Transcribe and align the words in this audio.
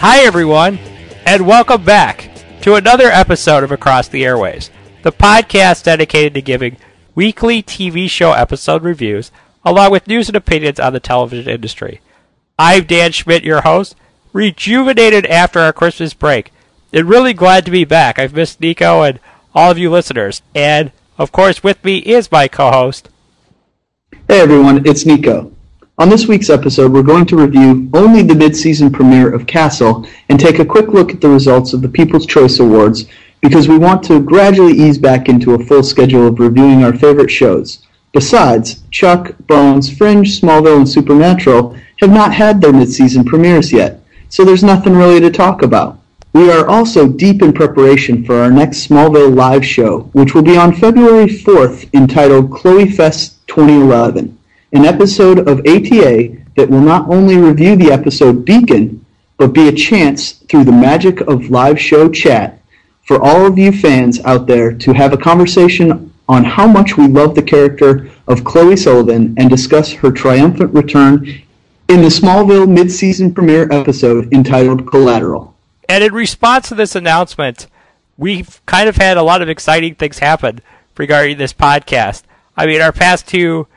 Hi, 0.00 0.20
everyone, 0.20 0.78
and 1.26 1.44
welcome 1.44 1.82
back 1.82 2.30
to 2.60 2.76
another 2.76 3.08
episode 3.08 3.64
of 3.64 3.72
Across 3.72 4.08
the 4.08 4.22
Airwaves, 4.22 4.70
the 5.02 5.10
podcast 5.10 5.82
dedicated 5.82 6.34
to 6.34 6.40
giving 6.40 6.76
weekly 7.16 7.64
TV 7.64 8.08
show 8.08 8.30
episode 8.30 8.84
reviews 8.84 9.32
along 9.64 9.90
with 9.90 10.06
news 10.06 10.28
and 10.28 10.36
opinions 10.36 10.78
on 10.78 10.92
the 10.92 11.00
television 11.00 11.50
industry. 11.50 12.00
I'm 12.56 12.84
Dan 12.84 13.10
Schmidt, 13.10 13.42
your 13.42 13.62
host, 13.62 13.96
rejuvenated 14.32 15.26
after 15.26 15.58
our 15.58 15.72
Christmas 15.72 16.14
break, 16.14 16.52
and 16.92 17.08
really 17.08 17.34
glad 17.34 17.64
to 17.64 17.72
be 17.72 17.84
back. 17.84 18.20
I've 18.20 18.34
missed 18.34 18.60
Nico 18.60 19.02
and 19.02 19.18
all 19.52 19.72
of 19.72 19.78
you 19.78 19.90
listeners, 19.90 20.42
and 20.54 20.92
of 21.18 21.32
course, 21.32 21.64
with 21.64 21.82
me 21.82 21.98
is 21.98 22.30
my 22.30 22.46
co 22.46 22.70
host. 22.70 23.08
Hey 24.28 24.38
everyone, 24.42 24.86
it's 24.86 25.04
Nico. 25.04 25.52
On 26.00 26.08
this 26.08 26.28
week's 26.28 26.48
episode, 26.48 26.92
we're 26.92 27.02
going 27.02 27.26
to 27.26 27.36
review 27.36 27.90
only 27.92 28.22
the 28.22 28.36
mid-season 28.36 28.92
premiere 28.92 29.34
of 29.34 29.48
Castle 29.48 30.06
and 30.28 30.38
take 30.38 30.60
a 30.60 30.64
quick 30.64 30.90
look 30.90 31.10
at 31.10 31.20
the 31.20 31.28
results 31.28 31.72
of 31.72 31.82
the 31.82 31.88
People's 31.88 32.24
Choice 32.24 32.60
Awards 32.60 33.06
because 33.40 33.66
we 33.66 33.78
want 33.78 34.04
to 34.04 34.20
gradually 34.20 34.74
ease 34.74 34.96
back 34.96 35.28
into 35.28 35.54
a 35.54 35.64
full 35.64 35.82
schedule 35.82 36.28
of 36.28 36.38
reviewing 36.38 36.84
our 36.84 36.96
favorite 36.96 37.32
shows. 37.32 37.84
Besides, 38.12 38.84
Chuck, 38.92 39.34
Bones, 39.48 39.90
Fringe, 39.90 40.40
Smallville, 40.40 40.76
and 40.76 40.88
Supernatural 40.88 41.76
have 41.96 42.10
not 42.10 42.32
had 42.32 42.60
their 42.60 42.72
mid-season 42.72 43.24
premieres 43.24 43.72
yet, 43.72 44.00
so 44.28 44.44
there's 44.44 44.62
nothing 44.62 44.94
really 44.94 45.18
to 45.18 45.32
talk 45.32 45.62
about. 45.62 45.98
We 46.32 46.52
are 46.52 46.68
also 46.68 47.08
deep 47.08 47.42
in 47.42 47.52
preparation 47.52 48.24
for 48.24 48.36
our 48.36 48.52
next 48.52 48.86
Smallville 48.86 49.34
live 49.34 49.66
show, 49.66 50.02
which 50.12 50.32
will 50.32 50.42
be 50.42 50.56
on 50.56 50.76
February 50.76 51.26
4th 51.26 51.92
entitled 51.92 52.52
Chloe 52.52 52.88
Fest 52.88 53.44
2011 53.48 54.37
an 54.72 54.84
episode 54.84 55.40
of 55.48 55.60
ATA 55.60 56.36
that 56.56 56.68
will 56.68 56.80
not 56.80 57.08
only 57.08 57.36
review 57.36 57.76
the 57.76 57.90
episode 57.92 58.44
Beacon, 58.44 59.04
but 59.36 59.52
be 59.52 59.68
a 59.68 59.72
chance 59.72 60.32
through 60.32 60.64
the 60.64 60.72
magic 60.72 61.20
of 61.22 61.50
live 61.50 61.80
show 61.80 62.08
chat 62.10 62.60
for 63.06 63.22
all 63.22 63.46
of 63.46 63.58
you 63.58 63.72
fans 63.72 64.20
out 64.24 64.46
there 64.46 64.72
to 64.72 64.92
have 64.92 65.12
a 65.12 65.16
conversation 65.16 66.12
on 66.28 66.44
how 66.44 66.66
much 66.66 66.98
we 66.98 67.06
love 67.06 67.34
the 67.34 67.42
character 67.42 68.10
of 68.26 68.44
Chloe 68.44 68.76
Sullivan 68.76 69.34
and 69.38 69.48
discuss 69.48 69.92
her 69.92 70.10
triumphant 70.10 70.74
return 70.74 71.24
in 71.88 72.02
the 72.02 72.08
Smallville 72.08 72.68
mid-season 72.68 73.32
premiere 73.32 73.66
episode 73.72 74.30
entitled 74.34 74.86
Collateral. 74.86 75.54
And 75.88 76.04
in 76.04 76.12
response 76.12 76.68
to 76.68 76.74
this 76.74 76.94
announcement, 76.94 77.66
we've 78.18 78.60
kind 78.66 78.90
of 78.90 78.96
had 78.96 79.16
a 79.16 79.22
lot 79.22 79.40
of 79.40 79.48
exciting 79.48 79.94
things 79.94 80.18
happen 80.18 80.60
regarding 80.98 81.38
this 81.38 81.54
podcast. 81.54 82.24
I 82.58 82.66
mean, 82.66 82.82
our 82.82 82.92
past 82.92 83.26
two 83.26 83.68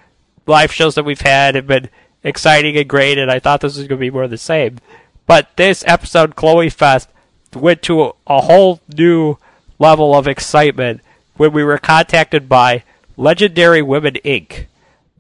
live 0.51 0.71
shows 0.71 0.95
that 0.95 1.05
we've 1.05 1.21
had 1.21 1.55
have 1.55 1.67
been 1.67 1.89
exciting 2.23 2.77
and 2.77 2.87
great, 2.87 3.17
and 3.17 3.31
I 3.31 3.39
thought 3.39 3.61
this 3.61 3.77
was 3.77 3.87
going 3.87 3.99
to 3.99 4.05
be 4.05 4.11
more 4.11 4.23
of 4.23 4.29
the 4.29 4.37
same. 4.37 4.77
But 5.25 5.55
this 5.55 5.83
episode, 5.87 6.35
Chloe 6.35 6.69
Fest, 6.69 7.09
went 7.53 7.81
to 7.83 8.13
a, 8.27 8.41
whole 8.41 8.81
new 8.95 9.37
level 9.79 10.15
of 10.15 10.27
excitement 10.27 11.01
when 11.35 11.51
we 11.51 11.63
were 11.63 11.77
contacted 11.77 12.47
by 12.47 12.83
Legendary 13.17 13.81
Women 13.81 14.15
Inc. 14.25 14.65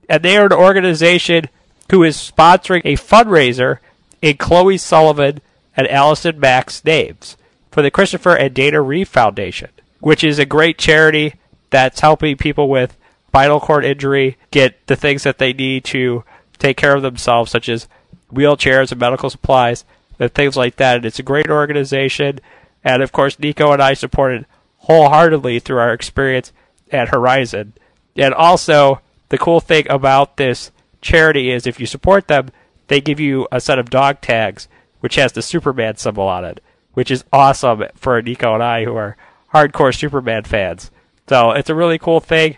And 0.07 0.23
they 0.23 0.37
are 0.37 0.45
an 0.45 0.53
organization 0.53 1.45
who 1.89 2.03
is 2.03 2.17
sponsoring 2.17 2.81
a 2.85 2.95
fundraiser 2.95 3.79
in 4.21 4.37
Chloe 4.37 4.77
Sullivan 4.77 5.41
and 5.75 5.87
Allison 5.87 6.39
Mack's 6.39 6.83
names 6.85 7.37
for 7.71 7.81
the 7.81 7.91
Christopher 7.91 8.35
and 8.35 8.53
Dana 8.53 8.81
Reeve 8.81 9.09
Foundation, 9.09 9.69
which 9.99 10.23
is 10.23 10.39
a 10.39 10.45
great 10.45 10.77
charity 10.77 11.35
that's 11.69 12.01
helping 12.01 12.37
people 12.37 12.69
with 12.69 12.95
spinal 13.31 13.61
cord 13.61 13.85
injury 13.85 14.35
get 14.51 14.85
the 14.87 14.95
things 14.97 15.23
that 15.23 15.37
they 15.37 15.53
need 15.53 15.85
to 15.85 16.21
take 16.59 16.75
care 16.75 16.97
of 16.97 17.01
themselves, 17.01 17.49
such 17.49 17.69
as 17.69 17.87
wheelchairs 18.29 18.91
and 18.91 18.99
medical 18.99 19.29
supplies 19.29 19.85
and 20.19 20.33
things 20.33 20.57
like 20.57 20.75
that. 20.75 20.97
And 20.97 21.05
it's 21.05 21.19
a 21.19 21.23
great 21.23 21.49
organization. 21.49 22.41
And 22.83 23.01
of 23.01 23.13
course, 23.13 23.39
Nico 23.39 23.71
and 23.71 23.81
I 23.81 23.93
supported 23.93 24.45
wholeheartedly 24.79 25.59
through 25.59 25.77
our 25.77 25.93
experience 25.93 26.51
at 26.91 27.07
Horizon. 27.07 27.71
And 28.17 28.33
also, 28.33 28.99
the 29.29 29.37
cool 29.37 29.61
thing 29.61 29.89
about 29.89 30.35
this 30.35 30.69
charity 30.99 31.51
is 31.51 31.65
if 31.65 31.79
you 31.79 31.85
support 31.85 32.27
them, 32.27 32.49
they 32.89 32.99
give 32.99 33.21
you 33.21 33.47
a 33.49 33.61
set 33.61 33.79
of 33.79 33.89
dog 33.89 34.19
tags, 34.19 34.67
which 34.99 35.15
has 35.15 35.31
the 35.31 35.41
Superman 35.41 35.95
symbol 35.95 36.27
on 36.27 36.43
it, 36.43 36.61
which 36.95 37.09
is 37.09 37.23
awesome 37.31 37.85
for 37.95 38.21
Nico 38.21 38.53
and 38.53 38.61
I 38.61 38.83
who 38.83 38.97
are 38.97 39.15
hardcore 39.53 39.97
Superman 39.97 40.43
fans. 40.43 40.91
So 41.29 41.51
it's 41.51 41.69
a 41.69 41.75
really 41.75 41.97
cool 41.97 42.19
thing 42.19 42.57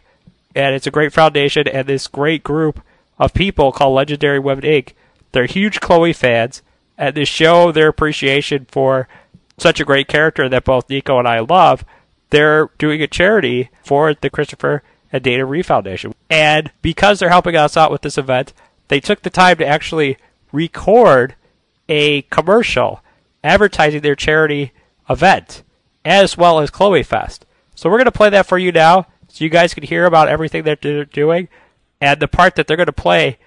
and 0.56 0.76
it's 0.76 0.88
a 0.88 0.92
great 0.92 1.14
foundation 1.14 1.68
and 1.68 1.88
this 1.88 2.08
great 2.08 2.44
group 2.44 2.82
of 3.18 3.34
people 3.34 3.72
called 3.72 3.96
Legendary 3.96 4.40
Women 4.40 4.64
Inc. 4.64 4.94
They're 5.32 5.46
huge 5.46 5.80
Chloe 5.80 6.14
fans 6.14 6.62
and 6.98 7.16
they 7.16 7.26
show 7.26 7.72
their 7.72 7.88
appreciation 7.88 8.66
for 8.70 9.08
such 9.58 9.80
a 9.80 9.86
great 9.86 10.08
character 10.08 10.48
that 10.50 10.66
both 10.66 10.90
Nico 10.90 11.20
and 11.20 11.28
I 11.28 11.40
love. 11.40 11.84
They're 12.30 12.70
doing 12.78 13.02
a 13.02 13.08
charity 13.08 13.70
for 13.84 14.14
the 14.14 14.30
Christopher 14.30 14.84
and 15.12 15.24
Dana 15.24 15.46
Reeve 15.46 15.68
Foundation. 15.68 16.14
And 16.30 16.72
because 16.82 17.20
they're 17.20 17.30
helping 17.30 17.56
us 17.56 17.78
out 17.78 17.92
with 17.92 18.02
this 18.02 18.18
event, 18.18 18.54
they 18.88 19.00
took 19.00 19.22
the 19.22 19.30
time 19.30 19.58
to 19.58 19.68
actually 19.68 20.18
record 20.52 21.36
a 21.88 22.24
commercial 22.24 23.02
advertising 23.44 24.02
their 24.02 24.16
charity 24.16 24.72
event 25.10 25.64
as 26.06 26.38
well 26.38 26.60
as 26.60 26.70
Chloe 26.70 27.04
Fest. 27.04 27.46
So 27.76 27.90
we're 27.90 27.98
going 27.98 28.06
to 28.06 28.12
play 28.12 28.30
that 28.30 28.46
for 28.46 28.58
you 28.58 28.72
now 28.72 29.08
so 29.34 29.44
you 29.44 29.50
guys 29.50 29.74
can 29.74 29.84
hear 29.84 30.06
about 30.06 30.28
everything 30.28 30.62
that 30.62 30.84
they're 30.84 31.06
doing 31.06 31.50
and 32.00 32.20
the 32.20 32.28
part 32.28 32.54
that 32.54 32.68
they're 32.68 32.78
going 32.78 32.86
to 32.86 32.94
play 32.94 33.40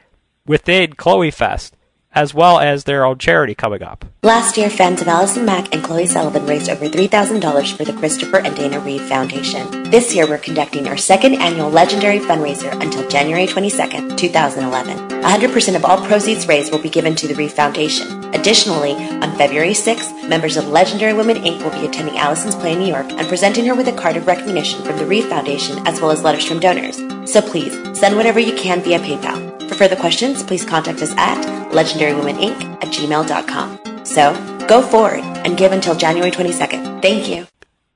within 0.45 0.95
Chloe 0.95 1.31
Fest, 1.31 1.76
as 2.17 2.33
well 2.35 2.59
as 2.59 2.85
their 2.85 3.05
own 3.05 3.19
charity 3.19 3.55
coming 3.55 3.83
up. 3.83 4.07
Last 4.23 4.57
year, 4.57 4.71
fans 4.71 5.03
of 5.03 5.07
Allison 5.07 5.45
Mack 5.45 5.73
and 5.73 5.85
Chloe 5.85 6.07
Sullivan 6.07 6.47
raised 6.47 6.71
over 6.71 6.89
$3,000 6.89 7.77
for 7.77 7.85
the 7.85 7.93
Christopher 7.93 8.39
and 8.39 8.57
Dana 8.57 8.81
Reeve 8.81 9.03
Foundation. 9.03 9.85
This 9.91 10.15
year, 10.15 10.27
we're 10.27 10.39
conducting 10.39 10.89
our 10.89 10.97
second 10.97 11.35
annual 11.35 11.71
legendary 11.71 12.19
fundraiser 12.19 12.73
until 12.83 13.07
January 13.09 13.47
22nd, 13.47 14.17
2011. 14.17 15.23
100% 15.23 15.77
of 15.77 15.85
all 15.85 16.05
proceeds 16.07 16.49
raised 16.49 16.73
will 16.73 16.83
be 16.83 16.89
given 16.89 17.15
to 17.15 17.29
the 17.29 17.35
Reeve 17.35 17.53
Foundation. 17.53 18.35
Additionally, 18.35 18.95
on 18.95 19.37
February 19.37 19.75
6th, 19.75 20.29
members 20.29 20.57
of 20.57 20.69
Legendary 20.69 21.13
Women 21.13 21.37
Inc. 21.37 21.63
will 21.63 21.79
be 21.79 21.87
attending 21.87 22.17
Allison's 22.17 22.55
play 22.55 22.73
in 22.73 22.79
New 22.79 22.89
York 22.89 23.13
and 23.13 23.29
presenting 23.29 23.67
her 23.67 23.75
with 23.75 23.89
a 23.89 23.93
card 23.93 24.17
of 24.17 24.27
recognition 24.27 24.83
from 24.85 24.97
the 24.97 25.07
Reeve 25.07 25.27
Foundation 25.27 25.87
as 25.87 26.01
well 26.01 26.11
as 26.11 26.23
letters 26.23 26.47
from 26.47 26.61
donors. 26.61 26.97
So 27.31 27.43
please, 27.43 27.73
send 27.99 28.17
whatever 28.17 28.41
you 28.41 28.57
can 28.57 28.83
via 28.83 28.99
PayPal. 29.01 29.46
For 29.69 29.75
further 29.75 29.97
questions, 29.97 30.43
please 30.43 30.65
contact 30.65 31.03
us 31.03 31.13
at 31.17 31.45
legendarywomeninc 31.73 32.63
at 32.83 32.93
gmail.com. 32.93 34.05
So, 34.05 34.67
go 34.67 34.83
forward 34.83 35.21
and 35.21 35.57
give 35.57 35.73
until 35.73 35.95
January 35.95 36.31
22nd. 36.31 37.03
Thank 37.03 37.29
you. 37.29 37.47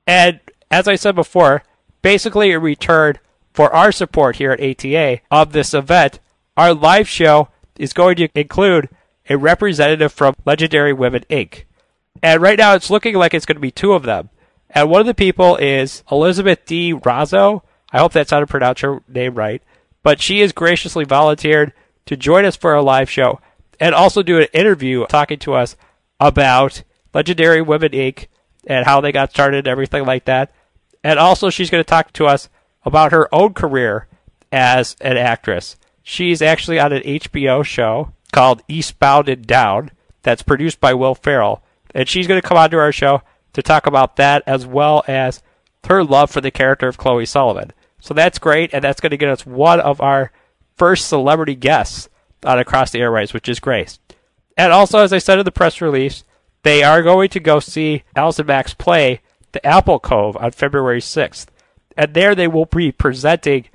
And 0.05 0.39
as 0.69 0.87
I 0.87 0.95
said 0.95 1.15
before, 1.15 1.63
basically 2.01 2.51
a 2.51 2.59
return 2.59 3.17
for 3.53 3.73
our 3.73 3.91
support 3.91 4.37
here 4.37 4.51
at 4.51 4.61
ATA 4.61 5.21
of 5.29 5.51
this 5.51 5.73
event. 5.73 6.19
Our 6.57 6.73
live 6.73 7.07
show 7.07 7.49
is 7.77 7.93
going 7.93 8.15
to 8.17 8.29
include 8.35 8.89
a 9.29 9.37
representative 9.37 10.11
from 10.11 10.35
Legendary 10.45 10.93
Women 10.93 11.23
Inc. 11.29 11.63
And 12.21 12.41
right 12.41 12.57
now 12.57 12.75
it's 12.75 12.89
looking 12.89 13.15
like 13.15 13.33
it's 13.33 13.45
going 13.45 13.55
to 13.55 13.61
be 13.61 13.71
two 13.71 13.93
of 13.93 14.03
them. 14.03 14.29
And 14.69 14.89
one 14.89 15.01
of 15.01 15.07
the 15.07 15.13
people 15.13 15.57
is 15.57 16.03
Elizabeth 16.11 16.65
De 16.65 16.93
Razzo. 16.93 17.61
I 17.91 17.99
hope 17.99 18.13
that's 18.13 18.31
how 18.31 18.39
to 18.39 18.47
pronounce 18.47 18.81
her 18.81 19.01
name 19.07 19.35
right. 19.35 19.61
But 20.03 20.21
she 20.21 20.39
has 20.39 20.51
graciously 20.51 21.05
volunteered 21.05 21.73
to 22.05 22.17
join 22.17 22.45
us 22.45 22.55
for 22.55 22.73
a 22.73 22.81
live 22.81 23.09
show 23.09 23.39
and 23.79 23.95
also 23.95 24.23
do 24.23 24.39
an 24.39 24.47
interview 24.53 25.05
talking 25.07 25.39
to 25.39 25.53
us 25.53 25.75
about 26.19 26.83
Legendary 27.13 27.61
Women 27.61 27.91
Inc. 27.91 28.27
and 28.65 28.85
how 28.85 29.01
they 29.01 29.11
got 29.11 29.31
started 29.31 29.59
and 29.59 29.67
everything 29.67 30.05
like 30.05 30.25
that. 30.25 30.53
And 31.03 31.19
also 31.19 31.49
she's 31.49 31.69
going 31.69 31.83
to 31.83 31.89
talk 31.89 32.13
to 32.13 32.27
us 32.27 32.49
about 32.83 33.11
her 33.11 33.33
own 33.33 33.53
career 33.53 34.07
as 34.51 34.95
an 35.01 35.17
actress. 35.17 35.75
She's 36.03 36.41
actually 36.41 36.79
on 36.79 36.93
an 36.93 37.03
HBO 37.03 37.63
show 37.63 38.13
called 38.31 38.63
Eastbound 38.67 39.29
and 39.29 39.45
Down 39.45 39.91
that's 40.23 40.43
produced 40.43 40.79
by 40.79 40.93
Will 40.93 41.15
Ferrell. 41.15 41.63
And 41.93 42.07
she's 42.07 42.27
going 42.27 42.41
to 42.41 42.47
come 42.47 42.57
onto 42.57 42.77
our 42.77 42.91
show 42.91 43.21
to 43.53 43.61
talk 43.61 43.85
about 43.85 44.15
that 44.15 44.43
as 44.45 44.65
well 44.65 45.03
as 45.07 45.41
her 45.87 46.03
love 46.03 46.31
for 46.31 46.41
the 46.41 46.51
character 46.51 46.87
of 46.87 46.97
Chloe 46.97 47.25
Sullivan. 47.25 47.73
So 48.01 48.13
that's 48.13 48.39
great, 48.39 48.73
and 48.73 48.83
that's 48.83 48.99
going 48.99 49.11
to 49.11 49.17
get 49.17 49.29
us 49.29 49.45
one 49.45 49.79
of 49.79 50.01
our 50.01 50.31
first 50.75 51.07
celebrity 51.07 51.55
guests 51.55 52.09
on 52.43 52.59
Across 52.59 52.91
the 52.91 52.99
Airwaves, 52.99 53.33
which 53.33 53.47
is 53.47 53.59
Grace. 53.59 53.99
And 54.57 54.73
also, 54.73 54.99
as 54.99 55.13
I 55.13 55.19
said 55.19 55.39
in 55.39 55.45
the 55.45 55.51
press 55.51 55.79
release, 55.79 56.23
they 56.63 56.83
are 56.83 57.01
going 57.01 57.29
to 57.29 57.39
go 57.39 57.59
see 57.59 58.03
Allison 58.15 58.47
Mack's 58.47 58.73
play 58.73 59.21
the 59.51 59.65
Apple 59.65 59.99
Cove 59.99 60.35
on 60.37 60.51
February 60.51 61.01
6th. 61.01 61.47
And 61.97 62.13
there 62.13 62.35
they 62.35 62.47
will 62.47 62.65
be 62.65 62.91
presenting 62.91 63.65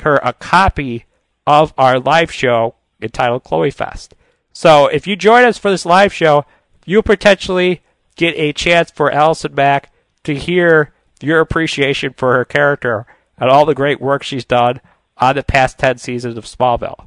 her 0.00 0.16
a 0.22 0.32
copy 0.32 1.04
of 1.46 1.72
our 1.76 1.98
live 1.98 2.32
show 2.32 2.74
entitled 3.00 3.44
Chloe 3.44 3.70
Fest. 3.70 4.14
So 4.52 4.86
if 4.86 5.06
you 5.06 5.16
join 5.16 5.44
us 5.44 5.58
for 5.58 5.70
this 5.70 5.86
live 5.86 6.12
show, 6.12 6.44
you'll 6.84 7.02
potentially 7.02 7.82
get 8.16 8.34
a 8.36 8.52
chance 8.52 8.90
for 8.90 9.12
Allison 9.12 9.54
Mack 9.54 9.92
to 10.24 10.34
hear 10.34 10.92
your 11.20 11.40
appreciation 11.40 12.12
for 12.16 12.34
her 12.34 12.44
character 12.44 13.06
and 13.40 13.50
all 13.50 13.64
the 13.64 13.74
great 13.74 14.00
work 14.00 14.22
she's 14.22 14.44
done 14.44 14.80
on 15.16 15.36
the 15.36 15.42
past 15.42 15.78
10 15.78 15.98
seasons 15.98 16.36
of 16.36 16.44
Smallville. 16.44 17.06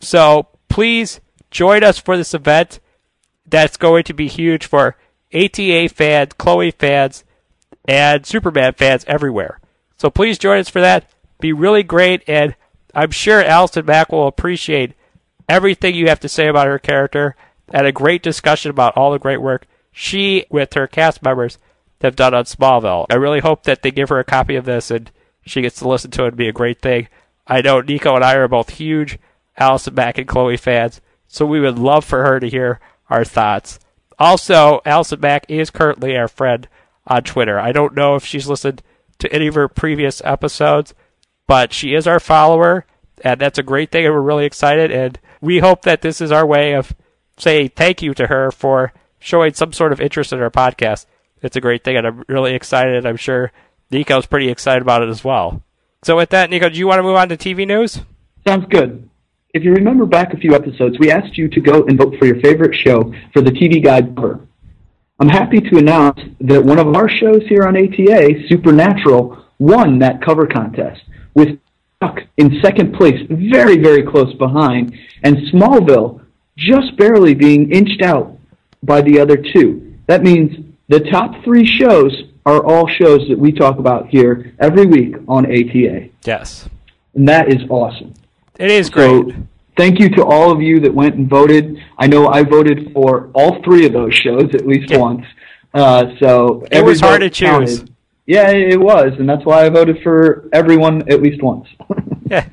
So 0.00 0.48
please 0.68 1.20
join 1.50 1.82
us 1.82 1.98
for 1.98 2.16
this 2.16 2.34
event. 2.34 2.80
That's 3.46 3.76
going 3.76 4.04
to 4.04 4.12
be 4.12 4.28
huge 4.28 4.66
for 4.66 4.96
ATA 5.34 5.88
fans, 5.88 6.32
Chloe 6.38 6.70
fans, 6.70 7.24
and 7.86 8.26
Superman 8.26 8.74
fans 8.74 9.04
everywhere. 9.06 9.60
So 9.96 10.10
please 10.10 10.38
join 10.38 10.60
us 10.60 10.68
for 10.68 10.80
that. 10.80 11.10
Be 11.40 11.52
really 11.52 11.82
great, 11.82 12.22
and 12.26 12.54
I'm 12.94 13.10
sure 13.10 13.42
Allison 13.42 13.86
Mack 13.86 14.12
will 14.12 14.26
appreciate 14.26 14.94
everything 15.48 15.94
you 15.94 16.08
have 16.08 16.20
to 16.20 16.28
say 16.28 16.48
about 16.48 16.66
her 16.66 16.78
character 16.78 17.36
and 17.68 17.86
a 17.86 17.92
great 17.92 18.22
discussion 18.22 18.70
about 18.70 18.96
all 18.96 19.12
the 19.12 19.18
great 19.18 19.40
work 19.40 19.66
she, 19.92 20.44
with 20.50 20.74
her 20.74 20.86
cast 20.86 21.22
members, 21.22 21.58
have 22.00 22.16
done 22.16 22.34
on 22.34 22.44
Smallville. 22.44 23.06
I 23.10 23.14
really 23.14 23.40
hope 23.40 23.64
that 23.64 23.82
they 23.82 23.90
give 23.90 24.10
her 24.10 24.18
a 24.18 24.24
copy 24.24 24.56
of 24.56 24.64
this 24.64 24.90
and 24.90 25.10
she 25.48 25.62
gets 25.62 25.78
to 25.78 25.88
listen 25.88 26.10
to 26.12 26.24
it 26.24 26.28
and 26.28 26.36
be 26.36 26.48
a 26.48 26.52
great 26.52 26.80
thing. 26.80 27.08
I 27.46 27.60
know 27.60 27.80
Nico 27.80 28.14
and 28.14 28.24
I 28.24 28.34
are 28.34 28.48
both 28.48 28.70
huge 28.70 29.18
Allison 29.56 29.94
Mack 29.94 30.18
and 30.18 30.28
Chloe 30.28 30.56
fans, 30.56 31.00
so 31.26 31.44
we 31.44 31.60
would 31.60 31.78
love 31.78 32.04
for 32.04 32.24
her 32.24 32.38
to 32.40 32.48
hear 32.48 32.80
our 33.10 33.24
thoughts. 33.24 33.78
Also, 34.18 34.80
Allison 34.84 35.20
Mack 35.20 35.46
is 35.48 35.70
currently 35.70 36.16
our 36.16 36.28
friend 36.28 36.68
on 37.06 37.22
Twitter. 37.22 37.58
I 37.58 37.72
don't 37.72 37.94
know 37.94 38.14
if 38.16 38.24
she's 38.24 38.48
listened 38.48 38.82
to 39.18 39.32
any 39.32 39.46
of 39.46 39.54
her 39.54 39.68
previous 39.68 40.22
episodes, 40.24 40.94
but 41.46 41.72
she 41.72 41.94
is 41.94 42.06
our 42.06 42.20
follower, 42.20 42.84
and 43.22 43.40
that's 43.40 43.58
a 43.58 43.62
great 43.62 43.90
thing, 43.90 44.04
and 44.04 44.14
we're 44.14 44.20
really 44.20 44.44
excited. 44.44 44.90
And 44.90 45.18
we 45.40 45.58
hope 45.58 45.82
that 45.82 46.02
this 46.02 46.20
is 46.20 46.32
our 46.32 46.46
way 46.46 46.74
of 46.74 46.94
saying 47.36 47.70
thank 47.74 48.02
you 48.02 48.14
to 48.14 48.26
her 48.26 48.50
for 48.50 48.92
showing 49.18 49.54
some 49.54 49.72
sort 49.72 49.92
of 49.92 50.00
interest 50.00 50.32
in 50.32 50.40
our 50.40 50.50
podcast. 50.50 51.06
It's 51.40 51.56
a 51.56 51.60
great 51.60 51.84
thing, 51.84 51.96
and 51.96 52.06
I'm 52.06 52.24
really 52.28 52.54
excited. 52.54 53.06
I'm 53.06 53.16
sure 53.16 53.52
Nico's 53.90 54.26
pretty 54.26 54.48
excited 54.48 54.82
about 54.82 55.02
it 55.02 55.08
as 55.08 55.24
well. 55.24 55.62
So, 56.02 56.16
with 56.16 56.30
that, 56.30 56.50
Nico, 56.50 56.68
do 56.68 56.78
you 56.78 56.86
want 56.86 56.98
to 56.98 57.02
move 57.02 57.16
on 57.16 57.28
to 57.28 57.36
TV 57.36 57.66
news? 57.66 58.00
Sounds 58.46 58.66
good. 58.70 59.08
If 59.54 59.64
you 59.64 59.72
remember 59.72 60.06
back 60.06 60.34
a 60.34 60.36
few 60.36 60.54
episodes, 60.54 60.98
we 60.98 61.10
asked 61.10 61.36
you 61.38 61.48
to 61.48 61.60
go 61.60 61.84
and 61.84 61.98
vote 61.98 62.14
for 62.18 62.26
your 62.26 62.40
favorite 62.40 62.74
show 62.74 63.12
for 63.32 63.40
the 63.40 63.50
TV 63.50 63.82
Guide 63.82 64.14
cover. 64.14 64.40
I'm 65.18 65.28
happy 65.28 65.60
to 65.60 65.78
announce 65.78 66.20
that 66.40 66.64
one 66.64 66.78
of 66.78 66.94
our 66.94 67.08
shows 67.08 67.42
here 67.48 67.64
on 67.64 67.76
ATA, 67.76 68.46
Supernatural, 68.48 69.44
won 69.58 69.98
that 69.98 70.22
cover 70.22 70.46
contest 70.46 71.00
with 71.34 71.58
Chuck 72.00 72.20
in 72.36 72.60
second 72.62 72.94
place, 72.94 73.20
very, 73.28 73.78
very 73.78 74.04
close 74.04 74.32
behind, 74.34 74.96
and 75.24 75.36
Smallville 75.52 76.20
just 76.56 76.96
barely 76.96 77.34
being 77.34 77.72
inched 77.72 78.02
out 78.02 78.38
by 78.84 79.00
the 79.00 79.18
other 79.18 79.36
two. 79.36 79.96
That 80.06 80.22
means 80.22 80.52
the 80.88 81.00
top 81.00 81.42
three 81.42 81.66
shows 81.66 82.12
are 82.46 82.64
all 82.64 82.86
shows 82.88 83.26
that 83.28 83.38
we 83.38 83.52
talk 83.52 83.78
about 83.78 84.08
here 84.08 84.54
every 84.58 84.86
week 84.86 85.16
on 85.28 85.46
ATA. 85.46 86.08
Yes. 86.24 86.68
And 87.14 87.28
that 87.28 87.48
is 87.48 87.62
awesome. 87.68 88.14
It 88.58 88.70
is 88.70 88.90
great. 88.90 89.08
So 89.08 89.32
thank 89.76 89.98
you 90.00 90.08
to 90.10 90.24
all 90.24 90.50
of 90.50 90.60
you 90.60 90.80
that 90.80 90.92
went 90.94 91.14
and 91.16 91.28
voted. 91.28 91.78
I 91.98 92.06
know 92.06 92.28
I 92.28 92.42
voted 92.42 92.92
for 92.92 93.30
all 93.34 93.62
three 93.62 93.86
of 93.86 93.92
those 93.92 94.14
shows 94.14 94.54
at 94.54 94.66
least 94.66 94.90
Yeah. 94.90 94.98
once. 94.98 95.24
Uh, 95.74 96.06
so 96.20 96.64
It 96.70 96.84
was 96.84 97.00
hard 97.00 97.20
to 97.20 97.30
choose. 97.30 97.48
counted. 97.80 97.90
Yeah, 98.26 98.50
it 98.50 98.78
was, 98.78 99.12
and 99.18 99.26
that's 99.28 99.44
why 99.46 99.64
I 99.64 99.68
voted 99.70 100.02
for 100.02 100.48
everyone 100.52 101.08
at 101.10 101.22
least 101.22 101.42
once. 101.42 101.66
Yeah. 102.30 102.44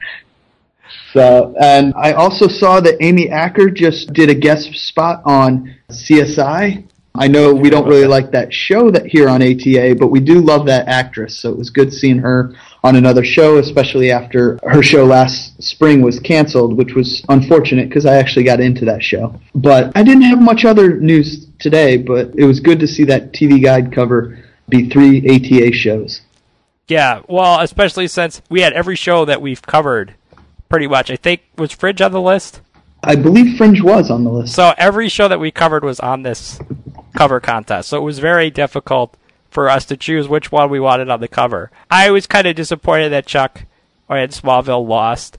So, 1.11 1.53
and 1.59 1.93
I 1.97 2.13
also 2.13 2.47
saw 2.47 2.79
that 2.79 2.95
Amy 3.01 3.29
Acker 3.29 3.69
just 3.69 4.13
did 4.13 4.29
a 4.29 4.33
guest 4.33 4.73
spot 4.75 5.21
on 5.25 5.75
CSI. 5.89 6.85
I 7.17 7.27
know 7.27 7.53
we 7.53 7.69
don't 7.69 7.87
really 7.87 8.07
like 8.07 8.31
that 8.31 8.53
show 8.53 8.91
that 8.91 9.05
here 9.07 9.29
on 9.29 9.41
ATA, 9.41 9.95
but 9.99 10.07
we 10.07 10.19
do 10.19 10.41
love 10.41 10.65
that 10.67 10.87
actress. 10.87 11.37
So 11.39 11.51
it 11.51 11.57
was 11.57 11.69
good 11.69 11.93
seeing 11.93 12.19
her 12.19 12.53
on 12.83 12.95
another 12.95 13.23
show, 13.23 13.57
especially 13.57 14.11
after 14.11 14.59
her 14.63 14.83
show 14.83 15.05
last 15.05 15.61
spring 15.61 16.01
was 16.01 16.19
canceled, 16.19 16.77
which 16.77 16.93
was 16.93 17.23
unfortunate 17.29 17.89
because 17.89 18.05
I 18.05 18.17
actually 18.17 18.43
got 18.43 18.59
into 18.59 18.85
that 18.85 19.01
show. 19.01 19.39
But 19.55 19.91
I 19.95 20.03
didn't 20.03 20.23
have 20.23 20.41
much 20.41 20.65
other 20.65 20.99
news 20.99 21.47
today, 21.59 21.97
but 21.97 22.31
it 22.35 22.45
was 22.45 22.59
good 22.59 22.79
to 22.79 22.87
see 22.87 23.03
that 23.05 23.31
TV 23.31 23.63
Guide 23.63 23.91
cover 23.93 24.43
be 24.69 24.89
three 24.89 25.19
ATA 25.27 25.73
shows. 25.73 26.21
Yeah, 26.87 27.21
well, 27.27 27.61
especially 27.61 28.07
since 28.07 28.41
we 28.49 28.61
had 28.61 28.73
every 28.73 28.95
show 28.95 29.25
that 29.25 29.41
we've 29.41 29.61
covered 29.61 30.13
pretty 30.69 30.87
much. 30.87 31.09
I 31.09 31.15
think 31.15 31.41
was 31.57 31.71
Fringe 31.71 32.01
on 32.01 32.11
the 32.11 32.21
list. 32.21 32.61
I 33.03 33.15
believe 33.15 33.57
Fringe 33.57 33.81
was 33.81 34.09
on 34.09 34.23
the 34.23 34.31
list. 34.31 34.55
So 34.55 34.73
every 34.77 35.09
show 35.09 35.27
that 35.27 35.39
we 35.39 35.51
covered 35.51 35.83
was 35.83 35.99
on 35.99 36.23
this 36.23 36.59
cover 37.15 37.39
contest. 37.39 37.89
So 37.89 37.97
it 37.97 38.03
was 38.03 38.19
very 38.19 38.49
difficult 38.49 39.15
for 39.49 39.69
us 39.69 39.85
to 39.85 39.97
choose 39.97 40.27
which 40.27 40.51
one 40.51 40.69
we 40.69 40.79
wanted 40.79 41.09
on 41.09 41.21
the 41.21 41.27
cover. 41.27 41.71
I 41.89 42.11
was 42.11 42.27
kind 42.27 42.45
of 42.45 42.55
disappointed 42.55 43.09
that 43.09 43.25
Chuck 43.25 43.65
and 44.09 44.31
Smallville 44.31 44.87
lost. 44.87 45.37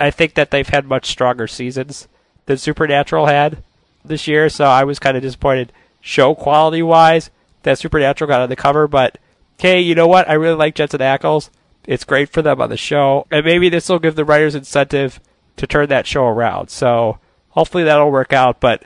I 0.00 0.10
think 0.10 0.34
that 0.34 0.50
they've 0.50 0.68
had 0.68 0.86
much 0.86 1.06
stronger 1.06 1.46
seasons 1.46 2.08
than 2.46 2.56
Supernatural 2.56 3.26
had 3.26 3.62
this 4.04 4.26
year, 4.26 4.48
so 4.48 4.64
I 4.64 4.84
was 4.84 4.98
kind 4.98 5.16
of 5.16 5.22
disappointed 5.22 5.72
show 6.00 6.34
quality 6.34 6.82
wise 6.82 7.30
that 7.62 7.78
Supernatural 7.78 8.28
got 8.28 8.40
on 8.40 8.48
the 8.48 8.56
cover, 8.56 8.88
but 8.88 9.18
hey, 9.58 9.80
you 9.80 9.94
know 9.94 10.06
what? 10.06 10.28
I 10.28 10.34
really 10.34 10.56
like 10.56 10.74
Jensen 10.74 11.00
Ackles. 11.00 11.50
It's 11.84 12.04
great 12.04 12.30
for 12.30 12.42
them 12.42 12.60
on 12.60 12.70
the 12.70 12.76
show, 12.76 13.26
and 13.30 13.44
maybe 13.44 13.68
this 13.68 13.88
will 13.88 13.98
give 13.98 14.14
the 14.14 14.24
writers 14.24 14.54
incentive 14.54 15.20
to 15.56 15.66
turn 15.66 15.88
that 15.88 16.06
show 16.06 16.24
around. 16.24 16.70
So 16.70 17.18
hopefully 17.50 17.84
that'll 17.84 18.10
work 18.10 18.32
out. 18.32 18.60
But 18.60 18.84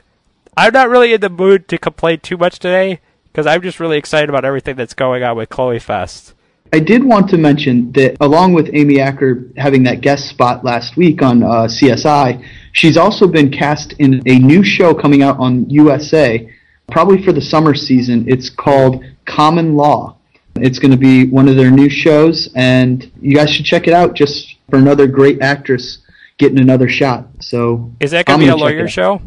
I'm 0.55 0.73
not 0.73 0.89
really 0.89 1.13
in 1.13 1.21
the 1.21 1.29
mood 1.29 1.67
to 1.69 1.77
complain 1.77 2.19
too 2.19 2.37
much 2.37 2.59
today 2.59 2.99
because 3.25 3.47
I'm 3.47 3.61
just 3.61 3.79
really 3.79 3.97
excited 3.97 4.29
about 4.29 4.45
everything 4.45 4.75
that's 4.75 4.93
going 4.93 5.23
on 5.23 5.35
with 5.35 5.49
Chloe 5.49 5.79
Fest. 5.79 6.33
I 6.71 6.79
did 6.79 7.03
want 7.03 7.29
to 7.29 7.37
mention 7.37 7.91
that 7.93 8.17
along 8.19 8.53
with 8.53 8.69
Amy 8.73 8.99
Acker 8.99 9.47
having 9.57 9.83
that 9.83 10.01
guest 10.01 10.27
spot 10.29 10.63
last 10.63 10.97
week 10.97 11.21
on 11.21 11.43
uh, 11.43 11.67
CSI, 11.67 12.43
she's 12.71 12.97
also 12.97 13.27
been 13.27 13.51
cast 13.51 13.93
in 13.99 14.21
a 14.27 14.39
new 14.39 14.63
show 14.63 14.93
coming 14.93 15.21
out 15.21 15.37
on 15.39 15.69
USA, 15.69 16.51
probably 16.91 17.23
for 17.23 17.31
the 17.31 17.41
summer 17.41 17.75
season. 17.75 18.25
It's 18.27 18.49
called 18.49 19.03
Common 19.25 19.75
Law. 19.75 20.17
It's 20.55 20.79
going 20.79 20.91
to 20.91 20.97
be 20.97 21.27
one 21.27 21.47
of 21.47 21.55
their 21.55 21.71
new 21.71 21.89
shows, 21.89 22.49
and 22.55 23.11
you 23.21 23.35
guys 23.35 23.51
should 23.51 23.65
check 23.65 23.87
it 23.87 23.93
out 23.93 24.15
just 24.15 24.55
for 24.69 24.77
another 24.77 25.07
great 25.07 25.41
actress 25.41 25.99
getting 26.37 26.59
another 26.59 26.89
shot. 26.89 27.27
So 27.39 27.91
Is 27.99 28.11
that 28.11 28.25
going 28.25 28.39
to 28.39 28.45
be 28.45 28.49
a 28.49 28.55
lawyer 28.55 28.87
show? 28.87 29.21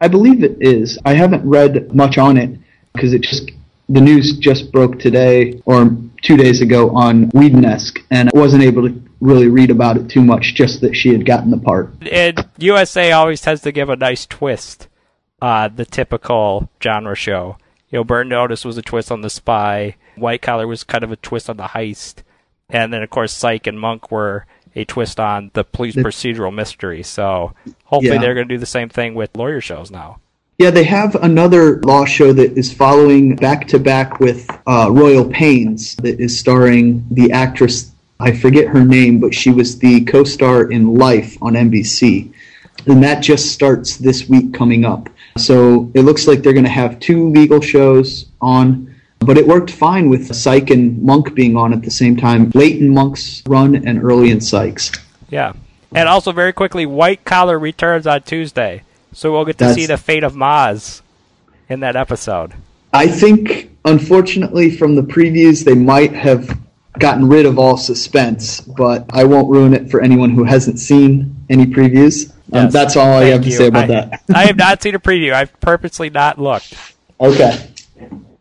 I 0.00 0.08
believe 0.08 0.44
it 0.44 0.58
is. 0.60 0.98
I 1.04 1.14
haven't 1.14 1.48
read 1.48 1.94
much 1.94 2.18
on 2.18 2.36
it 2.36 2.58
because 2.92 3.12
it 3.12 3.22
just 3.22 3.50
the 3.88 4.00
news 4.00 4.36
just 4.38 4.70
broke 4.70 4.98
today 4.98 5.62
or 5.64 5.96
two 6.22 6.36
days 6.36 6.60
ago 6.60 6.90
on 6.94 7.30
Whedon-esque, 7.30 7.98
and 8.10 8.28
I 8.28 8.38
wasn't 8.38 8.62
able 8.62 8.88
to 8.88 9.02
really 9.20 9.48
read 9.48 9.70
about 9.70 9.96
it 9.96 10.08
too 10.08 10.22
much. 10.22 10.54
Just 10.54 10.80
that 10.82 10.94
she 10.94 11.10
had 11.10 11.24
gotten 11.24 11.50
the 11.50 11.58
part. 11.58 11.90
And 12.02 12.46
USA 12.58 13.12
always 13.12 13.40
tends 13.40 13.62
to 13.62 13.72
give 13.72 13.88
a 13.88 13.96
nice 13.96 14.26
twist 14.26 14.88
on 15.40 15.76
the 15.76 15.84
typical 15.84 16.68
genre 16.82 17.14
show. 17.14 17.56
You 17.90 18.00
know, 18.00 18.04
Burn 18.04 18.28
Notice 18.28 18.64
was 18.64 18.76
a 18.76 18.82
twist 18.82 19.10
on 19.10 19.22
the 19.22 19.30
spy. 19.30 19.96
White 20.16 20.42
Collar 20.42 20.66
was 20.66 20.84
kind 20.84 21.04
of 21.04 21.10
a 21.12 21.16
twist 21.16 21.48
on 21.48 21.56
the 21.56 21.64
heist. 21.64 22.22
And 22.68 22.92
then, 22.92 23.02
of 23.02 23.08
course, 23.08 23.32
Psych 23.32 23.66
and 23.66 23.80
Monk 23.80 24.10
were 24.10 24.44
a 24.74 24.84
twist 24.84 25.18
on 25.20 25.50
the 25.54 25.64
police 25.64 25.94
The- 25.94 26.02
procedural 26.02 26.54
mystery. 26.54 27.02
So 27.02 27.52
hopefully 27.84 28.14
Yeah. 28.14 28.20
they're 28.20 28.34
going 28.34 28.48
to 28.48 28.54
do 28.54 28.58
the 28.58 28.66
same 28.66 28.88
thing 28.88 29.14
with 29.14 29.30
lawyer 29.36 29.60
shows 29.60 29.90
now. 29.90 30.18
Yeah, 30.58 30.70
they 30.70 30.84
have 30.84 31.14
another 31.14 31.78
law 31.84 32.04
show 32.04 32.32
that 32.32 32.58
is 32.58 32.72
following 32.72 33.36
back 33.36 33.68
to 33.68 33.78
back 33.78 34.18
with 34.18 34.48
uh, 34.66 34.88
Royal 34.90 35.24
Pains 35.24 35.94
that 35.96 36.18
is 36.18 36.36
starring 36.36 37.06
the 37.12 37.30
actress. 37.30 37.92
I 38.18 38.32
forget 38.32 38.66
her 38.66 38.84
name, 38.84 39.20
but 39.20 39.32
she 39.32 39.50
was 39.50 39.78
the 39.78 40.00
co-star 40.04 40.68
in 40.72 40.94
Life 40.94 41.38
on 41.40 41.52
NBC, 41.54 42.32
and 42.86 43.00
that 43.04 43.20
just 43.20 43.52
starts 43.52 43.98
this 43.98 44.28
week 44.28 44.52
coming 44.52 44.84
up. 44.84 45.08
So 45.36 45.92
it 45.94 46.00
looks 46.00 46.26
like 46.26 46.42
they're 46.42 46.52
going 46.52 46.64
to 46.64 46.70
have 46.70 46.98
two 46.98 47.28
legal 47.28 47.60
shows 47.60 48.26
on, 48.40 48.92
but 49.20 49.36
it 49.38 49.46
worked 49.46 49.70
fine 49.70 50.08
with 50.08 50.34
Psych 50.34 50.70
and 50.70 51.02
Monk 51.02 51.34
being 51.34 51.56
on 51.56 51.72
at 51.72 51.82
the 51.82 51.90
same 51.90 52.16
time. 52.16 52.50
Late 52.54 52.80
in 52.80 52.90
Monk's 52.90 53.42
run 53.46 53.74
and 53.74 54.02
early 54.02 54.30
in 54.30 54.40
Psych's. 54.40 54.92
Yeah. 55.30 55.52
And 55.94 56.08
also, 56.08 56.32
very 56.32 56.52
quickly, 56.52 56.86
White 56.86 57.24
Collar 57.24 57.58
returns 57.58 58.06
on 58.06 58.22
Tuesday. 58.22 58.82
So 59.12 59.32
we'll 59.32 59.44
get 59.44 59.58
to 59.58 59.64
That's- 59.64 59.76
see 59.76 59.86
the 59.86 59.96
fate 59.96 60.22
of 60.24 60.34
Maz 60.34 61.00
in 61.68 61.80
that 61.80 61.96
episode. 61.96 62.52
I 62.92 63.06
think, 63.06 63.70
unfortunately, 63.84 64.70
from 64.70 64.94
the 64.96 65.02
previews, 65.02 65.64
they 65.64 65.74
might 65.74 66.12
have 66.14 66.58
gotten 66.98 67.28
rid 67.28 67.46
of 67.46 67.58
all 67.58 67.76
suspense, 67.76 68.60
but 68.60 69.04
I 69.10 69.24
won't 69.24 69.48
ruin 69.50 69.74
it 69.74 69.90
for 69.90 70.00
anyone 70.00 70.30
who 70.30 70.44
hasn't 70.44 70.78
seen 70.78 71.36
any 71.50 71.66
previews. 71.66 72.30
Um, 72.52 72.64
Yes. 72.64 72.72
that's 72.72 72.96
all 72.96 73.12
I 73.12 73.20
Thank 73.30 73.32
have 73.34 73.44
to 73.44 73.50
say 73.50 73.66
about 73.66 73.84
I, 73.84 73.86
that. 73.88 74.22
I 74.34 74.46
have 74.46 74.56
not 74.56 74.82
seen 74.82 74.94
a 74.94 74.98
preview. 74.98 75.32
I've 75.34 75.58
purposely 75.60 76.08
not 76.10 76.38
looked. 76.40 76.74
Okay. 77.20 77.58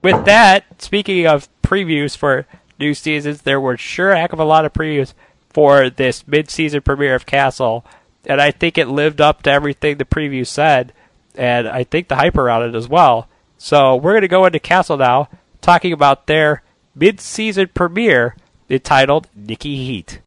With 0.08 0.24
that, 0.24 0.82
speaking 0.82 1.28
of 1.28 1.50
previews 1.62 2.16
for 2.16 2.48
new 2.80 2.94
seasons, 2.94 3.42
there 3.42 3.60
were 3.60 3.76
sure 3.76 4.14
a 4.14 4.18
heck 4.22 4.32
of 4.32 4.40
a 4.40 4.46
lot 4.46 4.64
of 4.64 4.72
previews 4.72 5.14
for 5.50 5.90
this 5.90 6.26
mid-season 6.26 6.82
premiere 6.84 7.14
of 7.14 7.26
Castle, 7.26 7.84
and 8.26 8.40
I 8.40 8.52
think 8.52 8.78
it 8.78 8.88
lived 8.88 9.20
up 9.20 9.44
to 9.44 9.52
everything 9.52 9.98
the 9.98 10.06
preview 10.06 10.48
said, 10.48 10.94
and 11.36 11.68
I 11.68 11.84
think 11.84 12.08
the 12.08 12.16
hype 12.16 12.38
around 12.38 12.70
it 12.70 12.74
as 12.74 12.88
well. 12.88 13.28
So 13.58 13.98
we're 13.98 14.14
going 14.14 14.22
to 14.22 14.30
go 14.30 14.46
into 14.46 14.62
Castle 14.62 14.96
now, 14.96 15.28
talking 15.60 15.92
about 15.92 16.28
their 16.28 16.64
mid-season 16.96 17.72
premiere 17.74 18.38
entitled 18.70 19.28
Nikki 19.36 19.76
Heat. 19.76 20.22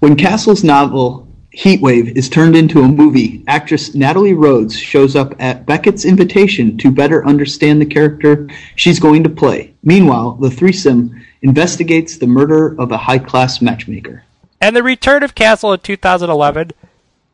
When 0.00 0.16
Castle's 0.16 0.62
novel 0.62 1.25
Heatwave 1.56 2.14
is 2.18 2.28
turned 2.28 2.54
into 2.54 2.82
a 2.82 2.88
movie, 2.88 3.42
actress 3.48 3.94
Natalie 3.94 4.34
Rhodes 4.34 4.78
shows 4.78 5.16
up 5.16 5.34
at 5.38 5.64
Beckett's 5.64 6.04
invitation 6.04 6.76
to 6.76 6.90
better 6.90 7.26
understand 7.26 7.80
the 7.80 7.86
character 7.86 8.46
she's 8.74 9.00
going 9.00 9.22
to 9.22 9.30
play. 9.30 9.74
Meanwhile, 9.82 10.32
the 10.32 10.50
threesome 10.50 11.24
investigates 11.40 12.18
the 12.18 12.26
murder 12.26 12.78
of 12.78 12.92
a 12.92 12.98
high 12.98 13.18
class 13.18 13.62
matchmaker. 13.62 14.22
And 14.60 14.76
the 14.76 14.82
return 14.82 15.22
of 15.22 15.34
Castle 15.34 15.72
in 15.72 15.80
2011 15.80 16.72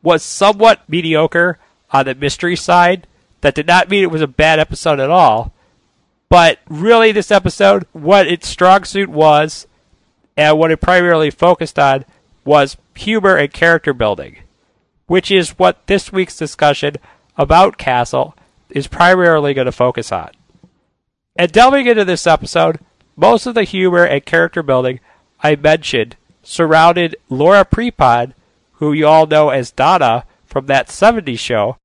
was 0.01 0.23
somewhat 0.23 0.87
mediocre 0.87 1.59
on 1.91 2.05
the 2.05 2.15
mystery 2.15 2.55
side. 2.55 3.07
That 3.41 3.55
did 3.55 3.67
not 3.67 3.89
mean 3.89 4.03
it 4.03 4.11
was 4.11 4.21
a 4.21 4.27
bad 4.27 4.57
episode 4.57 5.01
at 5.01 5.09
all. 5.09 5.51
But 6.29 6.59
really, 6.69 7.11
this 7.11 7.29
episode, 7.29 7.85
what 7.91 8.27
its 8.27 8.47
strong 8.47 8.85
suit 8.85 9.09
was, 9.09 9.67
and 10.37 10.57
what 10.57 10.71
it 10.71 10.79
primarily 10.79 11.29
focused 11.29 11.77
on, 11.77 12.05
was 12.45 12.77
humor 12.95 13.35
and 13.35 13.51
character 13.51 13.93
building, 13.93 14.37
which 15.07 15.31
is 15.31 15.57
what 15.59 15.85
this 15.87 16.11
week's 16.11 16.37
discussion 16.37 16.95
about 17.37 17.77
Castle 17.77 18.35
is 18.69 18.87
primarily 18.87 19.53
going 19.53 19.65
to 19.65 19.71
focus 19.71 20.11
on. 20.11 20.31
And 21.35 21.51
delving 21.51 21.87
into 21.87 22.05
this 22.05 22.27
episode, 22.27 22.79
most 23.15 23.45
of 23.45 23.55
the 23.55 23.63
humor 23.63 24.05
and 24.05 24.25
character 24.25 24.63
building 24.63 24.99
I 25.41 25.55
mentioned 25.55 26.15
surrounded 26.41 27.15
Laura 27.29 27.65
Prepon, 27.65 28.33
who 28.73 28.93
you 28.93 29.07
all 29.07 29.25
know 29.25 29.49
as 29.49 29.71
Donna 29.71 30.25
from 30.45 30.67
that 30.67 30.87
70s 30.87 31.39
show, 31.39 31.77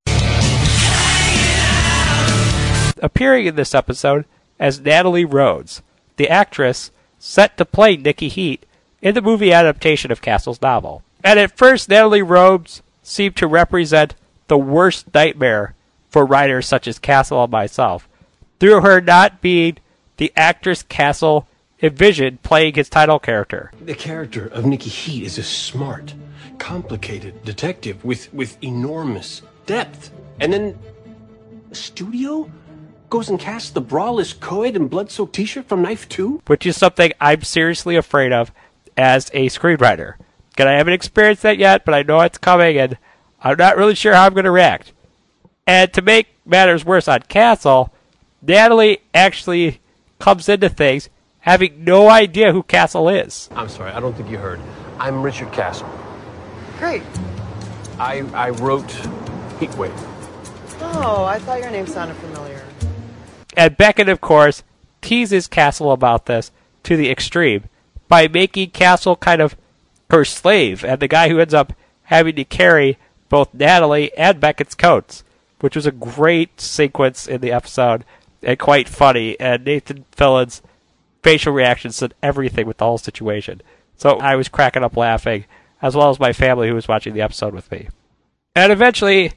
appearing 3.01 3.45
in 3.45 3.55
this 3.55 3.73
episode 3.73 4.25
as 4.59 4.81
Natalie 4.81 5.25
Rhodes, 5.25 5.81
the 6.17 6.29
actress 6.29 6.91
set 7.17 7.57
to 7.57 7.65
play 7.65 7.95
Nikki 7.95 8.27
Heat 8.27 8.65
in 9.01 9.15
the 9.15 9.21
movie 9.21 9.53
adaptation 9.53 10.11
of 10.11 10.21
Castle's 10.21 10.61
novel. 10.61 11.03
And 11.23 11.39
at 11.39 11.57
first, 11.57 11.89
Natalie 11.89 12.21
Rhodes 12.21 12.81
seemed 13.03 13.35
to 13.37 13.47
represent 13.47 14.15
the 14.47 14.57
worst 14.57 15.13
nightmare 15.13 15.73
for 16.09 16.25
writers 16.25 16.67
such 16.67 16.87
as 16.87 16.99
Castle 16.99 17.43
and 17.43 17.51
myself, 17.51 18.07
through 18.59 18.81
her 18.81 18.99
not 18.99 19.41
being 19.41 19.77
the 20.17 20.33
actress 20.35 20.83
Castle 20.83 21.47
envisioned 21.81 22.41
playing 22.43 22.73
his 22.73 22.89
title 22.89 23.19
character. 23.19 23.71
The 23.81 23.95
character 23.95 24.47
of 24.47 24.65
Nikki 24.65 24.89
Heat 24.89 25.23
is 25.23 25.37
a 25.37 25.43
smart, 25.43 26.13
complicated 26.57 27.43
detective 27.45 28.03
with, 28.03 28.33
with 28.33 28.61
enormous 28.63 29.41
depth. 29.65 30.11
And 30.39 30.51
then 30.51 30.77
the 31.69 31.75
studio 31.75 32.51
goes 33.09 33.29
and 33.29 33.39
casts 33.39 33.69
the 33.71 33.81
braless 33.81 34.37
co-ed 34.37 34.75
and 34.75 34.89
blood-soaked 34.89 35.33
t-shirt 35.33 35.67
from 35.67 35.81
Knife 35.81 36.07
2? 36.09 36.41
Which 36.47 36.65
is 36.65 36.77
something 36.77 37.11
I'm 37.21 37.43
seriously 37.43 37.95
afraid 37.95 38.33
of 38.33 38.51
as 38.99 39.31
a 39.33 39.47
screenwriter. 39.47 40.15
Because 40.49 40.65
I 40.65 40.73
haven't 40.73 40.93
experienced 40.93 41.43
that 41.43 41.57
yet, 41.57 41.85
but 41.85 41.93
I 41.93 42.03
know 42.03 42.19
it's 42.19 42.37
coming, 42.37 42.77
and 42.77 42.97
I'm 43.41 43.57
not 43.57 43.77
really 43.77 43.95
sure 43.95 44.13
how 44.13 44.25
I'm 44.25 44.33
going 44.33 44.43
to 44.43 44.51
react. 44.51 44.91
And 45.65 45.91
to 45.93 46.01
make 46.01 46.27
matters 46.45 46.83
worse 46.83 47.07
on 47.07 47.21
Castle, 47.21 47.93
Natalie 48.41 48.99
actually 49.13 49.79
comes 50.19 50.49
into 50.49 50.67
things 50.67 51.09
having 51.39 51.85
no 51.85 52.09
idea 52.09 52.51
who 52.51 52.61
Castle 52.61 53.07
is. 53.07 53.49
I'm 53.55 53.69
sorry, 53.69 53.91
I 53.91 54.01
don't 54.01 54.15
think 54.17 54.29
you 54.29 54.37
heard. 54.37 54.59
I'm 54.99 55.21
Richard 55.23 55.53
Castle. 55.53 55.89
Great. 56.77 57.03
I, 57.97 58.25
I 58.33 58.49
wrote 58.49 58.87
Heatwave. 59.59 59.95
Oh, 60.81 61.23
I 61.23 61.39
thought 61.39 61.59
your 61.61 61.71
name 61.71 61.87
sounded 61.87 62.15
familiar. 62.17 62.65
And 63.55 63.77
Beckett, 63.77 64.09
of 64.09 64.19
course, 64.19 64.63
teases 65.01 65.47
Castle 65.47 65.93
about 65.93 66.25
this 66.25 66.51
to 66.83 66.97
the 66.97 67.09
extreme 67.09 67.63
by 68.09 68.27
making 68.27 68.71
Castle 68.71 69.15
kind 69.15 69.41
of 69.41 69.55
her 70.09 70.25
slave 70.25 70.83
and 70.83 70.99
the 70.99 71.07
guy 71.07 71.29
who 71.29 71.39
ends 71.39 71.53
up 71.53 71.71
having 72.03 72.35
to 72.35 72.43
carry 72.43 72.97
both 73.29 73.53
Natalie 73.53 74.11
and 74.17 74.41
Beckett's 74.41 74.75
coats, 74.75 75.23
which 75.61 75.75
was 75.75 75.85
a 75.85 75.91
great 75.91 76.59
sequence 76.59 77.27
in 77.27 77.39
the 77.39 77.51
episode 77.51 78.03
and 78.41 78.57
quite 78.59 78.89
funny. 78.89 79.39
And 79.39 79.63
Nathan 79.63 80.05
Fillion's 80.11 80.61
facial 81.21 81.53
reactions 81.53 81.95
said 81.95 82.15
everything 82.21 82.65
with 82.65 82.77
the 82.77 82.85
whole 82.85 82.97
situation. 82.97 83.61
So 83.95 84.17
I 84.17 84.35
was 84.35 84.49
cracking 84.49 84.83
up 84.83 84.97
laughing, 84.97 85.45
as 85.81 85.95
well 85.95 86.09
as 86.09 86.19
my 86.19 86.33
family 86.33 86.67
who 86.67 86.75
was 86.75 86.87
watching 86.87 87.13
the 87.13 87.21
episode 87.21 87.53
with 87.53 87.71
me. 87.71 87.89
And 88.55 88.71
eventually, 88.71 89.33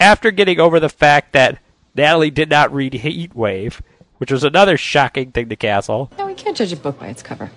after 0.00 0.30
getting 0.30 0.58
over 0.58 0.80
the 0.80 0.88
fact 0.88 1.32
that 1.32 1.58
Natalie 1.94 2.30
did 2.30 2.50
not 2.50 2.74
read 2.74 2.94
Heat 2.94 3.34
Wave, 3.34 3.80
which 4.18 4.32
was 4.32 4.42
another 4.42 4.76
shocking 4.76 5.32
thing 5.32 5.48
to 5.48 5.56
Castle. 5.56 6.10
No, 6.18 6.26
we 6.26 6.34
can't 6.34 6.56
judge 6.56 6.72
a 6.72 6.76
book 6.76 6.98
by 6.98 7.08
its 7.08 7.22
cover. 7.22 7.50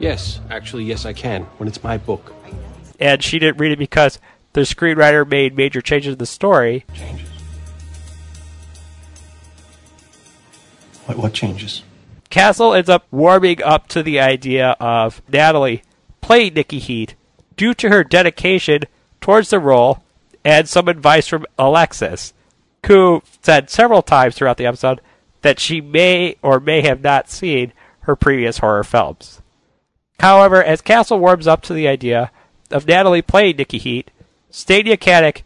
Yes, 0.00 0.40
actually, 0.48 0.84
yes, 0.84 1.04
I 1.04 1.12
can, 1.12 1.42
when 1.58 1.68
it's 1.68 1.84
my 1.84 1.98
book. 1.98 2.34
And 2.98 3.22
she 3.22 3.38
didn't 3.38 3.58
read 3.58 3.70
it 3.70 3.78
because 3.78 4.18
the 4.54 4.62
screenwriter 4.62 5.28
made 5.28 5.54
major 5.54 5.82
changes 5.82 6.14
to 6.14 6.16
the 6.16 6.26
story. 6.26 6.86
Changes. 6.94 7.28
What, 11.04 11.18
what 11.18 11.32
changes? 11.34 11.82
Castle 12.30 12.72
ends 12.72 12.88
up 12.88 13.06
warming 13.10 13.62
up 13.62 13.88
to 13.88 14.02
the 14.02 14.20
idea 14.20 14.74
of 14.80 15.20
Natalie 15.28 15.82
playing 16.22 16.54
Nikki 16.54 16.78
Heat 16.78 17.14
due 17.56 17.74
to 17.74 17.90
her 17.90 18.02
dedication 18.02 18.84
towards 19.20 19.50
the 19.50 19.58
role 19.58 20.02
and 20.44 20.66
some 20.66 20.88
advice 20.88 21.26
from 21.26 21.44
Alexis, 21.58 22.32
who 22.86 23.22
said 23.42 23.68
several 23.68 24.00
times 24.00 24.34
throughout 24.34 24.56
the 24.56 24.66
episode 24.66 25.02
that 25.42 25.58
she 25.58 25.82
may 25.82 26.36
or 26.42 26.58
may 26.58 26.80
have 26.80 27.02
not 27.02 27.28
seen 27.28 27.74
her 28.00 28.16
previous 28.16 28.58
horror 28.58 28.84
films. 28.84 29.39
However, 30.20 30.62
as 30.62 30.82
Castle 30.82 31.18
warms 31.18 31.46
up 31.46 31.62
to 31.62 31.72
the 31.72 31.88
idea 31.88 32.30
of 32.70 32.86
Natalie 32.86 33.22
playing 33.22 33.56
Nikki 33.56 33.78
Heat, 33.78 34.10
Stana 34.52 34.98
Katic 34.98 35.42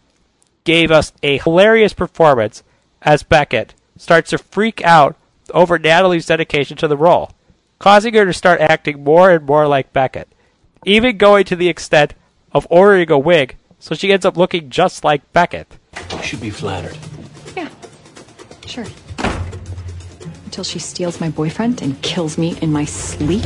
gave 0.64 0.90
us 0.90 1.12
a 1.23 1.38
hilarious 1.38 1.93
performance 1.93 2.64
as 3.00 3.23
Beckett 3.23 3.75
starts 3.97 4.31
to 4.31 4.38
freak 4.38 4.83
out 4.83 5.16
over 5.52 5.78
Natalie's 5.78 6.26
dedication 6.26 6.76
to 6.78 6.88
the 6.88 6.97
role, 6.97 7.31
causing 7.78 8.14
her 8.14 8.25
to 8.25 8.33
start 8.33 8.61
acting 8.61 9.04
more 9.04 9.31
and 9.31 9.47
more 9.47 9.69
like 9.69 9.93
Beckett, 9.93 10.28
even 10.85 11.19
going 11.19 11.45
to 11.45 11.57
the 11.57 11.69
extent 11.69 12.14
of 12.50 12.66
ordering 12.69 13.11
a 13.12 13.19
wig 13.19 13.57
so 13.78 13.95
she 13.95 14.12
ends 14.12 14.25
up 14.25 14.37
looking 14.37 14.71
just 14.71 15.04
like 15.04 15.33
Beckett. 15.33 15.78
You 16.11 16.23
should 16.23 16.40
be 16.40 16.50
flattered. 16.50 16.97
Yeah, 17.54 17.69
sure. 18.66 18.87
Until 20.47 20.64
she 20.64 20.81
steals 20.81 21.21
my 21.21 21.28
boyfriend 21.28 21.81
and 21.81 22.00
kills 22.02 22.38
me 22.38 22.57
in 22.61 22.73
my 22.73 22.87
sleep. 22.87 23.45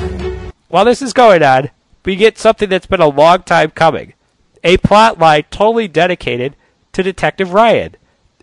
While 0.69 0.85
this 0.85 1.03
is 1.03 1.13
going 1.13 1.43
on, 1.43 1.71
we 2.05 2.17
get 2.17 2.39
something 2.39 2.69
that's 2.69 2.87
been 2.87 3.01
a 3.01 3.09
long 3.09 3.43
time 3.43 3.71
coming 3.71 4.15
a 4.65 4.77
plot 4.79 5.19
line 5.19 5.45
totally 5.51 5.89
dedicated 5.89 6.57
to 6.93 7.03
Detective 7.03 7.53
Ryan 7.53 7.95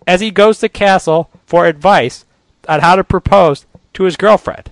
as 0.06 0.20
he 0.20 0.30
goes 0.30 0.58
to 0.60 0.68
Castle 0.68 1.30
for 1.44 1.66
advice 1.66 2.24
on 2.68 2.80
how 2.80 2.96
to 2.96 3.04
propose 3.04 3.66
to 3.94 4.04
his 4.04 4.16
girlfriend. 4.16 4.70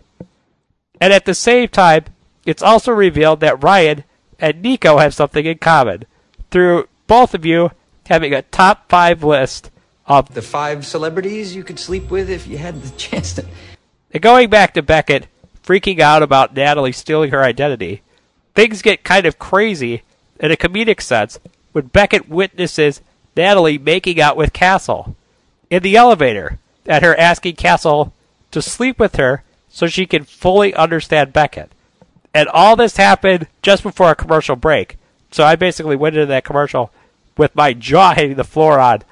And 1.00 1.12
at 1.12 1.24
the 1.24 1.34
same 1.34 1.68
time, 1.68 2.04
it's 2.46 2.62
also 2.62 2.92
revealed 2.92 3.40
that 3.40 3.62
Ryan 3.62 4.04
and 4.38 4.62
Nico 4.62 4.98
have 4.98 5.14
something 5.14 5.44
in 5.44 5.58
common 5.58 6.04
through 6.50 6.88
both 7.06 7.34
of 7.34 7.44
you 7.44 7.70
having 8.06 8.32
a 8.32 8.42
top 8.42 8.88
five 8.88 9.22
list 9.22 9.70
of 10.06 10.32
The 10.34 10.42
five 10.42 10.86
celebrities 10.86 11.54
you 11.54 11.64
could 11.64 11.78
sleep 11.78 12.10
with 12.10 12.28
if 12.28 12.46
you 12.46 12.58
had 12.58 12.82
the 12.82 12.90
chance 12.96 13.32
to. 13.34 13.46
And 14.12 14.22
going 14.22 14.50
back 14.50 14.74
to 14.74 14.82
Beckett 14.82 15.26
freaking 15.64 16.00
out 16.00 16.22
about 16.22 16.54
Natalie 16.54 16.92
stealing 16.92 17.30
her 17.30 17.42
identity, 17.42 18.02
things 18.54 18.82
get 18.82 19.04
kind 19.04 19.26
of 19.26 19.38
crazy 19.38 20.02
in 20.38 20.50
a 20.50 20.56
comedic 20.56 21.00
sense 21.00 21.38
when 21.72 21.86
Beckett 21.86 22.28
witnesses 22.28 23.00
Natalie 23.36 23.78
making 23.78 24.20
out 24.20 24.36
with 24.36 24.52
Castle 24.52 25.16
in 25.70 25.82
the 25.82 25.96
elevator 25.96 26.58
at 26.86 27.02
her 27.02 27.18
asking 27.18 27.56
Castle 27.56 28.12
to 28.50 28.62
sleep 28.62 28.98
with 28.98 29.16
her 29.16 29.42
so 29.68 29.86
she 29.86 30.06
can 30.06 30.24
fully 30.24 30.74
understand 30.74 31.32
Beckett. 31.32 31.72
And 32.32 32.48
all 32.48 32.76
this 32.76 32.96
happened 32.96 33.48
just 33.62 33.82
before 33.82 34.10
a 34.10 34.16
commercial 34.16 34.56
break. 34.56 34.96
So 35.30 35.44
I 35.44 35.56
basically 35.56 35.96
went 35.96 36.14
into 36.14 36.26
that 36.26 36.44
commercial 36.44 36.92
with 37.36 37.56
my 37.56 37.72
jaw 37.72 38.14
hitting 38.14 38.36
the 38.36 38.44
floor 38.44 38.78
on, 38.78 39.02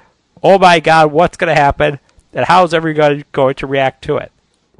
oh 0.41 0.57
my 0.57 0.79
god, 0.79 1.11
what's 1.11 1.37
going 1.37 1.53
to 1.53 1.61
happen? 1.61 1.99
And 2.33 2.45
how 2.45 2.63
is 2.63 2.73
everyone 2.73 3.25
going 3.31 3.55
to 3.55 3.67
react 3.67 4.03
to 4.05 4.17
it? 4.17 4.31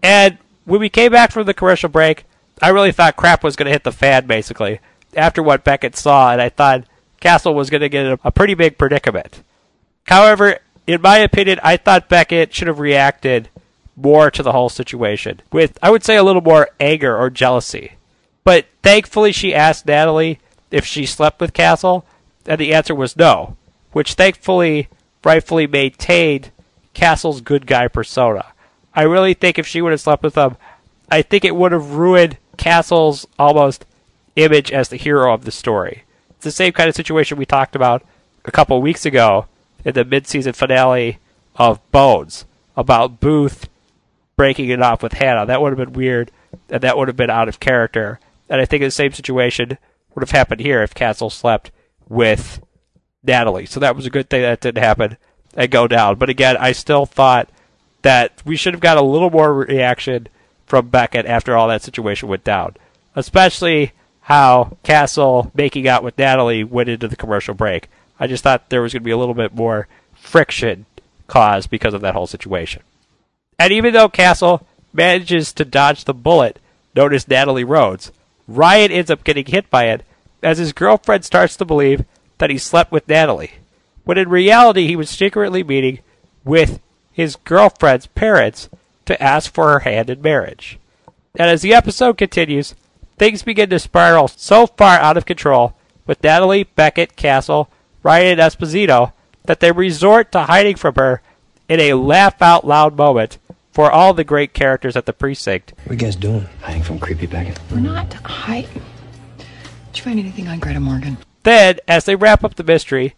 And 0.02 0.38
when 0.66 0.80
we 0.80 0.90
came 0.90 1.12
back 1.12 1.32
from 1.32 1.46
the 1.46 1.54
commercial 1.54 1.90
break, 1.90 2.26
I 2.62 2.70
really 2.70 2.92
thought 2.92 3.16
crap 3.16 3.44
was 3.44 3.56
going 3.56 3.66
to 3.66 3.72
hit 3.72 3.84
the 3.84 3.92
fan, 3.92 4.26
basically, 4.26 4.80
after 5.16 5.42
what 5.44 5.64
Beckett 5.64 5.96
saw, 5.96 6.32
and 6.32 6.42
I 6.42 6.50
thought 6.50 6.86
Castle 7.20 7.54
was 7.54 7.70
going 7.70 7.82
to 7.82 7.90
get 7.90 8.20
a, 8.24 8.32
pretty 8.32 8.54
big 8.54 8.78
predicament. 8.78 9.44
However, 10.06 10.60
in 10.86 11.02
my 11.02 11.18
opinion, 11.18 11.60
I 11.64 11.78
thought 11.78 12.10
Beckett 12.10 12.54
should 12.54 12.68
have 12.68 12.80
reacted 12.80 13.50
more 13.96 14.32
to 14.32 14.44
the 14.44 14.52
whole 14.52 14.70
situation 14.70 15.42
with, 15.52 15.78
I 15.82 15.90
would 15.90 16.04
say, 16.04 16.16
a 16.16 16.24
little 16.24 16.42
more 16.42 16.70
anger 16.80 17.16
or 17.18 17.30
jealousy. 17.30 17.94
But 18.44 18.66
thankfully, 18.82 19.32
she 19.32 19.54
asked 19.54 19.86
Natalie 19.86 20.40
if 20.72 20.86
she 20.86 21.06
slept 21.06 21.40
with 21.40 21.54
Castle, 21.54 22.06
and 22.46 22.60
the 22.60 22.74
answer 22.74 22.96
was 22.96 23.16
no, 23.16 23.56
which 23.92 24.16
thankfully 24.16 24.90
rightfully 25.24 25.68
maintained 25.68 26.52
Castle's 26.94 27.42
good 27.42 27.66
guy 27.66 27.88
persona. 27.88 28.53
I 28.96 29.04
really 29.04 29.34
think 29.34 29.58
if 29.58 29.68
she 29.68 29.82
would 29.82 29.92
have 29.92 30.02
slept 30.02 30.24
with 30.24 30.36
him, 30.36 30.58
I 31.10 31.22
think 31.22 31.46
it 31.46 31.56
would 31.56 31.72
have 31.72 31.92
ruined 31.92 32.38
Castle's 32.58 33.28
almost 33.38 33.86
image 34.36 34.72
as 34.72 34.90
the 34.90 34.98
hero 34.98 35.34
of 35.34 35.46
the 35.46 35.52
story. 35.52 36.04
It's 36.32 36.46
the 36.46 36.52
same 36.52 36.74
kind 36.74 36.90
of 36.90 36.96
situation 36.96 37.38
we 37.38 37.46
talked 37.46 37.76
about 37.76 38.04
a 38.46 38.52
couple 38.52 38.82
weeks 38.82 39.06
ago 39.06 39.48
in 39.86 39.94
the 39.94 40.06
mid-season 40.06 40.54
finale 40.54 41.20
of 41.56 41.80
Bones 41.92 42.46
about 42.76 43.20
Booth 43.20 43.70
breaking 44.36 44.70
it 44.70 44.82
off 44.82 45.04
with 45.04 45.14
Hannah. 45.14 45.46
That 45.46 45.62
would 45.62 45.78
have 45.78 45.78
been 45.78 45.94
weird, 45.94 46.32
and 46.70 46.82
that 46.82 46.98
would 46.98 47.08
have 47.08 47.18
been 47.18 47.30
out 47.30 47.48
of 47.48 47.60
character. 47.60 48.20
And 48.50 48.60
I 48.60 48.66
think 48.66 48.82
the 48.84 48.92
same 48.92 49.14
situation 49.14 49.78
would 50.14 50.22
have 50.22 50.32
happened 50.32 50.62
here 50.62 50.82
if 50.82 50.94
Castle 50.94 51.30
slept 51.30 51.72
with 52.08 52.62
Natalie. 53.24 53.66
So 53.66 53.80
that 53.80 53.96
was 53.96 54.06
a 54.06 54.12
good 54.12 54.30
thing 54.30 54.42
that 54.42 54.62
didn't 54.62 54.84
happen 54.84 55.18
and 55.56 55.72
go 55.72 55.88
down. 55.88 56.18
But 56.18 56.30
again, 56.30 56.58
I 56.58 56.72
still 56.72 57.06
thought 57.06 57.50
that 58.04 58.42
we 58.46 58.56
should 58.56 58.74
have 58.74 58.82
got 58.82 58.98
a 58.98 59.02
little 59.02 59.30
more 59.30 59.54
reaction 59.54 60.28
from 60.66 60.90
Beckett 60.90 61.26
after 61.26 61.58
all 61.58 61.68
that 61.68 61.82
situation 61.82 62.30
went 62.30 62.44
down. 62.44 62.76
Especially 63.16 63.92
how 64.22 64.78
Castle 64.84 65.52
making 65.54 65.88
out 65.88 66.04
with 66.04 66.18
Natalie 66.18 66.64
went 66.64 66.90
into 66.90 67.08
the 67.08 67.16
commercial 67.16 67.54
break. 67.54 67.90
I 68.20 68.28
just 68.28 68.44
thought 68.44 68.70
there 68.70 68.82
was 68.82 68.94
going 68.94 69.02
to 69.02 69.06
be 69.06 69.12
a 69.12 69.18
little 69.18 69.34
bit 69.34 69.54
more 69.54 69.88
friction 70.14 70.86
caused 71.28 71.70
because 71.70 71.94
of 71.94 72.02
that 72.02 72.14
whole 72.14 72.28
situation. 72.28 72.84
And 73.60 73.74
even 73.74 73.94
though 73.94 74.10
Castle 74.10 74.66
manages 74.94 75.52
to 75.54 75.66
dodge 75.66 76.06
the 76.06 76.14
bullet 76.14 76.60
known 76.96 77.14
as 77.14 77.28
Natalie 77.28 77.64
Rhodes, 77.64 78.12
Ryan 78.48 78.92
ends 78.92 79.12
up 79.12 79.24
getting 79.24 79.46
hit 79.46 79.70
by 79.70 79.86
it 79.86 80.04
as 80.42 80.58
his 80.58 80.74
girlfriend 80.74 81.26
starts 81.26 81.56
to 81.58 81.66
believe 81.66 82.06
that 82.38 82.50
he 82.50 82.58
slept 82.58 82.92
with 82.92 83.08
Natalie, 83.08 83.54
when 84.04 84.18
in 84.18 84.30
reality 84.30 84.88
he 84.88 84.96
was 84.96 85.10
secretly 85.10 85.64
meeting 85.64 86.00
with 86.44 86.80
his 87.14 87.36
girlfriend's 87.38 88.08
parents 88.08 88.70
to 89.06 89.22
ask 89.22 89.54
for 89.54 89.72
her 89.72 89.80
hand 89.80 90.10
in 90.10 90.22
marriage. 90.22 90.80
And 91.36 91.50
as 91.50 91.62
the 91.62 91.74
episode 91.74 92.18
continues, 92.18 92.76
things 93.18 93.44
begin 93.44 93.70
to 93.70 93.80
spiral 93.80 94.28
so 94.28 94.68
far 94.68 94.98
out 95.00 95.18
of 95.18 95.26
control 95.26 95.76
with 96.06 96.24
Natalie, 96.24 96.64
Beckett, 96.64 97.16
Castle, 97.16 97.70
Ryan, 98.02 98.40
and 98.40 98.42
Esposito 98.42 99.14
that 99.46 99.60
they 99.60 99.72
resort 99.72 100.32
to 100.32 100.44
hiding 100.44 100.76
from 100.76 100.96
her 100.96 101.22
in 101.70 101.80
a 101.80 101.94
laugh 101.94 102.42
out 102.42 102.66
loud 102.66 102.98
moment 102.98 103.38
for 103.72 103.92
all 103.92 104.14
the 104.14 104.24
great 104.24 104.54
characters 104.54 104.96
at 104.96 105.06
the 105.06 105.14
precinct. 105.14 105.74
What 105.84 105.92
are 105.92 105.94
you 105.94 106.00
guys 106.00 106.16
doing? 106.16 106.48
Hiding 106.62 106.84
from 106.84 107.00
creepy 107.00 107.26
Beckett. 107.26 107.60
We're 107.72 107.80
not 107.80 108.14
high. 108.14 108.68
Did 109.38 109.98
you 109.98 110.04
find 110.04 110.20
anything 110.20 110.48
on 110.48 110.60
Greta 110.60 110.80
Morgan? 110.80 111.18
Then, 111.44 111.80
as 111.88 112.06
they 112.06 112.16
wrap 112.16 112.44
up 112.44 112.56
the 112.56 112.64
mystery, 112.64 113.16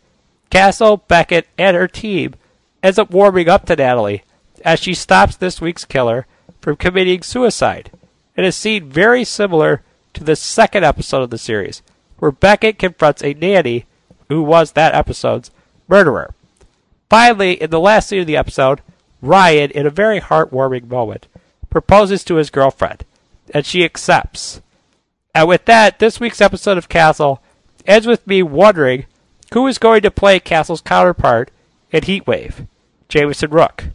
Castle, 0.49 0.97
Beckett, 0.97 1.47
and 1.57 1.75
her 1.75 1.87
team 1.87 2.35
ends 2.85 2.99
up 2.99 3.09
warming 3.09 3.49
up 3.49 3.65
to 3.65 3.75
Natalie 3.75 4.21
as 4.63 4.79
she 4.79 4.93
stops 4.93 5.35
this 5.35 5.59
week's 5.59 5.85
killer 5.85 6.27
from 6.61 6.75
committing 6.75 7.23
suicide 7.23 7.89
in 8.37 8.45
a 8.45 8.51
scene 8.51 8.87
very 8.87 9.23
similar 9.23 9.81
to 10.13 10.23
the 10.23 10.35
second 10.35 10.83
episode 10.85 11.23
of 11.23 11.31
the 11.31 11.37
series, 11.39 11.81
where 12.19 12.31
Beckett 12.31 12.77
confronts 12.77 13.23
a 13.23 13.33
nanny 13.33 13.85
who 14.29 14.43
was 14.43 14.73
that 14.73 14.93
episode's 14.93 15.49
murderer. 15.87 16.35
Finally, 17.09 17.53
in 17.59 17.71
the 17.71 17.79
last 17.79 18.07
scene 18.09 18.21
of 18.21 18.27
the 18.27 18.37
episode, 18.37 18.81
Ryan, 19.19 19.71
in 19.71 19.87
a 19.87 19.91
very 19.91 20.21
heartwarming 20.21 20.87
moment, 20.87 21.25
proposes 21.71 22.23
to 22.25 22.35
his 22.35 22.51
girlfriend, 22.51 23.03
and 23.51 23.65
she 23.65 23.83
accepts. 23.83 24.61
And 25.33 25.47
with 25.47 25.65
that, 25.65 25.97
this 25.97 26.19
week's 26.19 26.39
episode 26.39 26.77
of 26.77 26.87
Castle 26.87 27.41
ends 27.87 28.05
with 28.05 28.27
me 28.27 28.43
wondering 28.43 29.07
who 29.53 29.65
is 29.65 29.79
going 29.79 30.03
to 30.03 30.11
play 30.11 30.39
Castle's 30.39 30.81
counterpart 30.81 31.49
in 31.91 32.03
Heatwave, 32.03 32.67
Jameson 33.09 33.51
Rook. 33.51 33.85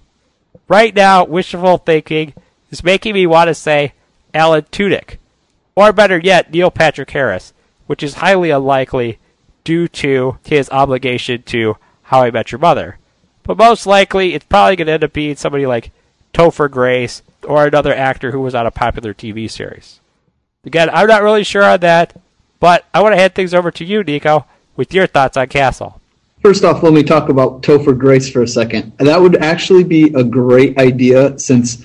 Right 0.68 0.94
now, 0.94 1.24
wishful 1.24 1.78
thinking 1.78 2.34
is 2.70 2.84
making 2.84 3.14
me 3.14 3.26
want 3.26 3.48
to 3.48 3.54
say 3.54 3.92
Alan 4.32 4.62
Tudyk, 4.62 5.16
or 5.74 5.92
better 5.92 6.18
yet, 6.18 6.52
Neil 6.52 6.70
Patrick 6.70 7.10
Harris, 7.10 7.52
which 7.86 8.02
is 8.02 8.14
highly 8.14 8.50
unlikely 8.50 9.18
due 9.64 9.88
to 9.88 10.38
his 10.44 10.70
obligation 10.70 11.42
to 11.42 11.76
How 12.02 12.22
I 12.22 12.30
Met 12.30 12.52
Your 12.52 12.58
Mother. 12.58 12.98
But 13.42 13.56
most 13.56 13.86
likely, 13.86 14.34
it's 14.34 14.44
probably 14.44 14.76
going 14.76 14.86
to 14.86 14.92
end 14.92 15.04
up 15.04 15.12
being 15.12 15.36
somebody 15.36 15.66
like 15.66 15.90
Topher 16.32 16.70
Grace 16.70 17.22
or 17.44 17.66
another 17.66 17.94
actor 17.94 18.30
who 18.30 18.40
was 18.40 18.54
on 18.54 18.66
a 18.66 18.70
popular 18.70 19.14
TV 19.14 19.50
series. 19.50 20.00
Again, 20.64 20.90
I'm 20.90 21.08
not 21.08 21.22
really 21.22 21.44
sure 21.44 21.64
on 21.64 21.80
that, 21.80 22.14
but 22.60 22.84
I 22.92 23.02
want 23.02 23.14
to 23.14 23.20
hand 23.20 23.34
things 23.34 23.54
over 23.54 23.70
to 23.70 23.84
you, 23.84 24.04
Nico, 24.04 24.46
with 24.76 24.92
your 24.94 25.06
thoughts 25.06 25.36
on 25.36 25.48
Castle. 25.48 25.99
First 26.42 26.64
off, 26.64 26.82
let 26.82 26.92
me 26.94 27.02
talk 27.02 27.28
about 27.28 27.62
Topher 27.62 27.96
Grace 27.96 28.30
for 28.30 28.42
a 28.42 28.48
second. 28.48 28.92
That 28.98 29.20
would 29.20 29.36
actually 29.36 29.84
be 29.84 30.04
a 30.14 30.24
great 30.24 30.78
idea 30.78 31.38
since 31.38 31.84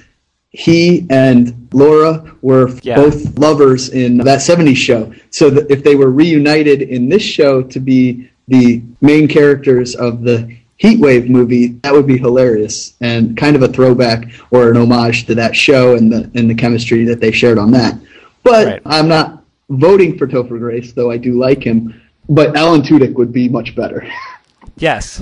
he 0.51 1.05
and 1.09 1.67
Laura 1.73 2.23
were 2.41 2.71
Yeah. 2.81 2.95
both 2.95 3.37
lovers 3.37 3.89
in 3.89 4.17
that 4.19 4.39
70s 4.41 4.77
show. 4.77 5.11
So 5.29 5.49
that 5.49 5.69
if 5.69 5.83
they 5.83 5.95
were 5.95 6.09
reunited 6.09 6.81
in 6.83 7.09
this 7.09 7.21
show 7.21 7.61
to 7.63 7.79
be 7.81 8.29
the 8.47 8.81
main 9.01 9.27
characters 9.27 9.95
of 9.95 10.21
the 10.23 10.47
Heatwave 10.81 11.27
movie, 11.27 11.75
that 11.83 11.91
would 11.93 12.07
be 12.07 12.17
hilarious 12.17 12.93
and 13.01 13.35
kind 13.35 13.55
of 13.57 13.63
a 13.63 13.67
throwback 13.67 14.27
or 14.51 14.69
an 14.71 14.77
homage 14.77 15.25
to 15.25 15.35
that 15.35 15.55
show 15.55 15.95
and 15.95 16.11
the 16.11 16.29
and 16.35 16.49
the 16.49 16.55
chemistry 16.55 17.03
that 17.05 17.19
they 17.19 17.31
shared 17.31 17.57
on 17.57 17.71
that. 17.71 17.97
But 18.43 18.65
Right. 18.67 18.81
I'm 18.85 19.07
not 19.09 19.43
voting 19.69 20.17
for 20.17 20.27
Topher 20.27 20.59
Grace, 20.59 20.93
though 20.93 21.11
I 21.11 21.17
do 21.17 21.33
like 21.33 21.63
him. 21.63 21.93
But 22.29 22.55
Alan 22.55 22.81
Tudyk 22.81 23.13
would 23.13 23.33
be 23.33 23.49
much 23.49 23.75
better. 23.75 24.07
Yes. 24.77 25.21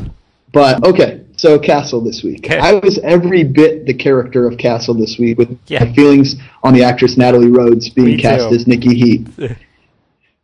But 0.52 0.86
okay, 0.86 1.22
so 1.36 1.58
Castle 1.58 2.02
this 2.02 2.22
week. 2.24 2.46
Okay. 2.46 2.60
I 2.60 2.74
was 2.74 3.00
every 3.00 3.44
bit 3.44 3.86
the 3.88 3.94
character 3.94 4.46
of 4.48 4.58
Castle 4.58 4.94
this 4.94 5.18
week 5.18 5.38
with 5.38 5.58
Yeah. 5.68 5.84
my 5.86 5.94
feelings 5.94 6.36
on 6.64 6.74
the 6.74 6.84
actress 6.84 7.18
Natalie 7.18 7.50
Rhodes 7.50 7.90
being 7.90 8.18
Me 8.18 8.22
cast 8.22 8.50
too. 8.50 8.56
as 8.56 8.68
Nikki 8.68 8.94
Heat. 8.96 9.28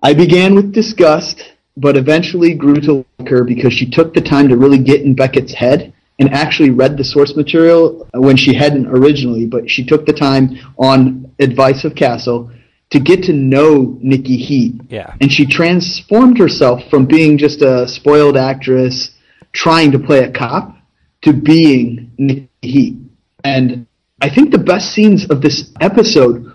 I 0.01 0.13
began 0.13 0.55
with 0.55 0.71
disgust, 0.73 1.53
but 1.77 1.95
eventually 1.97 2.53
grew 2.55 2.75
to 2.81 3.05
like 3.19 3.29
her 3.29 3.43
because 3.43 3.73
she 3.73 3.89
took 3.89 4.13
the 4.13 4.21
time 4.21 4.47
to 4.49 4.57
really 4.57 4.77
get 4.79 5.01
in 5.01 5.13
Beckett's 5.15 5.53
head 5.53 5.93
and 6.17 6.29
actually 6.33 6.69
read 6.69 6.97
the 6.97 7.03
source 7.03 7.35
material 7.35 8.07
when 8.13 8.35
she 8.35 8.53
hadn't 8.53 8.87
originally, 8.87 9.45
but 9.45 9.69
she 9.69 9.85
took 9.85 10.05
the 10.05 10.13
time 10.13 10.57
on 10.77 11.31
advice 11.39 11.83
of 11.85 11.95
Castle 11.95 12.51
to 12.91 12.99
get 12.99 13.23
to 13.23 13.33
know 13.33 13.97
Nikki 14.01 14.37
Heat 14.37 14.75
Yeah. 14.89 15.13
and 15.21 15.31
she 15.31 15.45
transformed 15.45 16.37
herself 16.37 16.81
from 16.89 17.05
being 17.05 17.37
just 17.37 17.61
a 17.61 17.87
spoiled 17.87 18.35
actress 18.37 19.11
trying 19.53 19.91
to 19.91 19.99
play 19.99 20.19
a 20.23 20.31
cop 20.31 20.75
to 21.21 21.33
being 21.33 22.11
Nikki 22.17 22.47
Heat. 22.61 22.95
And 23.43 23.85
I 24.21 24.29
think 24.29 24.51
the 24.51 24.57
best 24.57 24.91
scenes 24.93 25.29
of 25.29 25.41
this 25.41 25.71
episode, 25.81 26.51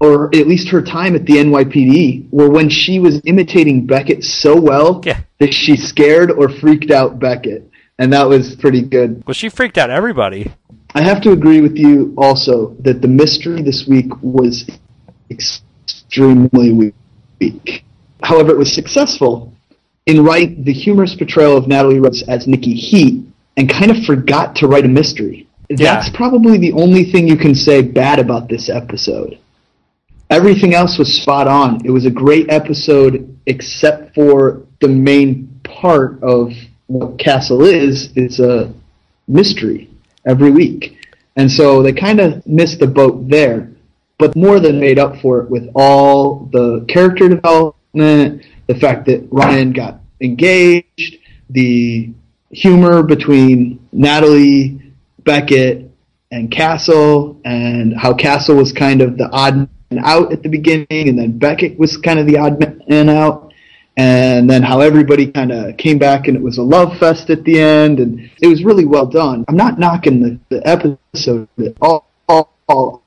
or 0.00 0.26
at 0.34 0.46
least 0.46 0.68
her 0.68 0.82
time 0.82 1.14
at 1.14 1.26
the 1.26 1.34
NYPD, 1.34 2.28
were 2.30 2.48
when 2.50 2.68
she 2.68 2.98
was 3.00 3.20
imitating 3.24 3.86
Beckett 3.86 4.22
so 4.24 4.58
well 4.60 5.02
Yeah. 5.04 5.20
that 5.40 5.52
she 5.52 5.76
scared 5.76 6.30
or 6.30 6.48
freaked 6.48 6.90
out 6.90 7.18
Beckett. 7.18 7.68
And 7.98 8.12
that 8.12 8.28
was 8.28 8.54
pretty 8.56 8.82
good. 8.82 9.22
Well, 9.26 9.34
she 9.34 9.48
freaked 9.48 9.78
out 9.78 9.90
everybody. 9.90 10.52
I 10.94 11.02
have 11.02 11.20
to 11.22 11.32
agree 11.32 11.60
with 11.60 11.76
you 11.76 12.14
also 12.16 12.76
that 12.80 13.02
the 13.02 13.08
mystery 13.08 13.62
this 13.62 13.86
week 13.86 14.10
was 14.22 14.66
extremely 15.30 16.94
weak. 17.40 17.84
However, 18.22 18.50
it 18.50 18.58
was 18.58 18.72
successful 18.72 19.52
in 20.06 20.24
writing 20.24 20.64
the 20.64 20.72
humorous 20.72 21.14
portrayal 21.14 21.56
of 21.56 21.66
Natalie 21.66 22.00
Rhodes 22.00 22.22
as 22.28 22.46
Nikki 22.46 22.74
Heat 22.74 23.24
and 23.56 23.68
kind 23.68 23.90
of 23.90 24.04
forgot 24.04 24.54
to 24.56 24.66
write 24.66 24.84
a 24.84 24.88
mystery. 24.88 25.48
That's 25.68 26.08
probably 26.10 26.58
the 26.58 26.72
only 26.72 27.04
thing 27.04 27.26
you 27.26 27.36
can 27.36 27.54
say 27.54 27.82
bad 27.82 28.18
about 28.18 28.48
this 28.48 28.68
episode. 28.68 29.38
Everything 30.30 30.74
else 30.74 30.98
was 30.98 31.12
spot 31.22 31.48
on. 31.48 31.84
It 31.84 31.90
was 31.90 32.06
a 32.06 32.10
great 32.10 32.50
episode, 32.50 33.36
except 33.46 34.14
for 34.14 34.62
the 34.80 34.88
main 34.88 35.60
part 35.64 36.22
of 36.22 36.52
what 36.86 37.18
Castle 37.18 37.64
is. 37.64 38.10
It's 38.14 38.38
a 38.38 38.72
mystery 39.26 39.90
every 40.24 40.50
week. 40.50 40.98
And 41.36 41.50
so 41.50 41.82
they 41.82 41.92
kind 41.92 42.20
of 42.20 42.46
missed 42.46 42.80
the 42.80 42.86
boat 42.86 43.28
there, 43.28 43.70
but 44.18 44.34
more 44.34 44.60
than 44.60 44.80
made 44.80 44.98
up 44.98 45.16
for 45.20 45.40
it 45.40 45.50
with 45.50 45.68
all 45.74 46.48
the 46.52 46.84
character 46.88 47.28
development, 47.28 48.44
the 48.66 48.74
fact 48.74 49.06
that 49.06 49.26
Ryan 49.30 49.72
got 49.72 50.00
engaged, 50.20 51.18
the 51.50 52.10
humor 52.50 53.02
between 53.02 53.86
Natalie, 53.92 54.80
Beckett, 55.24 55.90
and 56.30 56.50
Castle, 56.50 57.40
and 57.44 57.96
how 57.96 58.14
Castle 58.14 58.56
was 58.56 58.72
kind 58.72 59.00
of 59.00 59.16
the 59.18 59.28
odd 59.30 59.68
man 59.90 60.04
out 60.04 60.32
at 60.32 60.42
the 60.42 60.48
beginning, 60.48 60.86
and 60.90 61.18
then 61.18 61.38
Beckett 61.38 61.78
was 61.78 61.96
kind 61.96 62.18
of 62.18 62.26
the 62.26 62.38
odd 62.38 62.58
man 62.88 63.08
out. 63.08 63.52
and 63.98 64.48
then 64.50 64.62
how 64.62 64.80
everybody 64.80 65.32
kind 65.32 65.50
of 65.50 65.74
came 65.78 65.98
back 65.98 66.28
and 66.28 66.36
it 66.36 66.42
was 66.42 66.58
a 66.58 66.62
love 66.62 66.98
fest 66.98 67.30
at 67.30 67.44
the 67.44 67.58
end, 67.58 67.98
and 67.98 68.30
it 68.42 68.46
was 68.46 68.62
really 68.62 68.84
well 68.84 69.06
done. 69.06 69.44
I'm 69.48 69.56
not 69.56 69.78
knocking 69.78 70.20
the, 70.22 70.38
the 70.50 70.66
episode 70.68 71.48
at 71.58 71.74
all, 71.80 72.10
all, 72.28 72.52
all. 72.68 73.02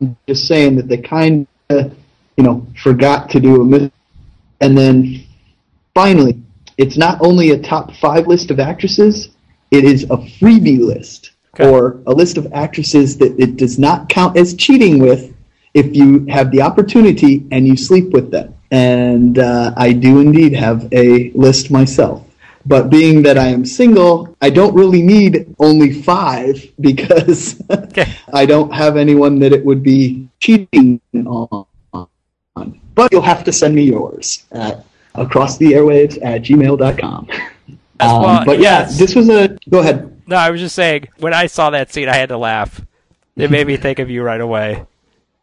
I'm 0.00 0.16
just 0.26 0.46
saying 0.46 0.76
that 0.76 0.88
they 0.88 0.98
kind 0.98 1.46
of, 1.70 1.94
you 2.36 2.44
know, 2.44 2.66
forgot 2.82 3.30
to 3.30 3.40
do 3.40 3.62
a 3.62 3.64
mis- 3.64 3.90
and 4.60 4.76
then 4.76 5.24
finally, 5.94 6.40
it's 6.76 6.96
not 6.96 7.18
only 7.20 7.50
a 7.50 7.58
top 7.58 7.94
five 7.96 8.26
list 8.26 8.50
of 8.50 8.60
actresses, 8.60 9.30
it 9.70 9.84
is 9.84 10.04
a 10.04 10.16
freebie 10.16 10.80
list 10.80 11.32
Okay. 11.54 11.68
or 11.68 12.00
a 12.06 12.12
list 12.12 12.36
of 12.36 12.52
actresses 12.52 13.18
that 13.18 13.38
it 13.40 13.56
does 13.56 13.78
not 13.78 14.08
count 14.08 14.36
as 14.36 14.54
cheating 14.54 14.98
with 14.98 15.34
if 15.74 15.96
you 15.96 16.26
have 16.26 16.50
the 16.50 16.62
opportunity 16.62 17.46
and 17.50 17.66
you 17.66 17.76
sleep 17.76 18.10
with 18.10 18.30
them. 18.30 18.54
And 18.70 19.38
uh, 19.38 19.72
I 19.76 19.92
do 19.92 20.20
indeed 20.20 20.52
have 20.54 20.92
a 20.92 21.30
list 21.30 21.70
myself. 21.70 22.27
But 22.66 22.90
being 22.90 23.22
that 23.22 23.38
I 23.38 23.46
am 23.48 23.64
single, 23.64 24.36
I 24.42 24.50
don't 24.50 24.74
really 24.74 25.00
need 25.02 25.54
only 25.58 25.92
five 26.02 26.62
because 26.80 27.60
Okay. 27.70 28.12
I 28.32 28.44
don't 28.46 28.72
have 28.72 28.96
anyone 28.96 29.38
that 29.40 29.52
it 29.52 29.64
would 29.64 29.82
be 29.82 30.28
cheating 30.40 31.00
on. 31.14 31.66
But 32.94 33.12
you'll 33.12 33.22
have 33.22 33.44
to 33.44 33.52
send 33.52 33.74
me 33.74 33.84
yours 33.84 34.44
at 34.52 34.84
across 35.14 35.56
the 35.58 35.66
airwaves 35.72 36.18
at 36.24 36.42
gmail.com. 36.42 37.28
Um, 38.00 38.22
well, 38.22 38.44
but 38.44 38.58
yeah, 38.58 38.80
yes. 38.80 38.98
this 38.98 39.14
was 39.14 39.28
a. 39.28 39.56
Go 39.70 39.78
ahead. 39.80 40.20
No, 40.26 40.36
I 40.36 40.50
was 40.50 40.60
just 40.60 40.74
saying 40.74 41.08
when 41.18 41.32
I 41.32 41.46
saw 41.46 41.70
that 41.70 41.92
scene, 41.92 42.08
I 42.08 42.16
had 42.16 42.28
to 42.30 42.36
laugh. 42.38 42.80
It 43.36 43.50
made 43.50 43.66
me 43.66 43.76
think 43.84 43.98
of 44.00 44.10
you 44.10 44.22
right 44.22 44.40
away 44.40 44.84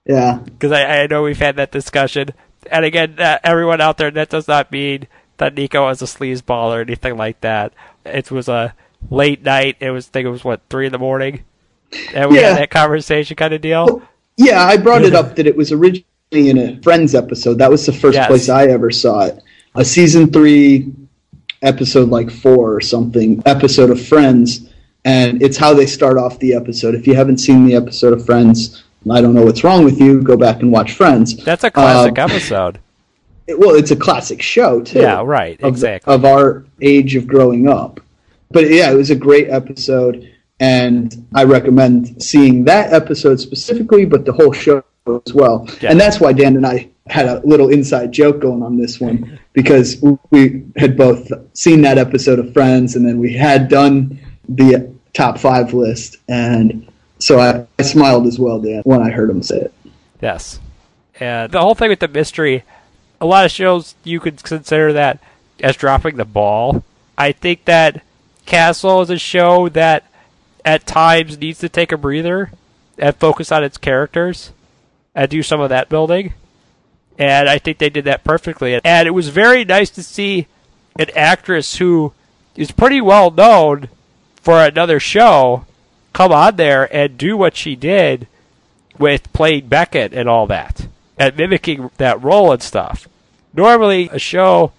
Yeah. 0.06 0.40
because 0.44 0.72
I, 0.74 1.04
I 1.04 1.08
know 1.08 1.24
we've 1.24 1.38
had 1.40 1.56
that 1.56 1.72
discussion. 1.72 2.30
And 2.70 2.84
again, 2.86 3.16
uh, 3.20 3.40
everyone 3.44 3.80
out 3.82 3.98
there, 3.98 4.12
that 4.12 4.30
does 4.30 4.48
not 4.48 4.72
mean 4.72 5.08
that 5.38 5.56
Nico 5.56 5.84
was 5.84 6.02
a 6.02 6.06
sleazeball 6.06 6.70
or 6.76 6.82
anything 6.82 7.18
like 7.18 7.42
that. 7.42 7.74
It 8.06 8.32
was 8.32 8.48
a 8.48 8.74
late 9.10 9.44
night. 9.44 9.78
It 9.80 9.92
was, 9.92 10.08
I 10.08 10.10
think 10.12 10.26
it 10.26 10.30
was 10.30 10.44
what 10.44 10.62
three 10.70 10.86
in 10.86 10.92
the 10.92 10.98
morning, 11.00 11.44
and 12.14 12.30
we 12.32 12.40
Yeah. 12.40 12.50
had 12.50 12.58
that 12.58 12.70
conversation 12.72 13.36
kind 13.36 13.54
of 13.54 13.62
deal. 13.62 14.02
Yeah, 14.38 14.64
I 14.64 14.78
brought 14.78 15.04
it 15.04 15.16
up 15.16 15.36
that 15.38 15.48
it 15.48 15.56
was 15.56 15.72
originally 15.72 16.04
in 16.34 16.58
a 16.58 16.82
Friends 16.82 17.16
episode. 17.16 17.58
That 17.60 17.70
was 17.72 17.86
the 17.86 17.94
first 17.94 18.16
Yes. 18.16 18.28
place 18.28 18.50
I 18.50 18.66
ever 18.66 18.92
saw 18.92 19.22
it. 19.26 19.40
A 19.76 19.86
season 19.86 20.32
three 20.32 20.92
episode, 21.62 22.10
like 22.10 22.30
four 22.30 22.74
or 22.76 22.82
something, 22.82 23.42
episode 23.46 23.90
of 23.90 24.02
Friends. 24.06 24.70
And 25.06 25.42
it's 25.44 25.58
how 25.58 25.74
they 25.74 25.86
start 25.86 26.18
off 26.18 26.40
the 26.40 26.54
episode. 26.56 26.96
If 26.96 27.06
you 27.08 27.14
haven't 27.16 27.38
seen 27.38 27.66
the 27.66 27.76
episode 27.76 28.12
of 28.14 28.26
Friends, 28.26 28.84
I 29.10 29.22
don't 29.22 29.36
know 29.36 29.44
what's 29.46 29.64
wrong 29.64 29.86
with 29.86 30.00
you. 30.02 30.22
Go 30.22 30.36
back 30.36 30.62
and 30.62 30.72
watch 30.72 30.94
Friends. 30.94 31.36
That's 31.38 31.64
a 31.64 31.70
classic 31.72 32.18
Um, 32.18 32.30
episode. 32.32 32.80
Well, 33.48 33.76
it's 33.76 33.92
a 33.92 33.96
classic 33.96 34.42
show 34.42 34.82
too. 34.82 35.02
Yeah, 35.02 35.22
right, 35.24 35.62
of- 35.62 35.74
exactly. 35.74 36.14
Of 36.14 36.26
our 36.26 36.66
age 36.82 37.16
of 37.16 37.28
growing 37.28 37.68
up. 37.68 38.00
But 38.52 38.70
yeah, 38.70 38.92
it 38.92 38.96
was 38.96 39.10
a 39.10 39.16
great 39.16 39.50
episode, 39.50 40.32
and 40.60 41.28
I 41.34 41.44
recommend 41.44 42.22
seeing 42.24 42.64
that 42.66 42.94
episode 42.94 43.40
specifically, 43.40 44.06
but 44.06 44.26
the 44.26 44.34
whole 44.34 44.52
show 44.54 44.84
as 45.08 45.34
well. 45.34 45.68
Yeah. 45.82 45.92
And 45.92 46.00
that's 46.00 46.20
why 46.20 46.34
Dan 46.34 46.56
and 46.56 46.66
I 46.66 46.90
had 47.08 47.28
a 47.28 47.40
little 47.46 47.70
inside 47.70 48.12
joke 48.12 48.40
going 48.40 48.64
on 48.64 48.78
this 48.78 49.00
one 49.00 49.40
because 49.54 50.02
we 50.32 50.66
had 50.76 50.98
both 50.98 51.32
seen 51.54 51.82
that 51.84 51.98
episode 52.00 52.40
of 52.40 52.52
Friends, 52.54 52.96
and 52.96 53.08
then 53.08 53.20
we 53.20 53.34
had 53.34 53.68
done 53.68 54.20
the 54.50 54.92
top 55.14 55.38
five 55.38 55.74
list, 55.74 56.18
and 56.28 56.88
so 57.20 57.40
I, 57.40 57.66
I 57.80 57.84
smiled 57.84 58.26
as 58.28 58.40
well, 58.40 58.60
Dan, 58.60 58.82
when 58.86 59.02
I 59.02 59.10
heard 59.12 59.30
him 59.30 59.44
say 59.44 59.58
it. 59.58 59.74
Yes. 60.22 60.60
And 61.20 61.52
the 61.52 61.62
whole 61.62 61.76
thing 61.76 61.90
with 61.90 62.00
the 62.00 62.08
mystery, 62.08 62.64
a 63.20 63.26
lot 63.26 63.46
of 63.46 63.52
shows 63.52 63.96
you 64.04 64.20
could 64.20 64.44
consider 64.44 64.94
that 64.94 65.20
as 65.62 65.76
dropping 65.76 66.18
the 66.18 66.26
ball. 66.26 66.84
I 67.18 67.32
think 67.32 67.66
that 67.66 68.04
Castle 68.46 69.02
is 69.02 69.10
a 69.10 69.18
show 69.18 69.70
that 69.70 70.04
at 70.64 70.86
times 70.86 71.38
needs 71.38 71.60
to 71.60 71.70
take 71.70 71.92
a 71.92 71.98
breather 71.98 72.52
and 72.98 73.16
focus 73.16 73.52
on 73.52 73.64
its 73.64 73.78
characters 73.78 74.52
and 75.14 75.30
do 75.30 75.44
some 75.44 75.62
of 75.62 75.70
that 75.70 75.90
building. 75.90 76.34
And 77.18 77.48
I 77.48 77.58
think 77.58 77.78
they 77.78 77.90
did 77.90 78.06
that 78.06 78.24
perfectly. 78.24 78.80
And 78.84 79.08
it 79.08 79.12
was 79.12 79.30
very 79.30 79.64
nice 79.64 79.90
to 79.92 80.04
see 80.04 80.48
an 80.98 81.08
actress 81.16 81.78
who 81.78 82.14
is 82.56 82.72
pretty 82.72 83.02
well 83.02 83.32
known 83.32 83.90
for 84.36 84.60
another 84.62 85.00
show 85.00 85.66
come 86.14 86.32
on 86.32 86.56
there 86.56 86.94
and 86.96 87.18
do 87.18 87.36
what 87.36 87.58
she 87.58 87.76
did 87.76 88.28
with 88.98 89.32
playing 89.34 89.68
Beckett 89.68 90.14
and 90.14 90.30
all 90.30 90.48
that, 90.48 90.88
and 91.18 91.38
mimicking 91.38 91.90
that 91.98 92.22
role 92.24 92.52
and 92.52 92.62
stuff. 92.62 93.08
Normally, 93.54 94.10
a 94.12 94.20
show, 94.20 94.74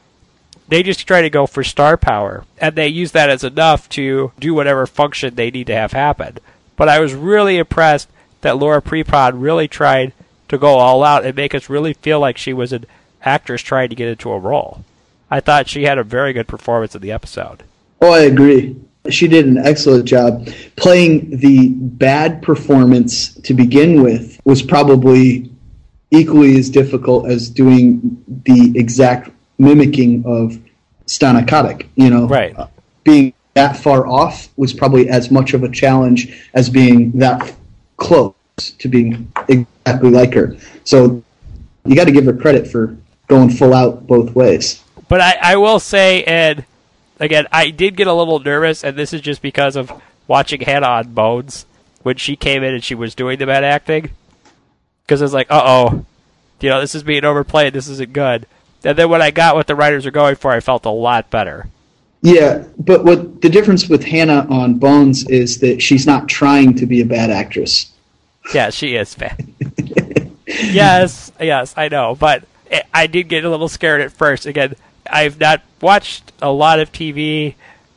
they 0.68 0.82
just 0.82 1.06
try 1.06 1.22
to 1.22 1.30
go 1.30 1.46
for 1.46 1.64
star 1.64 1.96
power, 1.96 2.44
and 2.58 2.74
they 2.74 2.88
use 2.88 3.12
that 3.12 3.30
as 3.30 3.44
enough 3.44 3.88
to 3.90 4.32
do 4.38 4.54
whatever 4.54 4.86
function 4.86 5.34
they 5.34 5.50
need 5.50 5.68
to 5.68 5.74
have 5.74 5.92
happen. 5.92 6.38
But 6.76 6.88
I 6.88 7.00
was 7.00 7.14
really 7.14 7.56
impressed 7.56 8.08
that 8.42 8.58
Laura 8.58 8.82
Prepon 8.82 9.40
really 9.40 9.68
tried 9.68 10.12
to 10.48 10.58
go 10.58 10.74
all 10.74 11.02
out 11.02 11.24
and 11.24 11.34
make 11.34 11.54
us 11.54 11.70
really 11.70 11.94
feel 11.94 12.20
like 12.20 12.36
she 12.36 12.52
was 12.52 12.72
an 12.72 12.84
actress 13.22 13.62
trying 13.62 13.88
to 13.88 13.96
get 13.96 14.08
into 14.08 14.30
a 14.30 14.38
role. 14.38 14.84
I 15.30 15.40
thought 15.40 15.68
she 15.68 15.84
had 15.84 15.98
a 15.98 16.04
very 16.04 16.32
good 16.32 16.46
performance 16.46 16.94
in 16.94 17.02
the 17.02 17.12
episode. 17.12 17.64
Oh, 18.00 18.12
I 18.12 18.20
agree. 18.20 18.76
She 19.10 19.28
did 19.28 19.46
an 19.46 19.58
excellent 19.58 20.04
job. 20.04 20.48
Playing 20.76 21.38
the 21.38 21.68
bad 21.70 22.42
performance 22.42 23.34
to 23.34 23.54
begin 23.54 24.02
with 24.02 24.40
was 24.44 24.62
probably 24.62 25.50
equally 26.10 26.58
as 26.58 26.70
difficult 26.70 27.28
as 27.28 27.50
doing 27.50 28.22
the 28.44 28.78
exact 28.78 29.30
mimicking 29.58 30.24
of 30.26 30.58
Stana 31.06 31.46
Katic. 31.46 31.86
You 31.96 32.10
know, 32.10 32.26
Right. 32.26 32.56
Uh, 32.56 32.68
being 33.04 33.32
that 33.54 33.76
far 33.76 34.06
off 34.06 34.48
was 34.56 34.72
probably 34.72 35.08
as 35.08 35.30
much 35.30 35.54
of 35.54 35.62
a 35.62 35.70
challenge 35.70 36.50
as 36.52 36.68
being 36.68 37.12
that 37.12 37.54
close 37.96 38.34
to 38.78 38.88
being 38.88 39.32
exactly 39.48 40.10
like 40.10 40.34
her. 40.34 40.56
So 40.84 41.22
you 41.84 41.94
got 41.94 42.04
to 42.04 42.12
give 42.12 42.26
her 42.26 42.34
credit 42.34 42.66
for 42.66 42.96
going 43.28 43.50
full 43.50 43.74
out 43.74 44.06
both 44.06 44.34
ways. 44.34 44.82
But 45.08 45.20
I, 45.20 45.38
I 45.40 45.56
will 45.56 45.78
say, 45.78 46.24
and 46.24 46.64
again, 47.20 47.46
I 47.52 47.70
did 47.70 47.96
get 47.96 48.06
a 48.06 48.12
little 48.12 48.40
nervous, 48.40 48.84
and 48.84 48.96
this 48.96 49.12
is 49.12 49.20
just 49.20 49.40
because 49.40 49.76
of 49.76 49.92
watching 50.26 50.60
Hannah 50.60 50.88
on 50.88 51.14
Bones 51.14 51.66
when 52.02 52.16
she 52.16 52.36
came 52.36 52.62
in 52.62 52.74
and 52.74 52.84
she 52.84 52.94
was 52.94 53.14
doing 53.14 53.38
the 53.38 53.46
bad 53.46 53.64
acting. 53.64 54.10
Because 55.06 55.22
I 55.22 55.24
was 55.24 55.32
like, 55.34 55.50
uh 55.50 55.62
oh, 55.64 56.04
you 56.60 56.68
know, 56.68 56.80
this 56.80 56.94
is 56.94 57.02
being 57.02 57.24
overplayed. 57.24 57.72
This 57.72 57.88
isn't 57.88 58.12
good. 58.12 58.46
And 58.84 58.96
then 58.98 59.08
when 59.08 59.22
I 59.22 59.30
got 59.30 59.54
what 59.56 59.66
the 59.66 59.74
writers 59.76 60.04
are 60.06 60.10
going 60.10 60.36
for, 60.36 60.50
I 60.52 60.60
felt 60.60 60.84
a 60.84 60.90
lot 60.90 61.30
better. 61.30 61.68
Yeah, 62.22 62.64
but 62.78 63.04
what 63.04 63.40
the 63.42 63.48
difference 63.48 63.88
with 63.88 64.02
Hannah 64.04 64.46
on 64.50 64.74
Bones 64.78 65.28
is 65.28 65.58
that 65.60 65.80
she's 65.82 66.06
not 66.06 66.28
trying 66.28 66.74
to 66.76 66.86
be 66.86 67.00
a 67.00 67.04
bad 67.06 67.30
actress. 67.30 67.92
Yeah, 68.54 68.70
she 68.70 68.94
is 68.96 69.14
bad. 69.14 69.44
yes, 70.46 71.30
yes, 71.40 71.74
I 71.76 71.88
know. 71.88 72.14
But 72.18 72.44
I- 72.72 72.82
I 72.94 73.06
did 73.06 73.28
get 73.28 73.44
a 73.44 73.50
little 73.50 73.68
scared 73.68 74.00
at 74.00 74.12
first. 74.12 74.46
Again, 74.46 74.74
I've 75.08 75.38
not 75.38 75.62
watched 75.80 76.32
a 76.42 76.50
lot 76.50 76.80
of 76.80 76.90
TV 76.92 77.54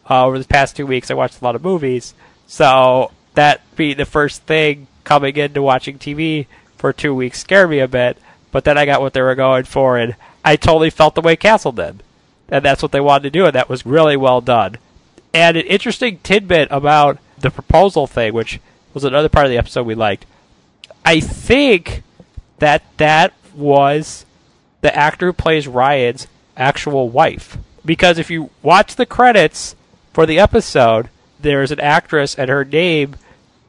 uh, 0.10 0.26
over 0.26 0.38
the 0.38 0.46
past 0.46 0.76
two 0.76 0.86
weeks. 0.86 1.10
I 1.10 1.14
watched 1.16 1.42
a 1.42 1.44
lot 1.44 1.56
of 1.56 1.64
movies. 1.64 2.14
So 2.48 3.12
that 3.36 3.62
being 3.76 3.98
the 3.98 4.06
first 4.06 4.44
thing 4.44 4.88
coming 5.04 5.36
into 5.38 5.62
watching 5.62 5.98
TV 5.98 6.46
for 6.80 6.92
two 6.92 7.14
weeks 7.14 7.40
scared 7.40 7.70
me 7.70 7.80
a 7.80 7.88
bit. 7.88 8.18
But 8.52 8.64
then 8.64 8.78
I 8.78 8.86
got 8.86 9.02
what 9.02 9.14
they 9.14 9.22
were 9.22 9.36
going 9.36 9.66
for, 9.66 9.98
and 9.98 10.16
I 10.44 10.56
totally 10.56 10.90
felt 10.90 11.14
the 11.14 11.22
way 11.22 11.36
Castle 11.36 11.72
did. 11.72 12.02
And 12.48 12.66
that's 12.66 12.82
what 12.82 12.92
they 12.92 13.00
wanted 13.00 13.24
to 13.24 13.38
do, 13.38 13.46
and 13.46 13.54
that 13.54 13.70
was 13.70 13.86
really 13.86 14.18
well 14.18 14.42
done. 14.42 14.78
And 15.32 15.56
an 15.56 15.66
interesting 15.68 16.20
tidbit 16.24 16.68
about 16.72 17.20
the 17.38 17.52
proposal 17.52 18.08
thing, 18.08 18.34
which 18.34 18.60
was 18.94 19.04
another 19.04 19.30
part 19.30 19.46
of 19.46 19.52
the 19.52 19.58
episode 19.58 19.86
we 19.86 19.94
liked. 19.94 20.26
I 21.06 21.20
think 21.20 22.02
that 22.58 22.84
that 22.98 23.34
was 23.54 24.26
the 24.82 24.96
actor 24.96 25.28
who 25.28 25.34
plays 25.34 25.68
Ryan's 25.68 26.28
actual 26.58 27.10
wife. 27.10 27.58
Because 27.86 28.18
if 28.18 28.32
you 28.32 28.50
watch 28.64 28.96
the 28.96 29.06
credits 29.06 29.76
for 30.12 30.26
the 30.26 30.40
episode, 30.40 31.10
there's 31.40 31.72
an 31.72 31.80
actress 31.80 32.36
and 32.36 32.50
her 32.50 32.66
name, 32.66 33.16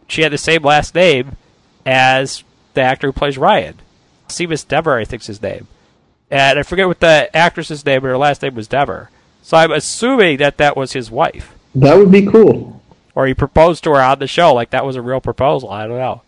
she 0.08 0.22
had 0.22 0.32
the 0.32 0.38
same 0.38 0.62
last 0.62 0.94
name 0.94 1.36
as 1.84 2.42
the 2.74 2.82
actor 2.82 3.08
who 3.08 3.12
plays 3.12 3.38
Ryan. 3.38 3.76
Seamus 4.28 4.66
Dever, 4.66 4.98
I 4.98 5.04
think's 5.04 5.26
his 5.26 5.42
name. 5.42 5.66
And 6.30 6.58
I 6.58 6.62
forget 6.62 6.86
what 6.86 7.00
the 7.00 7.28
actress's 7.36 7.84
name, 7.84 8.02
but 8.02 8.08
her 8.08 8.18
last 8.18 8.42
name 8.42 8.54
was 8.54 8.68
Dever. 8.68 9.10
So 9.42 9.56
I'm 9.56 9.72
assuming 9.72 10.38
that 10.38 10.58
that 10.58 10.76
was 10.76 10.92
his 10.92 11.10
wife. 11.10 11.54
That 11.74 11.96
would 11.96 12.12
be 12.12 12.26
cool. 12.26 12.80
Or 13.14 13.26
he 13.26 13.34
proposed 13.34 13.82
to 13.84 13.90
her 13.90 14.00
on 14.00 14.20
the 14.20 14.26
show, 14.26 14.54
like 14.54 14.70
that 14.70 14.86
was 14.86 14.96
a 14.96 15.02
real 15.02 15.20
proposal. 15.20 15.70
I 15.70 15.86
don't 15.86 15.98
know. 15.98 16.22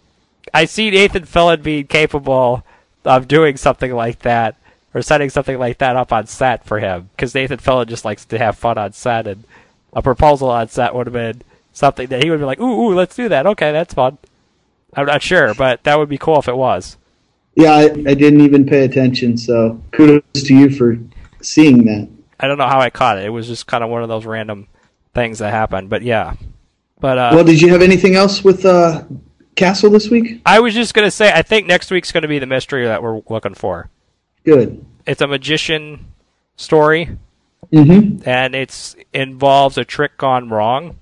I 0.53 0.65
see 0.65 0.91
Nathan 0.91 1.25
Fillion 1.25 1.63
being 1.63 1.87
capable 1.87 2.65
of 3.05 3.29
doing 3.29 3.57
something 3.57 3.93
like 3.93 4.21
that, 4.21 4.57
or 4.93 5.03
setting 5.03 5.31
something 5.31 5.59
like 5.59 5.79
that 5.79 5.97
up 5.97 6.13
on 6.13 6.27
set 6.27 6.65
for 6.65 6.81
him, 6.81 7.11
because 7.15 7.35
Nathan 7.35 7.59
Fillion 7.59 7.87
just 7.87 8.05
likes 8.05 8.25
to 8.25 8.39
have 8.39 8.59
fun 8.59 8.79
on 8.79 8.93
set, 8.93 9.27
and 9.27 9.45
a 9.93 10.03
proposal 10.03 10.51
on 10.51 10.69
set 10.69 10.95
would 10.95 11.07
have 11.07 11.15
been 11.15 11.43
something 11.73 12.09
that 12.09 12.23
he 12.23 12.31
would 12.31 12.41
be 12.41 12.45
like, 12.45 12.61
"Ooh, 12.61 12.89
ooh, 12.89 12.95
let's 12.95 13.17
do 13.17 13.29
that. 13.29 13.47
Okay, 13.47 13.73
that's 13.73 13.95
fun." 13.95 14.19
I'm 14.95 15.07
not 15.07 15.23
sure, 15.23 15.55
but 15.55 15.85
that 15.85 15.99
would 15.99 16.09
be 16.09 16.19
cool 16.19 16.39
if 16.39 16.49
it 16.49 16.57
was. 16.57 16.97
Yeah, 17.55 17.73
I, 17.73 17.85
I 17.85 18.15
didn't 18.15 18.41
even 18.41 18.67
pay 18.67 18.85
attention, 18.85 19.37
so 19.37 19.81
kudos 19.93 20.23
to 20.35 20.55
you 20.55 20.71
for 20.71 20.99
seeing 21.43 21.85
that. 21.85 22.09
I 22.41 22.47
don't 22.49 22.59
know 22.59 22.67
how 22.69 22.81
I 22.81 22.91
caught 22.91 23.19
it. 23.19 23.25
It 23.25 23.31
was 23.31 23.47
just 23.47 23.67
kind 23.67 23.85
of 23.85 23.91
one 23.91 24.03
of 24.03 24.09
those 24.09 24.25
random 24.27 24.69
things 25.15 25.39
that 25.39 25.51
happened. 25.53 25.89
But 25.91 26.03
yeah. 26.03 26.35
But 27.01 27.19
uh, 27.19 27.31
well, 27.35 27.45
did 27.45 27.61
you 27.61 27.69
have 27.73 27.83
anything 27.83 28.15
else 28.15 28.43
with 28.45 28.65
uh, 28.65 29.05
Castle 29.55 29.91
this 29.91 30.09
week? 30.09 30.41
I 30.47 30.61
was 30.61 30.73
just 30.75 30.95
gonna 30.95 31.11
say 31.11 31.33
I 31.33 31.43
think 31.43 31.67
next 31.67 31.91
week's 31.91 32.11
gonna 32.13 32.29
be 32.29 32.39
the 32.39 32.47
mystery 32.47 32.85
that 32.87 33.03
we're 33.03 33.21
looking 33.29 33.55
for. 33.55 33.91
Good. 34.45 34.85
It's 35.07 35.21
a 35.21 35.27
magician 35.27 36.07
story, 36.57 37.17
Mm-hmm. 37.73 38.29
and 38.29 38.55
it's 38.55 38.95
involves 39.13 39.79
a 39.79 39.85
trick 39.85 40.17
gone 40.19 40.49
wrong, 40.51 40.99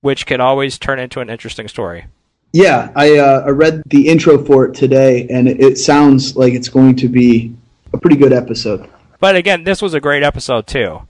which 0.00 0.26
can 0.26 0.40
always 0.40 0.78
turn 0.78 0.98
into 0.98 1.20
an 1.20 1.30
interesting 1.30 1.68
story. 1.68 2.06
Yeah, 2.52 2.90
I, 2.96 3.18
uh, 3.18 3.42
I 3.46 3.50
read 3.50 3.82
the 3.86 4.08
intro 4.08 4.42
for 4.44 4.64
it 4.66 4.74
today, 4.74 5.26
and 5.28 5.48
it, 5.48 5.60
it 5.60 5.78
sounds 5.78 6.36
like 6.36 6.54
it's 6.54 6.68
going 6.68 6.96
to 6.96 7.08
be 7.08 7.54
a 7.92 7.98
pretty 7.98 8.16
good 8.16 8.32
episode. 8.32 8.88
But 9.20 9.36
again, 9.36 9.64
this 9.64 9.82
was 9.82 9.94
a 9.94 10.00
great 10.00 10.22
episode 10.22 10.66
too, 10.66 11.02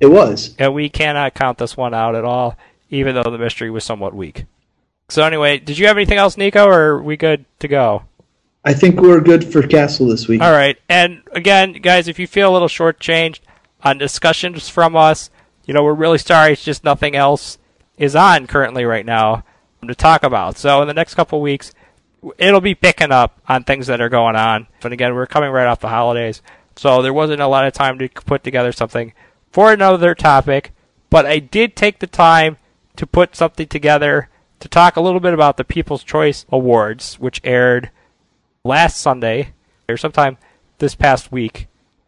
It 0.00 0.06
was. 0.08 0.54
and 0.58 0.74
we 0.74 0.88
cannot 0.88 1.34
count 1.34 1.58
this 1.58 1.76
one 1.76 1.94
out 1.94 2.14
at 2.14 2.24
all, 2.24 2.56
even 2.90 3.14
though 3.14 3.22
the 3.30 3.38
mystery 3.38 3.70
was 3.70 3.84
somewhat 3.84 4.14
weak. 4.14 4.44
So 5.08 5.22
anyway, 5.24 5.58
did 5.58 5.78
you 5.78 5.86
have 5.86 5.96
anything 5.96 6.18
else, 6.18 6.36
Nico, 6.36 6.66
or 6.66 6.72
are 6.96 7.02
we 7.02 7.16
good 7.16 7.44
to 7.60 7.68
go? 7.68 8.04
I 8.64 8.74
think 8.74 9.00
we're 9.00 9.20
good 9.20 9.50
for 9.50 9.66
Castle 9.66 10.06
this 10.06 10.28
week. 10.28 10.40
All 10.40 10.52
right. 10.52 10.78
And 10.88 11.22
again, 11.32 11.72
guys, 11.74 12.06
if 12.06 12.18
you 12.18 12.26
feel 12.26 12.50
a 12.50 12.52
little 12.52 12.68
shortchanged 12.68 13.40
on 13.82 13.98
discussions 13.98 14.68
from 14.68 14.94
us, 14.94 15.30
you 15.66 15.74
know, 15.74 15.82
we're 15.82 15.94
really 15.94 16.18
sorry. 16.18 16.52
It's 16.52 16.64
just 16.64 16.84
nothing 16.84 17.16
else 17.16 17.58
is 17.98 18.14
on 18.16 18.46
currently 18.46 18.84
right 18.84 19.04
now 19.06 19.44
to 19.88 19.94
talk 19.94 20.22
about. 20.22 20.56
So 20.56 20.80
in 20.82 20.88
the 20.88 20.94
next 20.94 21.14
couple 21.14 21.40
weeks, 21.40 21.72
it'll 22.38 22.60
be 22.60 22.74
picking 22.74 23.12
up 23.12 23.40
on 23.48 23.64
things 23.64 23.86
that 23.88 24.00
are 24.00 24.08
going 24.08 24.36
on. 24.36 24.68
And 24.82 24.92
again, 24.92 25.14
we're 25.14 25.26
coming 25.26 25.50
right 25.50 25.66
off 25.66 25.80
the 25.80 25.88
holidays. 25.88 26.42
So 26.76 27.02
there 27.02 27.12
wasn't 27.12 27.40
a 27.40 27.48
lot 27.48 27.66
of 27.66 27.72
time 27.72 27.98
to 27.98 28.08
put 28.08 28.44
together 28.44 28.72
something 28.72 29.12
for 29.50 29.72
another 29.72 30.14
topic. 30.14 30.72
But 31.10 31.26
I 31.26 31.38
did 31.38 31.76
take 31.76 31.98
the 31.98 32.06
time 32.06 32.56
to 32.96 33.06
put 33.06 33.36
something 33.36 33.66
together 33.66 34.28
to 34.60 34.68
talk 34.68 34.96
a 34.96 35.00
little 35.00 35.20
bit 35.20 35.34
about 35.34 35.56
the 35.56 35.64
People's 35.64 36.04
Choice 36.04 36.46
Awards, 36.50 37.18
which 37.18 37.40
aired 37.42 37.90
last 38.64 38.98
Sunday 38.98 39.52
or 39.88 39.96
sometime 39.96 40.38
this 40.78 40.94
past 40.94 41.32
week. 41.32 41.66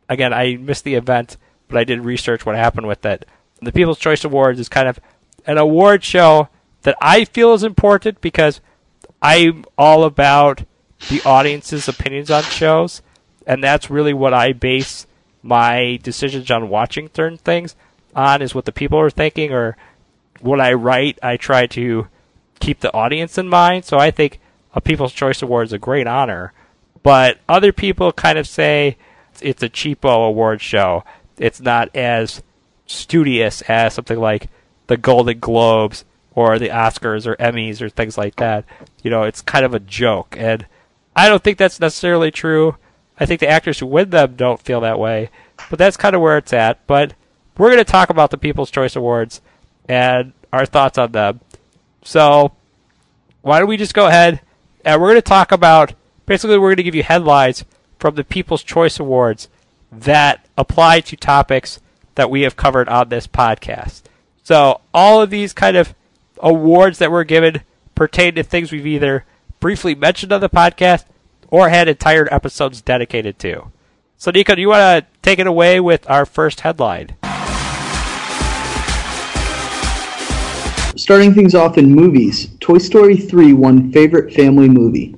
Again, 0.08 0.32
I 0.32 0.56
missed 0.56 0.84
the 0.84 0.94
event, 0.94 1.37
but 1.68 1.78
I 1.78 1.84
did 1.84 2.04
research 2.04 2.46
what 2.46 2.54
happened 2.54 2.87
with 2.87 3.04
it. 3.04 3.26
The 3.60 3.72
People's 3.72 3.98
Choice 3.98 4.24
Awards 4.24 4.60
is 4.60 4.68
kind 4.68 4.87
of 4.88 5.00
an 5.46 5.58
award 5.58 6.04
show 6.04 6.48
that 6.85 6.97
I 7.01 7.25
feel 7.25 7.53
is 7.53 7.64
important 7.64 8.20
because 8.20 8.61
I'm 9.20 9.64
all 9.77 10.05
about 10.05 10.64
the 11.11 11.20
audience's 11.25 11.88
opinions 11.88 12.31
on 12.31 12.44
shows, 12.44 13.03
and 13.47 13.62
that's 13.62 13.90
really 13.90 14.14
what 14.14 14.33
I 14.33 14.53
base 14.53 15.07
my 15.42 15.99
decisions 16.03 16.51
on 16.51 16.70
watching 16.70 17.11
certain 17.12 17.37
things 17.37 17.77
on 18.16 18.40
is 18.40 18.55
what 18.55 18.64
the 18.64 18.73
people 18.73 18.99
are 18.99 19.11
thinking 19.11 19.53
or 19.53 19.77
what 20.40 20.61
I 20.61 20.73
write. 20.73 21.18
I 21.23 21.37
try 21.37 21.66
to 21.68 22.09
keep 22.61 22.81
the 22.81 22.92
audience 22.94 23.37
in 23.37 23.49
mind. 23.49 23.85
So 23.85 23.99
I 23.99 24.11
think 24.11 24.40
a 24.73 24.81
People's 24.81 25.12
Choice 25.12 25.42
Award 25.42 25.66
is 25.66 25.73
a 25.73 25.79
great 25.79 26.07
honor. 26.07 26.53
But 27.03 27.38
other 27.49 27.73
people 27.73 28.12
kind 28.12 28.38
of 28.38 28.47
say 28.47 28.97
it's 29.42 29.62
a 29.62 29.68
cheapo 29.68 30.27
award 30.27 30.61
show. 30.62 31.05
It's 31.37 31.61
not 31.61 31.94
as 31.94 32.42
studious 32.87 33.62
as 33.62 33.94
something 33.94 34.18
like 34.18 34.49
the 34.87 34.97
Golden 34.97 35.38
Globes 35.40 36.05
or 36.35 36.59
the 36.59 36.68
Oscars 36.68 37.27
or 37.27 37.37
Emmys 37.37 37.81
or 37.81 37.88
things 37.88 38.18
like 38.18 38.37
that. 38.37 38.64
You 39.03 39.11
know, 39.11 39.23
it's 39.23 39.40
kind 39.40 39.64
of 39.64 39.75
a 39.75 39.81
joke. 39.81 40.37
And 40.38 40.66
I 41.14 41.29
don't 41.29 41.42
think 41.42 41.59
that's 41.59 41.81
necessarily 41.81 42.31
true. 42.31 42.77
I 43.18 43.27
think 43.27 43.40
the 43.40 43.49
actors 43.49 43.79
who 43.79 43.87
win 43.87 44.11
them 44.11 44.35
don't 44.37 44.61
feel 44.61 44.81
that 44.81 44.99
way. 44.99 45.31
But 45.70 45.79
that's 45.79 45.97
kind 45.97 46.16
of 46.16 46.23
where 46.23 46.37
it's 46.37 46.53
at. 46.53 46.85
But 46.87 47.14
we're 47.57 47.68
going 47.68 47.79
to 47.79 47.85
talk 47.85 48.11
about 48.11 48.31
the 48.31 48.38
People's 48.38 48.70
Choice 48.70 48.97
Awards 48.97 49.40
and 49.88 50.33
our 50.53 50.66
thoughts 50.66 50.99
on 50.99 51.12
them. 51.12 51.40
So, 52.03 52.53
why 53.42 53.59
don't 53.59 53.68
we 53.68 53.77
just 53.77 53.94
go 53.94 54.07
ahead 54.07 54.40
and 54.85 55.01
we're 55.01 55.09
going 55.09 55.18
to 55.18 55.23
talk 55.23 55.53
about 55.53 55.94
basically, 56.27 56.59
we're 56.59 56.68
going 56.68 56.77
to 56.79 56.83
give 56.83 56.94
you 56.94 57.03
headlines 57.03 57.64
from 57.99 58.14
the 58.14 58.25
People's 58.25 58.62
Choice 58.62 58.99
Awards 58.99 59.49
that 59.92 60.47
apply 60.59 61.01
to 61.01 61.16
topics 61.16 61.81
that 62.16 62.31
we 62.31 62.42
have 62.42 62.57
covered 62.57 62.88
on 62.88 63.09
this 63.09 63.27
podcast. 63.27 64.03
So, 64.42 64.81
all 64.92 65.23
of 65.23 65.31
these 65.31 65.53
kind 65.53 65.77
of 65.77 65.94
awards 66.44 66.98
that 66.98 67.11
were 67.11 67.24
given 67.24 67.62
pertain 67.94 68.35
to 68.35 68.42
things 68.42 68.70
we've 68.70 68.87
either 68.87 69.24
briefly 69.59 69.94
mentioned 69.94 70.33
on 70.33 70.42
the 70.42 70.48
podcast 70.48 71.07
or 71.48 71.70
had 71.70 71.88
entire 71.88 72.33
episodes 72.33 72.83
dedicated 72.83 73.38
to. 73.38 73.72
So, 74.18 74.30
Nico, 74.30 74.54
do 74.54 74.61
you 74.61 74.68
want 74.68 75.04
to 75.04 75.20
take 75.22 75.38
it 75.38 75.46
away 75.46 75.80
with 75.80 76.09
our 76.09 76.26
first 76.26 76.61
headline? 76.61 77.16
Starting 80.96 81.35
things 81.35 81.54
off 81.54 81.76
in 81.76 81.92
movies, 81.92 82.50
Toy 82.61 82.78
Story 82.78 83.16
3 83.16 83.52
won 83.54 83.90
Favorite 83.90 84.33
Family 84.33 84.68
Movie. 84.68 85.16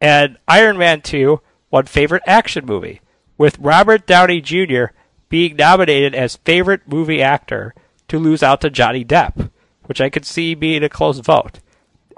And 0.00 0.36
Iron 0.46 0.76
Man 0.76 1.00
2 1.00 1.40
won 1.70 1.86
Favorite 1.86 2.22
Action 2.26 2.66
Movie, 2.66 3.00
with 3.38 3.58
Robert 3.58 4.06
Downey 4.06 4.40
Jr. 4.40 4.86
being 5.28 5.56
nominated 5.56 6.14
as 6.14 6.36
Favorite 6.36 6.82
Movie 6.86 7.22
Actor 7.22 7.74
to 8.08 8.18
lose 8.18 8.42
out 8.42 8.60
to 8.60 8.70
Johnny 8.70 9.04
Depp, 9.04 9.50
which 9.88 10.02
I 10.02 10.10
could 10.10 10.26
see 10.26 10.54
being 10.54 10.84
a 10.84 10.88
close 10.90 11.18
vote. 11.20 11.60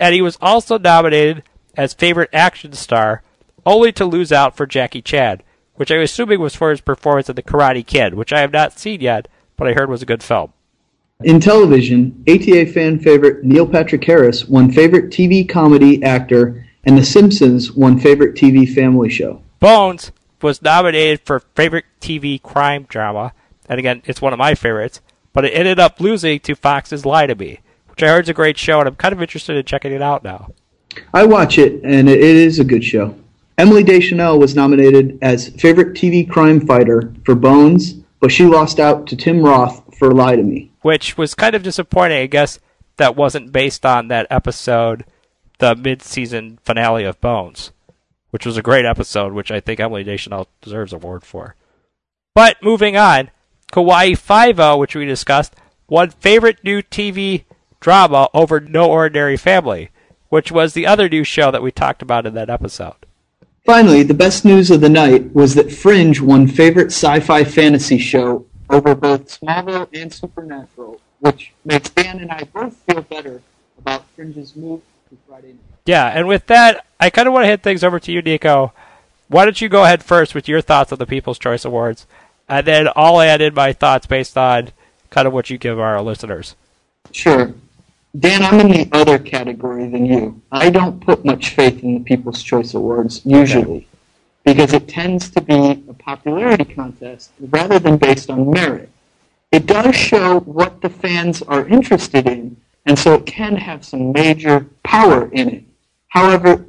And 0.00 0.12
he 0.12 0.20
was 0.20 0.37
also 0.40 0.76
nominated 0.76 1.44
as 1.76 1.94
Favorite 1.94 2.30
Action 2.33 2.72
Star, 2.72 3.22
only 3.64 3.92
to 3.92 4.04
lose 4.04 4.33
out 4.33 4.56
for 4.56 4.66
Jackie 4.66 5.02
Chan, 5.02 5.42
which 5.76 5.92
I'm 5.92 6.00
assuming 6.00 6.40
was 6.40 6.56
for 6.56 6.70
his 6.70 6.80
performance 6.80 7.28
in 7.28 7.37
The 7.37 7.42
Karate 7.44 7.87
Kid, 7.87 8.14
which 8.14 8.33
I 8.33 8.40
have 8.40 8.52
not 8.52 8.78
seen 8.78 9.00
yet, 9.00 9.28
but 9.56 9.68
I 9.68 9.72
heard 9.72 9.88
was 9.88 10.02
a 10.02 10.06
good 10.06 10.22
film. 10.22 10.52
In 11.22 11.38
television, 11.38 12.24
ATA 12.28 12.66
fan 12.66 12.98
favorite 12.98 13.44
Neil 13.44 13.66
Patrick 13.66 14.02
Harris 14.04 14.46
won 14.48 14.72
Favorite 14.72 15.11
TV 15.11 15.48
Comedy 15.48 16.02
Actor, 16.02 16.66
and 16.85 16.98
The 16.98 17.04
Simpsons 17.04 17.70
won 17.72 18.00
Favorite 18.00 18.35
TV 18.35 18.68
Family 18.68 19.11
Show. 19.11 19.42
Bones 19.61 20.11
was 20.42 20.62
nominated 20.62 21.20
for 21.20 21.40
favorite 21.54 21.85
TV 22.00 22.42
crime 22.42 22.87
drama, 22.88 23.33
and 23.68 23.78
again, 23.78 24.02
it's 24.06 24.22
one 24.22 24.33
of 24.33 24.38
my 24.38 24.54
favorites, 24.54 25.00
but 25.33 25.45
it 25.45 25.51
ended 25.51 25.79
up 25.79 26.01
losing 26.01 26.40
to 26.40 26.55
Fox's 26.55 27.07
Lie 27.07 27.27
to 27.27 27.35
Me, 27.35 27.61
which 27.88 28.03
I 28.03 28.09
heard 28.09 28.25
is 28.25 28.31
a 28.31 28.35
great 28.35 28.59
show, 28.59 28.81
and 28.81 28.88
I'm 28.88 28.97
kind 28.97 29.12
of 29.12 29.23
interested 29.23 29.57
in 29.57 29.64
checking 29.64 29.93
it 29.93 30.03
out 30.03 30.25
now. 30.25 30.51
I 31.14 31.25
watch 31.25 31.59
it, 31.59 31.83
and 31.85 32.09
it 32.09 32.21
is 32.21 32.59
a 32.59 32.64
good 32.64 32.85
show. 32.85 33.16
Emily 33.59 33.85
Deschanel 33.85 34.38
was 34.38 34.57
nominated 34.57 35.19
as 35.23 35.49
Favorite 35.51 35.95
TV 35.95 36.29
Crime 36.29 36.66
Fighter 36.66 37.12
for 37.25 37.35
Bones, 37.35 37.93
but 38.19 38.33
she 38.33 38.47
lost 38.47 38.81
out 38.81 39.07
to 39.07 39.16
Tim 39.16 39.43
Roth 39.43 39.83
for 39.99 40.12
Lie 40.12 40.37
to 40.37 40.43
Me. 40.43 40.71
Which 40.83 41.19
was 41.19 41.35
kind 41.35 41.55
of 41.55 41.62
disappointing. 41.62 42.19
I 42.19 42.27
guess 42.27 42.59
that 42.97 43.16
wasn't 43.16 43.53
based 43.53 43.85
on 43.85 44.09
that 44.09 44.27
episode, 44.31 45.05
the 45.59 45.77
mid-season 45.77 46.59
finale 46.62 47.05
of 47.05 47.21
Bones, 47.21 47.71
which 48.31 48.47
was 48.47 48.57
a 48.57 48.62
great 48.62 48.87
episode, 48.87 49.33
which 49.33 49.51
I 49.51 49.61
think 49.61 49.79
Emily 49.79 50.05
Deschanel 50.05 50.49
deserves 50.62 50.93
an 50.93 50.97
award 51.03 51.25
for. 51.25 51.55
But 52.35 52.62
moving 52.62 52.97
on, 52.97 53.31
Hawaii 53.74 54.14
Five-O, 54.14 54.76
which 54.76 54.94
we 54.94 55.04
discussed, 55.04 55.54
won 55.88 56.11
favorite 56.11 56.62
new 56.64 56.83
TV 56.83 57.44
drama 57.80 58.28
over 58.35 58.61
No 58.61 58.90
Ordinary 58.90 59.37
Family, 59.37 59.90
which 60.28 60.52
was 60.52 60.74
the 60.74 60.87
other 60.87 61.09
new 61.09 61.24
show 61.24 61.50
that 61.50 61.62
we 61.62 61.70
talked 61.70 62.02
about 62.02 62.26
in 62.26 62.35
that 62.35 62.50
episode. 62.50 62.94
Finally, 63.64 64.02
the 64.02 64.14
best 64.14 64.44
news 64.44 64.70
of 64.70 64.80
the 64.80 64.88
night 64.88 65.35
was 65.35 65.54
that 65.54 65.72
Fringe 65.72 66.20
won 66.20 66.46
Favorite 66.46 66.88
Sci-Fi 66.88 67.44
Fantasy 67.44 67.98
Show 67.98 68.46
over 68.70 68.94
both 68.94 69.40
Smallville 69.40 69.88
and 69.92 70.12
Supernatural, 70.12 71.00
which 71.20 71.52
makes 71.64 71.90
Dan 71.90 72.20
and 72.20 72.30
I 72.30 72.44
both 72.44 72.74
feel 72.76 73.02
better 73.02 73.42
about 73.78 74.04
Fringe's 74.16 74.56
move 74.56 74.80
to 75.11 75.16
Friday 75.28 75.48
night. 75.48 75.59
Yeah, 75.87 76.06
and 76.06 76.26
with 76.26 76.46
that, 76.46 76.87
I 76.98 77.11
kind 77.11 77.28
of 77.28 77.35
want 77.35 77.44
to 77.44 77.48
hit 77.48 77.62
things 77.62 77.85
over 77.85 77.98
to 78.00 78.12
you, 78.12 78.22
Nico. 78.22 78.72
Why 79.28 79.44
don't 79.44 79.61
you 79.61 79.68
go 79.68 79.85
ahead 79.85 80.02
first 80.02 80.35
with 80.35 80.48
your 80.48 80.61
thoughts 80.61 80.92
on 80.92 80.98
the 80.98 81.06
People's 81.06 81.38
Choice 81.38 81.64
Awards, 81.64 82.06
and 82.51 82.67
then 82.67 82.89
I'll 82.97 83.21
add 83.21 83.41
in 83.41 83.55
my 83.55 83.73
thoughts 83.73 84.07
based 84.07 84.37
on 84.37 84.71
kind 85.09 85.27
of 85.27 85.33
what 85.33 85.49
you 85.51 85.57
give 85.57 85.79
our 85.79 86.03
listeners. 86.03 86.57
Sure. 87.13 87.55
Dan, 88.19 88.43
I'm 88.43 88.59
in 88.59 88.69
the 88.69 88.89
other 88.93 89.19
category 89.19 89.89
than 89.89 90.05
you. 90.05 90.43
I 90.51 90.69
don't 90.69 91.01
put 91.01 91.25
much 91.25 91.51
faith 91.51 91.83
in 91.85 91.95
the 91.95 92.01
People's 92.01 92.43
Choice 92.43 92.75
Awards, 92.75 93.25
usually, 93.25 93.87
because 94.45 94.73
it 94.73 94.89
tends 94.89 95.31
to 95.31 95.41
be 95.41 95.85
a 95.89 95.95
popularity 95.95 96.65
contest 96.65 97.31
rather 97.39 97.79
than 97.79 97.99
based 97.99 98.29
on 98.29 98.51
merit. 98.51 98.91
It 99.53 99.67
does 99.67 99.95
show 99.95 100.41
what 100.41 100.81
the 100.81 100.89
fans 100.89 101.41
are 101.43 101.69
interested 101.69 102.27
in, 102.27 102.57
and 102.85 102.99
so 102.99 103.15
it 103.15 103.27
can 103.27 103.55
have 103.55 103.85
some 103.85 104.13
major 104.13 104.67
power 104.83 105.31
in 105.33 105.49
it. 105.49 105.65
However, 106.09 106.67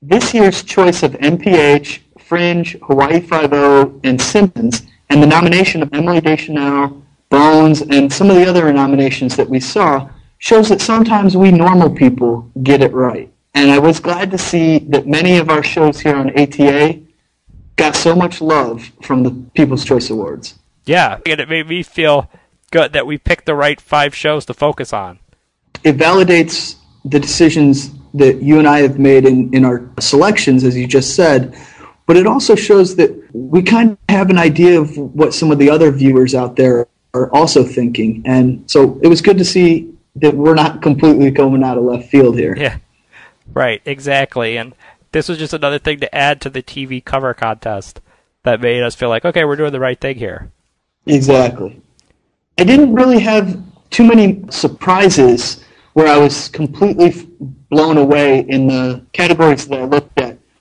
this 0.00 0.34
year's 0.34 0.64
choice 0.64 1.04
of 1.04 1.12
NPH, 1.12 2.00
Fringe, 2.18 2.76
Hawaii 2.82 3.20
Five-O, 3.20 4.00
and 4.02 4.20
Simpsons, 4.20 4.82
and 5.12 5.22
the 5.22 5.26
nomination 5.26 5.82
of 5.82 5.92
Emily 5.92 6.22
Deschanel, 6.22 7.04
Bones, 7.28 7.82
and 7.82 8.10
some 8.10 8.30
of 8.30 8.36
the 8.36 8.48
other 8.48 8.72
nominations 8.72 9.36
that 9.36 9.48
we 9.48 9.60
saw, 9.60 10.08
shows 10.38 10.70
that 10.70 10.80
sometimes 10.80 11.36
we 11.36 11.52
normal 11.52 11.90
people 11.90 12.50
get 12.62 12.80
it 12.80 12.94
right. 12.94 13.30
And 13.52 13.70
I 13.70 13.78
was 13.78 14.00
glad 14.00 14.30
to 14.30 14.38
see 14.38 14.78
that 14.78 15.06
many 15.06 15.36
of 15.36 15.50
our 15.50 15.62
shows 15.62 16.00
here 16.00 16.16
on 16.16 16.30
ATA 16.30 16.98
got 17.76 17.94
so 17.94 18.16
much 18.16 18.40
love 18.40 18.90
from 19.02 19.22
the 19.22 19.30
People's 19.54 19.84
Choice 19.84 20.08
Awards. 20.08 20.58
Yeah, 20.86 21.18
and 21.26 21.38
it 21.38 21.48
made 21.50 21.68
me 21.68 21.82
feel 21.82 22.30
good 22.70 22.94
that 22.94 23.06
we 23.06 23.18
picked 23.18 23.44
the 23.44 23.54
right 23.54 23.82
five 23.82 24.14
shows 24.14 24.46
to 24.46 24.54
focus 24.54 24.94
on. 24.94 25.18
It 25.84 25.98
validates 25.98 26.76
the 27.04 27.20
decisions 27.20 27.90
that 28.14 28.42
you 28.42 28.58
and 28.58 28.66
I 28.66 28.80
have 28.80 28.98
made 28.98 29.26
in, 29.26 29.52
in 29.54 29.66
our 29.66 29.86
selections, 30.00 30.64
as 30.64 30.74
you 30.74 30.86
just 30.86 31.14
said, 31.14 31.54
but 32.06 32.16
it 32.16 32.26
also 32.26 32.54
shows 32.54 32.96
that 32.96 33.10
we 33.32 33.62
kind 33.62 33.92
of 33.92 33.98
have 34.08 34.30
an 34.30 34.38
idea 34.38 34.80
of 34.80 34.96
what 34.96 35.34
some 35.34 35.50
of 35.50 35.58
the 35.58 35.70
other 35.70 35.90
viewers 35.90 36.34
out 36.34 36.56
there 36.56 36.86
are 37.14 37.32
also 37.32 37.64
thinking. 37.64 38.22
And 38.24 38.68
so 38.70 38.98
it 39.02 39.08
was 39.08 39.20
good 39.20 39.38
to 39.38 39.44
see 39.44 39.92
that 40.16 40.34
we're 40.34 40.54
not 40.54 40.82
completely 40.82 41.30
coming 41.30 41.62
out 41.62 41.78
of 41.78 41.84
left 41.84 42.08
field 42.08 42.38
here. 42.38 42.56
Yeah, 42.56 42.78
right, 43.52 43.80
exactly. 43.84 44.56
And 44.56 44.74
this 45.12 45.28
was 45.28 45.38
just 45.38 45.54
another 45.54 45.78
thing 45.78 46.00
to 46.00 46.14
add 46.14 46.40
to 46.42 46.50
the 46.50 46.62
TV 46.62 47.04
cover 47.04 47.34
contest 47.34 48.00
that 48.42 48.60
made 48.60 48.82
us 48.82 48.94
feel 48.94 49.08
like, 49.08 49.24
okay, 49.24 49.44
we're 49.44 49.56
doing 49.56 49.72
the 49.72 49.80
right 49.80 50.00
thing 50.00 50.16
here. 50.16 50.50
Exactly. 51.06 51.80
I 52.58 52.64
didn't 52.64 52.92
really 52.92 53.20
have 53.20 53.60
too 53.90 54.04
many 54.06 54.44
surprises 54.50 55.64
where 55.92 56.08
I 56.08 56.16
was 56.16 56.48
completely 56.48 57.28
blown 57.70 57.98
away 57.98 58.40
in 58.40 58.66
the 58.66 59.04
categories 59.12 59.66
that 59.68 59.80
I 59.80 59.84
looked. 59.84 60.11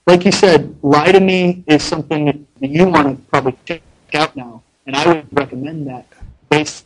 Like 0.08 0.26
you 0.26 0.32
said, 0.32 0.76
Lie 0.82 1.12
to 1.12 1.20
Me 1.20 1.64
is 1.68 1.84
something 1.84 2.48
that 2.60 2.70
you 2.70 2.88
want 2.88 3.08
to 3.08 3.24
probably 3.30 3.56
check 3.66 3.82
out 4.14 4.36
now, 4.36 4.64
and 4.88 4.96
I 4.96 5.08
would 5.08 5.28
recommend 5.32 5.88
that 5.88 6.08
based 6.50 6.86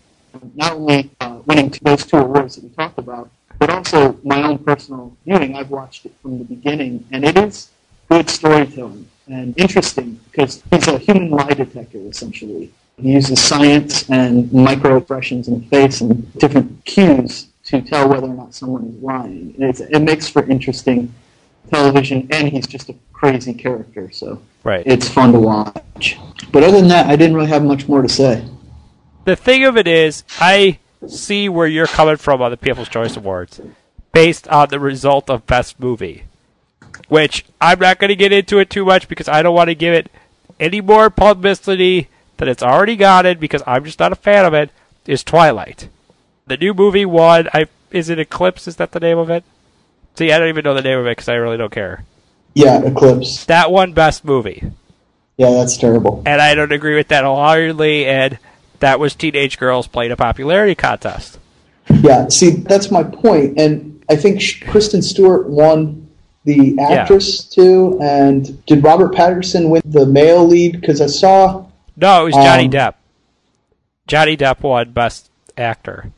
not 0.53 0.73
only 0.73 1.11
uh, 1.21 1.39
winning 1.45 1.73
those 1.81 2.05
two 2.05 2.17
awards 2.17 2.55
that 2.55 2.65
we 2.65 2.69
talked 2.71 2.99
about, 2.99 3.29
but 3.57 3.69
also 3.69 4.19
my 4.23 4.43
own 4.43 4.57
personal 4.59 5.15
viewing. 5.23 5.55
I've 5.55 5.71
watched 5.71 6.05
it 6.05 6.13
from 6.21 6.39
the 6.39 6.43
beginning, 6.43 7.05
and 7.11 7.23
it 7.23 7.37
is 7.37 7.69
good 8.09 8.29
storytelling 8.29 9.07
and 9.27 9.57
interesting 9.57 10.19
because 10.29 10.61
he's 10.69 10.87
a 10.87 10.97
human 10.97 11.29
lie 11.29 11.53
detector 11.53 11.99
essentially. 11.99 12.71
He 12.97 13.13
uses 13.13 13.41
science 13.41 14.09
and 14.09 14.49
microexpressions 14.49 15.47
in 15.47 15.61
the 15.61 15.65
face 15.67 16.01
and 16.01 16.31
different 16.33 16.83
cues 16.85 17.47
to 17.65 17.81
tell 17.81 18.07
whether 18.09 18.27
or 18.27 18.33
not 18.33 18.53
someone 18.53 18.85
is 18.85 19.01
lying. 19.01 19.55
It's, 19.57 19.79
it 19.79 19.99
makes 19.99 20.29
for 20.29 20.43
interesting 20.49 21.13
television, 21.69 22.27
and 22.31 22.47
he's 22.47 22.67
just 22.67 22.89
a 22.89 22.95
crazy 23.13 23.53
character, 23.53 24.09
so 24.11 24.41
right. 24.63 24.83
it's 24.85 25.07
fun 25.07 25.31
to 25.33 25.39
watch. 25.39 26.17
But 26.51 26.63
other 26.63 26.79
than 26.79 26.87
that, 26.89 27.07
I 27.07 27.15
didn't 27.15 27.35
really 27.35 27.49
have 27.49 27.63
much 27.63 27.87
more 27.87 28.01
to 28.01 28.09
say. 28.09 28.45
The 29.25 29.35
thing 29.35 29.63
of 29.63 29.77
it 29.77 29.87
is, 29.87 30.23
I 30.39 30.79
see 31.07 31.49
where 31.49 31.67
you're 31.67 31.87
coming 31.87 32.17
from 32.17 32.41
on 32.41 32.51
the 32.51 32.57
People's 32.57 32.89
Choice 32.89 33.17
Awards 33.17 33.61
based 34.13 34.47
on 34.47 34.69
the 34.69 34.79
result 34.79 35.29
of 35.29 35.45
Best 35.45 35.79
Movie, 35.79 36.23
which 37.07 37.45
I'm 37.59 37.79
not 37.79 37.99
going 37.99 38.09
to 38.09 38.15
get 38.15 38.31
into 38.31 38.59
it 38.59 38.69
too 38.69 38.85
much 38.85 39.07
because 39.07 39.27
I 39.27 39.41
don't 39.41 39.55
want 39.55 39.69
to 39.69 39.75
give 39.75 39.93
it 39.93 40.11
any 40.59 40.81
more 40.81 41.09
publicity 41.09 42.07
than 42.37 42.47
it's 42.47 42.63
already 42.63 42.95
gotten 42.95 43.39
because 43.39 43.63
I'm 43.65 43.83
just 43.83 43.99
not 43.99 44.11
a 44.11 44.15
fan 44.15 44.45
of 44.45 44.53
it, 44.53 44.69
is 45.05 45.23
Twilight. 45.23 45.89
The 46.47 46.57
new 46.57 46.73
movie 46.73 47.05
won. 47.05 47.49
I 47.53 47.67
is 47.91 48.09
it 48.09 48.19
Eclipse? 48.19 48.67
Is 48.67 48.75
that 48.75 48.91
the 48.91 48.99
name 48.99 49.17
of 49.17 49.29
it? 49.29 49.43
See, 50.15 50.31
I 50.31 50.39
don't 50.39 50.49
even 50.49 50.63
know 50.63 50.73
the 50.73 50.81
name 50.81 50.99
of 50.99 51.05
it 51.05 51.11
because 51.11 51.29
I 51.29 51.35
really 51.35 51.57
don't 51.57 51.71
care. 51.71 52.03
Yeah, 52.53 52.81
Eclipse. 52.83 53.45
That 53.45 53.71
one 53.71 53.93
Best 53.93 54.23
Movie. 54.23 54.63
Yeah, 55.37 55.51
that's 55.51 55.77
terrible. 55.77 56.23
And 56.25 56.41
I 56.41 56.55
don't 56.55 56.71
agree 56.71 56.95
with 56.95 57.09
that 57.09 57.25
wholeheartedly. 57.25 58.05
And 58.05 58.39
that 58.79 58.99
was 58.99 59.15
teenage 59.15 59.57
girls 59.57 59.87
playing 59.87 60.11
a 60.11 60.15
popularity 60.15 60.75
contest. 60.75 61.39
Yeah, 61.89 62.27
see, 62.29 62.51
that's 62.51 62.89
my 62.89 63.03
point, 63.03 63.59
and 63.59 64.03
I 64.09 64.15
think 64.15 64.41
Kristen 64.67 65.01
Stewart 65.01 65.47
won 65.47 66.09
the 66.43 66.77
actress 66.79 67.47
yeah. 67.51 67.63
too. 67.63 67.99
And 68.01 68.65
did 68.65 68.83
Robert 68.83 69.13
Pattinson 69.13 69.69
win 69.69 69.81
the 69.85 70.05
male 70.05 70.45
lead? 70.45 70.79
Because 70.79 71.01
I 71.01 71.07
saw. 71.07 71.65
No, 71.97 72.21
it 72.21 72.25
was 72.25 72.33
Johnny 72.33 72.65
um, 72.65 72.71
Depp. 72.71 72.93
Johnny 74.07 74.35
Depp 74.35 74.61
won 74.61 74.91
Best 74.91 75.29
Actor. 75.57 76.11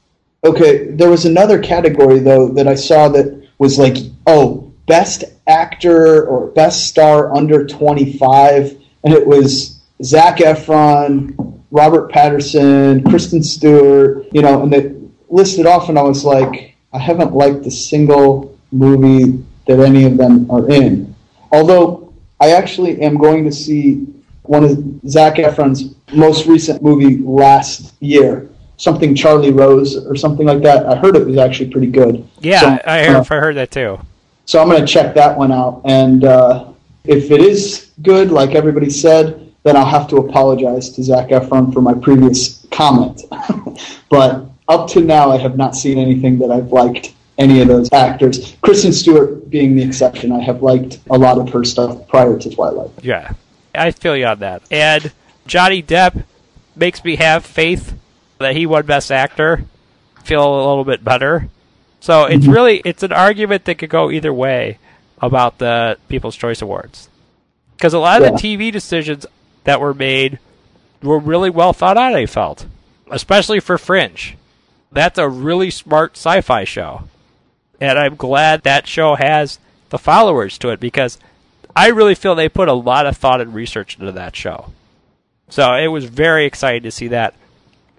Okay, 0.43 0.91
there 0.91 1.10
was 1.10 1.25
another 1.25 1.60
category 1.60 2.19
though 2.19 2.49
that 2.49 2.67
I 2.67 2.75
saw 2.75 3.10
that 3.10 3.46
was 3.58 3.78
like, 3.78 3.98
oh, 4.26 4.72
best 4.86 5.24
actor 5.48 6.26
or 6.26 6.48
best 6.48 6.88
star 6.88 7.36
under 7.36 7.65
25, 7.65 8.78
and 9.04 9.13
it 9.13 9.26
was 9.26 9.82
Zac 10.04 10.38
Efron, 10.38 11.63
Robert 11.72 12.12
Pattinson, 12.12 13.08
Kristen 13.10 13.43
Stewart, 13.43 14.26
you 14.32 14.41
know, 14.41 14.63
and 14.63 14.72
they 14.72 14.93
listed 15.30 15.65
off, 15.65 15.89
and 15.89 15.98
I 15.98 16.04
was 16.04 16.24
like, 16.24 16.76
I 16.93 17.00
haven't 17.00 17.34
liked 17.34 17.65
a 17.65 17.72
single 17.72 18.58
movie 18.72 19.43
that 19.67 19.80
any 19.80 20.06
of 20.06 20.17
them 20.17 20.50
are 20.50 20.70
in. 20.70 21.13
Although 21.52 22.13
I 22.39 22.52
actually 22.52 23.02
am 23.02 23.17
going 23.17 23.43
to 23.46 23.52
see 23.52 24.06
one 24.43 24.63
of 24.63 25.10
Zac 25.10 25.36
Efron's 25.36 25.96
most 26.13 26.46
recent 26.46 26.82
movie 26.82 27.17
last 27.17 27.93
year, 28.00 28.50
something 28.77 29.15
Charlie 29.15 29.51
Rose 29.51 30.05
or 30.05 30.15
something 30.15 30.45
like 30.45 30.61
that. 30.61 30.85
I 30.85 30.95
heard 30.95 31.15
it 31.15 31.25
was 31.25 31.37
actually 31.37 31.71
pretty 31.71 31.87
good. 31.87 32.27
Yeah, 32.39 32.61
so, 32.61 32.67
I, 32.85 33.03
heard, 33.03 33.15
uh, 33.15 33.25
I 33.29 33.39
heard 33.39 33.55
that 33.57 33.71
too. 33.71 33.99
So 34.45 34.61
I'm 34.61 34.69
going 34.69 34.79
to 34.79 34.87
check 34.87 35.13
that 35.15 35.37
one 35.37 35.51
out, 35.51 35.81
and 35.83 36.23
uh, 36.23 36.71
if 37.03 37.31
it 37.31 37.41
is 37.41 37.91
good, 38.01 38.31
like 38.31 38.55
everybody 38.55 38.89
said, 38.89 39.53
then 39.63 39.75
I'll 39.75 39.85
have 39.85 40.07
to 40.09 40.17
apologize 40.17 40.89
to 40.91 41.03
Zac 41.03 41.29
Efron 41.29 41.73
for 41.73 41.81
my 41.81 41.93
previous 41.93 42.65
comment. 42.71 43.23
but 44.09 44.45
up 44.69 44.89
to 44.91 45.01
now, 45.01 45.31
I 45.31 45.37
have 45.37 45.57
not 45.57 45.75
seen 45.75 45.97
anything 45.97 46.39
that 46.39 46.51
I've 46.51 46.71
liked 46.71 47.13
any 47.37 47.61
of 47.61 47.67
those 47.67 47.91
actors. 47.91 48.55
Kristen 48.61 48.93
Stewart 48.93 49.49
being 49.49 49.75
the 49.75 49.83
exception, 49.83 50.31
I 50.31 50.39
have 50.41 50.61
liked 50.61 50.99
a 51.09 51.17
lot 51.17 51.37
of 51.37 51.49
her 51.49 51.63
stuff 51.63 52.07
prior 52.07 52.37
to 52.37 52.49
Twilight. 52.49 52.91
Yeah, 53.01 53.33
I 53.75 53.91
feel 53.91 54.15
you 54.15 54.25
on 54.25 54.39
that. 54.39 54.63
And 54.71 55.11
Johnny 55.45 55.83
Depp 55.83 56.23
makes 56.75 57.03
me 57.03 57.17
have 57.17 57.45
faith 57.45 57.96
that 58.39 58.56
he 58.56 58.65
won 58.65 58.86
Best 58.86 59.12
Actor 59.12 59.63
feel 60.23 60.43
a 60.43 60.67
little 60.67 60.84
bit 60.84 61.04
better. 61.04 61.50
So 62.00 62.26
it's 62.26 62.43
mm-hmm. 62.43 62.54
really 62.54 62.82
it's 62.86 63.04
an 63.04 63.12
argument 63.12 63.65
that 63.65 63.76
could 63.76 63.89
go 63.89 64.12
either 64.12 64.34
way 64.34 64.78
about 65.19 65.58
the 65.58 65.97
People's 66.10 66.36
Choice 66.36 66.62
Awards 66.62 67.10
because 67.76 67.93
a 67.93 68.00
lot 68.00 68.21
of 68.21 68.28
yeah. 68.28 68.32
the 68.32 68.38
TV 68.38 68.71
decisions 68.71 69.26
that 69.63 69.82
were 69.82 69.93
made 69.93 70.39
were 71.02 71.19
really 71.19 71.50
well 71.50 71.73
thought 71.73 71.97
out. 71.97 72.15
I 72.15 72.26
felt, 72.26 72.65
especially 73.10 73.60
for 73.60 73.78
Fringe. 73.78 74.38
That's 74.91 75.17
a 75.17 75.28
really 75.28 75.69
smart 75.69 76.15
sci-fi 76.15 76.63
show, 76.63 77.04
and 77.82 78.00
I'm 78.00 78.15
glad 78.15 78.63
that 78.63 78.88
show 78.88 79.15
has 79.15 79.60
the 79.89 79.97
followers 79.97 80.58
to 80.60 80.69
it 80.69 80.80
because 80.80 81.17
I 81.76 81.89
really 81.89 82.15
feel 82.15 82.36
they 82.36 82.50
put 82.50 82.69
a 82.69 82.73
lot 82.73 83.06
of 83.06 83.17
thought 83.17 83.41
and 83.41 83.54
research 83.54 84.00
into 84.00 84.12
that 84.13 84.36
show. 84.36 84.71
So 85.50 85.73
it 85.73 85.88
was 85.88 86.06
very 86.06 86.45
exciting 86.45 86.84
to 86.84 86.91
see 86.91 87.10
that 87.10 87.34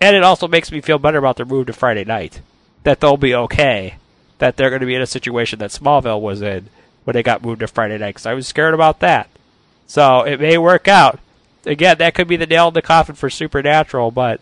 and 0.00 0.16
it 0.16 0.22
also 0.22 0.48
makes 0.48 0.70
me 0.70 0.80
feel 0.80 0.98
better 0.98 1.18
about 1.18 1.36
their 1.36 1.46
move 1.46 1.66
to 1.66 1.72
Friday 1.72 2.04
night. 2.04 2.40
That 2.84 3.00
they'll 3.00 3.16
be 3.16 3.34
okay. 3.34 3.96
That 4.38 4.56
they're 4.56 4.70
going 4.70 4.80
to 4.80 4.86
be 4.86 4.94
in 4.94 5.02
a 5.02 5.06
situation 5.06 5.58
that 5.58 5.70
Smallville 5.70 6.20
was 6.20 6.42
in 6.42 6.68
when 7.04 7.14
they 7.14 7.22
got 7.22 7.42
moved 7.42 7.60
to 7.60 7.66
Friday 7.66 7.98
night. 7.98 8.10
Because 8.10 8.26
I 8.26 8.34
was 8.34 8.46
scared 8.46 8.74
about 8.74 9.00
that. 9.00 9.28
So 9.86 10.22
it 10.22 10.40
may 10.40 10.58
work 10.58 10.86
out. 10.86 11.18
Again, 11.66 11.98
that 11.98 12.14
could 12.14 12.28
be 12.28 12.36
the 12.36 12.46
nail 12.46 12.68
in 12.68 12.74
the 12.74 12.82
coffin 12.82 13.14
for 13.14 13.28
Supernatural, 13.28 14.10
but 14.10 14.40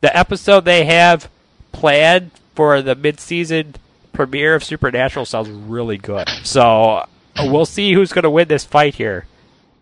the 0.00 0.14
episode 0.16 0.64
they 0.64 0.84
have 0.84 1.30
planned 1.70 2.32
for 2.54 2.82
the 2.82 2.94
mid-season 2.94 3.76
premiere 4.12 4.54
of 4.54 4.64
Supernatural 4.64 5.24
sounds 5.24 5.48
really 5.48 5.96
good. 5.96 6.28
So 6.42 7.06
we'll 7.38 7.64
see 7.64 7.92
who's 7.92 8.12
going 8.12 8.24
to 8.24 8.30
win 8.30 8.48
this 8.48 8.64
fight 8.64 8.96
here. 8.96 9.26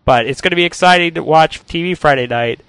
But 0.05 0.27
it's 0.27 0.41
going 0.41 0.51
to 0.51 0.55
be 0.55 0.63
exciting 0.63 1.15
to 1.15 1.23
watch 1.23 1.65
TV 1.65 1.97
Friday 1.97 2.27
night 2.27 2.61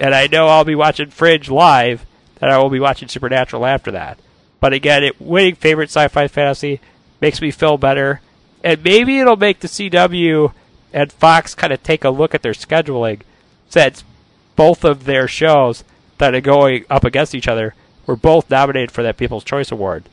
and 0.00 0.14
I 0.14 0.26
know 0.26 0.48
I'll 0.48 0.64
be 0.64 0.74
watching 0.74 1.10
Fringe 1.10 1.48
live, 1.48 2.06
and 2.40 2.50
I 2.50 2.58
will 2.58 2.70
be 2.70 2.80
watching 2.80 3.06
Supernatural 3.08 3.66
after 3.66 3.90
that. 3.92 4.18
But 4.58 4.72
again, 4.72 5.04
it 5.04 5.20
winning 5.20 5.54
favorite 5.54 5.90
sci-fi 5.90 6.26
fantasy 6.26 6.80
makes 7.20 7.40
me 7.40 7.50
feel 7.50 7.78
better, 7.78 8.20
and 8.64 8.82
maybe 8.82 9.20
it'll 9.20 9.36
make 9.36 9.60
the 9.60 9.68
CW 9.68 10.52
and 10.92 11.12
Fox 11.12 11.54
kind 11.54 11.72
of 11.72 11.82
take 11.82 12.02
a 12.02 12.10
look 12.10 12.34
at 12.34 12.42
their 12.42 12.52
scheduling, 12.52 13.20
since 13.68 14.02
both 14.56 14.84
of 14.84 15.04
their 15.04 15.28
shows 15.28 15.84
that 16.18 16.34
are 16.34 16.40
going 16.40 16.84
up 16.90 17.04
against 17.04 17.34
each 17.34 17.46
other 17.48 17.74
were 18.06 18.16
both 18.16 18.50
nominated 18.50 18.90
for 18.90 19.02
that 19.02 19.16
People's 19.16 19.44
Choice 19.44 19.70
Award, 19.70 20.04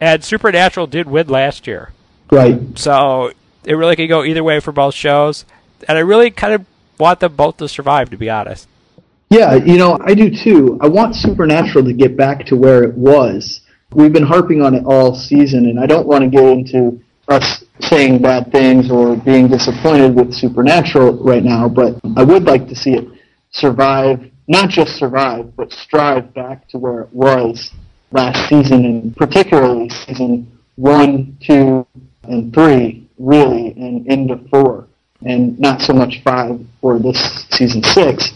and 0.00 0.24
Supernatural 0.24 0.86
did 0.86 1.06
win 1.06 1.28
last 1.28 1.66
year. 1.66 1.92
Right. 2.30 2.78
So 2.78 3.32
it 3.64 3.74
really 3.74 3.96
could 3.96 4.08
go 4.08 4.24
either 4.24 4.42
way 4.42 4.60
for 4.60 4.72
both 4.72 4.94
shows, 4.94 5.44
and 5.86 5.98
I 5.98 6.00
really 6.00 6.30
kind 6.30 6.54
of 6.54 6.66
want 6.98 7.20
them 7.20 7.36
both 7.36 7.58
to 7.58 7.68
survive, 7.68 8.10
to 8.10 8.16
be 8.16 8.30
honest. 8.30 8.68
Yeah, 9.30 9.54
you 9.54 9.78
know, 9.78 9.98
I 10.04 10.14
do 10.14 10.30
too. 10.30 10.78
I 10.80 10.88
want 10.88 11.16
Supernatural 11.16 11.84
to 11.84 11.92
get 11.92 12.16
back 12.16 12.46
to 12.46 12.56
where 12.56 12.84
it 12.84 12.94
was. 12.94 13.62
We've 13.92 14.12
been 14.12 14.26
harping 14.26 14.62
on 14.62 14.74
it 14.74 14.84
all 14.86 15.14
season, 15.14 15.66
and 15.66 15.80
I 15.80 15.86
don't 15.86 16.06
want 16.06 16.22
to 16.24 16.30
get 16.30 16.44
into 16.44 17.00
us 17.28 17.64
saying 17.80 18.20
bad 18.22 18.52
things 18.52 18.90
or 18.90 19.16
being 19.16 19.48
disappointed 19.48 20.14
with 20.14 20.34
Supernatural 20.34 21.24
right 21.24 21.42
now, 21.42 21.68
but 21.68 21.96
I 22.16 22.22
would 22.22 22.44
like 22.44 22.68
to 22.68 22.74
see 22.76 22.94
it 22.94 23.08
survive, 23.50 24.30
not 24.46 24.68
just 24.68 24.96
survive, 24.96 25.56
but 25.56 25.72
strive 25.72 26.34
back 26.34 26.68
to 26.68 26.78
where 26.78 27.00
it 27.02 27.12
was 27.12 27.70
last 28.12 28.48
season, 28.48 28.84
and 28.84 29.16
particularly 29.16 29.88
season 29.88 30.50
one, 30.76 31.36
two, 31.40 31.86
and 32.24 32.52
three, 32.52 33.08
really, 33.18 33.72
and 33.72 34.06
into 34.06 34.36
four. 34.48 34.86
and 35.22 35.58
not 35.58 35.80
so 35.80 35.92
much 35.94 36.20
five 36.22 36.60
for 36.80 36.98
this 36.98 37.46
season 37.50 37.82
six, 37.82 38.32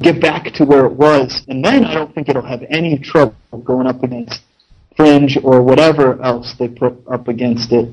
get 0.00 0.20
back 0.20 0.52
to 0.54 0.64
where 0.64 0.86
it 0.86 0.92
was, 0.92 1.42
and 1.48 1.64
then 1.64 1.84
I 1.84 1.94
don't 1.94 2.14
think 2.14 2.28
it'll 2.28 2.42
have 2.42 2.64
any 2.68 2.98
trouble 2.98 3.34
going 3.64 3.86
up 3.86 4.02
against 4.02 4.42
Fringe 4.96 5.36
or 5.42 5.62
whatever 5.62 6.20
else 6.22 6.54
they 6.58 6.68
put 6.68 6.94
up 7.10 7.28
against 7.28 7.72
it. 7.72 7.88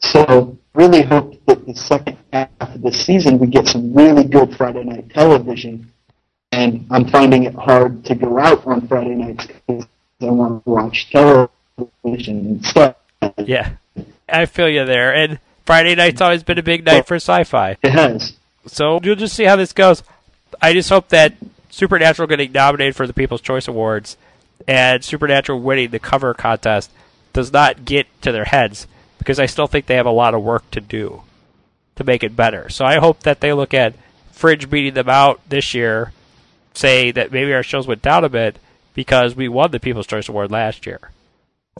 So 0.00 0.58
really 0.74 1.02
hope 1.02 1.34
that 1.46 1.66
the 1.66 1.74
second 1.74 2.18
half 2.32 2.48
of 2.60 2.82
the 2.82 2.92
season 2.92 3.38
we 3.38 3.46
get 3.46 3.66
some 3.66 3.94
really 3.94 4.24
good 4.24 4.56
Friday 4.56 4.84
night 4.84 5.10
television. 5.10 5.90
And 6.50 6.86
I'm 6.90 7.08
finding 7.08 7.44
it 7.44 7.54
hard 7.54 8.04
to 8.06 8.14
go 8.14 8.38
out 8.38 8.66
on 8.66 8.86
Friday 8.86 9.14
nights 9.14 9.46
because 9.46 9.86
I 10.20 10.26
want 10.26 10.64
to 10.64 10.70
watch 10.70 11.10
television 11.10 12.46
instead. 12.46 12.94
Yeah, 13.38 13.76
I 14.28 14.44
feel 14.44 14.68
you 14.68 14.84
there. 14.84 15.14
And 15.14 15.38
Friday 15.64 15.94
night's 15.94 16.20
always 16.20 16.42
been 16.42 16.58
a 16.58 16.62
big 16.62 16.84
night 16.84 17.06
for 17.06 17.14
sci-fi. 17.14 17.78
It 17.82 17.92
has. 17.92 18.34
So 18.66 19.00
you'll 19.02 19.16
just 19.16 19.34
see 19.34 19.44
how 19.44 19.56
this 19.56 19.72
goes. 19.72 20.02
I 20.60 20.72
just 20.72 20.90
hope 20.90 21.08
that 21.08 21.34
Supernatural 21.70 22.28
getting 22.28 22.52
nominated 22.52 22.96
for 22.96 23.06
the 23.06 23.12
People's 23.12 23.40
Choice 23.40 23.68
Awards 23.68 24.16
and 24.68 25.02
Supernatural 25.02 25.60
winning 25.60 25.90
the 25.90 25.98
cover 25.98 26.34
contest 26.34 26.90
does 27.32 27.52
not 27.52 27.84
get 27.84 28.06
to 28.22 28.32
their 28.32 28.44
heads 28.44 28.86
because 29.18 29.40
I 29.40 29.46
still 29.46 29.66
think 29.66 29.86
they 29.86 29.96
have 29.96 30.06
a 30.06 30.10
lot 30.10 30.34
of 30.34 30.42
work 30.42 30.70
to 30.72 30.80
do 30.80 31.22
to 31.96 32.04
make 32.04 32.22
it 32.22 32.36
better. 32.36 32.68
So 32.68 32.84
I 32.84 32.98
hope 32.98 33.20
that 33.20 33.40
they 33.40 33.52
look 33.52 33.72
at 33.72 33.94
Fringe 34.32 34.68
beating 34.68 34.94
them 34.94 35.08
out 35.08 35.40
this 35.48 35.74
year, 35.74 36.12
say 36.74 37.10
that 37.12 37.32
maybe 37.32 37.52
our 37.54 37.62
shows 37.62 37.86
went 37.86 38.02
down 38.02 38.24
a 38.24 38.28
bit 38.28 38.58
because 38.94 39.34
we 39.34 39.48
won 39.48 39.70
the 39.70 39.80
People's 39.80 40.06
Choice 40.06 40.28
Award 40.28 40.50
last 40.50 40.86
year. 40.86 41.10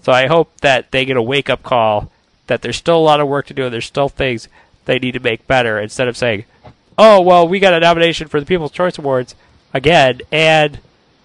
So 0.03 0.13
I 0.13 0.27
hope 0.27 0.61
that 0.61 0.91
they 0.91 1.05
get 1.05 1.17
a 1.17 1.23
wake 1.23 1.51
up 1.51 1.63
call 1.63 2.11
that 2.47 2.63
there's 2.63 2.77
still 2.77 2.97
a 2.97 2.99
lot 2.99 3.21
of 3.21 3.29
work 3.29 3.47
to 3.47 3.55
do 3.55 3.65
and 3.65 3.73
there's 3.73 3.87
still 3.87 4.09
things 4.09 4.49
they 4.85 4.99
need 4.99 5.13
to 5.13 5.21
make 5.21 5.47
better 5.47 5.79
instead 5.79 6.09
of 6.09 6.17
saying, 6.17 6.45
oh, 6.99 7.21
well, 7.21 7.47
we 7.47 7.61
got 7.61 7.75
a 7.75 7.81
nomination 7.81 8.29
for 8.29 8.41
the 8.41 8.47
People's 8.47 8.73
Choice 8.73 8.99
Awards 8.99 9.35
again 9.75 10.21
and 10.31 10.79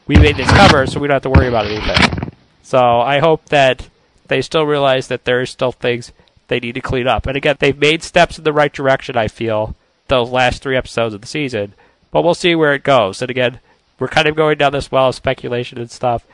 we 0.08 0.16
made 0.16 0.38
this 0.38 0.50
cover 0.50 0.88
so 0.88 1.00
we 1.00 1.08
don't 1.08 1.16
have 1.16 1.24
to 1.24 1.30
worry 1.30 1.48
about 1.48 1.66
anything. 1.66 2.32
So 2.64 2.80
I 2.80 3.20
hope 3.20 3.46
that 3.50 3.90
they 4.28 4.42
still 4.42 4.66
realize 4.66 5.08
that 5.08 5.26
there 5.26 5.42
are 5.42 5.46
still 5.46 5.72
things 5.72 6.12
they 6.48 6.60
need 6.60 6.76
to 6.76 6.82
clean 6.82 7.08
up. 7.08 7.26
And 7.28 7.36
again, 7.36 7.58
they've 7.60 7.78
made 7.78 8.04
steps 8.04 8.38
in 8.38 8.44
the 8.44 8.54
right 8.54 8.72
direction, 8.72 9.18
I 9.18 9.28
feel, 9.28 9.76
those 10.08 10.30
last 10.30 10.62
three 10.62 10.78
episodes 10.78 11.14
of 11.14 11.22
the 11.22 11.28
season. 11.28 11.74
But 12.12 12.24
we'll 12.24 12.34
see 12.34 12.56
where 12.56 12.74
it 12.74 12.84
goes. 12.84 13.22
And 13.22 13.30
again, 13.30 13.60
we're 14.00 14.08
kind 14.08 14.28
of 14.28 14.36
going 14.36 14.58
down 14.58 14.72
this 14.72 14.92
well 14.92 15.10
of 15.10 15.16
speculation 15.16 15.78
and 15.78 15.92
stuff. 15.92 16.26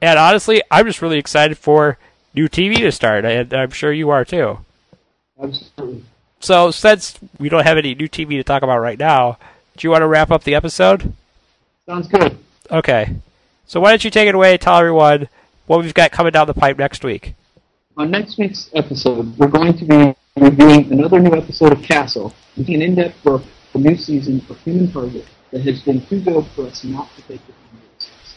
And 0.00 0.18
honestly, 0.18 0.62
I'm 0.70 0.86
just 0.86 1.02
really 1.02 1.18
excited 1.18 1.58
for 1.58 1.98
new 2.34 2.48
TV 2.48 2.76
to 2.78 2.92
start, 2.92 3.24
and 3.24 3.52
I'm 3.52 3.70
sure 3.70 3.92
you 3.92 4.10
are 4.10 4.24
too. 4.24 4.58
Absolutely. 5.40 6.04
So, 6.40 6.70
since 6.70 7.18
we 7.38 7.48
don't 7.48 7.64
have 7.64 7.78
any 7.78 7.94
new 7.94 8.08
TV 8.08 8.30
to 8.36 8.44
talk 8.44 8.62
about 8.62 8.78
right 8.78 8.98
now, 8.98 9.38
do 9.76 9.86
you 9.86 9.90
want 9.90 10.02
to 10.02 10.06
wrap 10.06 10.30
up 10.30 10.44
the 10.44 10.54
episode? 10.54 11.12
Sounds 11.86 12.06
good. 12.08 12.38
Okay. 12.70 13.14
So, 13.66 13.80
why 13.80 13.90
don't 13.90 14.04
you 14.04 14.10
take 14.10 14.28
it 14.28 14.34
away, 14.34 14.56
tell 14.56 14.78
everyone 14.78 15.28
what 15.66 15.80
we've 15.80 15.94
got 15.94 16.12
coming 16.12 16.32
down 16.32 16.46
the 16.46 16.54
pipe 16.54 16.78
next 16.78 17.04
week? 17.04 17.34
On 17.96 18.10
next 18.10 18.38
week's 18.38 18.70
episode, 18.74 19.36
we're 19.36 19.48
going 19.48 19.76
to 19.76 19.84
be 19.84 20.14
reviewing 20.36 20.92
another 20.92 21.18
new 21.18 21.34
episode 21.34 21.72
of 21.72 21.82
Castle, 21.82 22.32
looking 22.56 22.76
an 22.76 22.82
in-depth 22.82 23.24
look 23.24 23.42
at 23.42 23.72
the 23.72 23.78
new 23.80 23.96
season 23.96 24.40
of 24.48 24.58
Human 24.60 24.90
Target 24.92 25.26
that 25.50 25.62
has 25.62 25.80
been 25.82 26.04
too 26.06 26.20
good 26.20 26.46
for 26.54 26.66
us 26.66 26.84
not 26.84 27.08
to 27.16 27.22
take 27.22 27.40
it. 27.48 27.54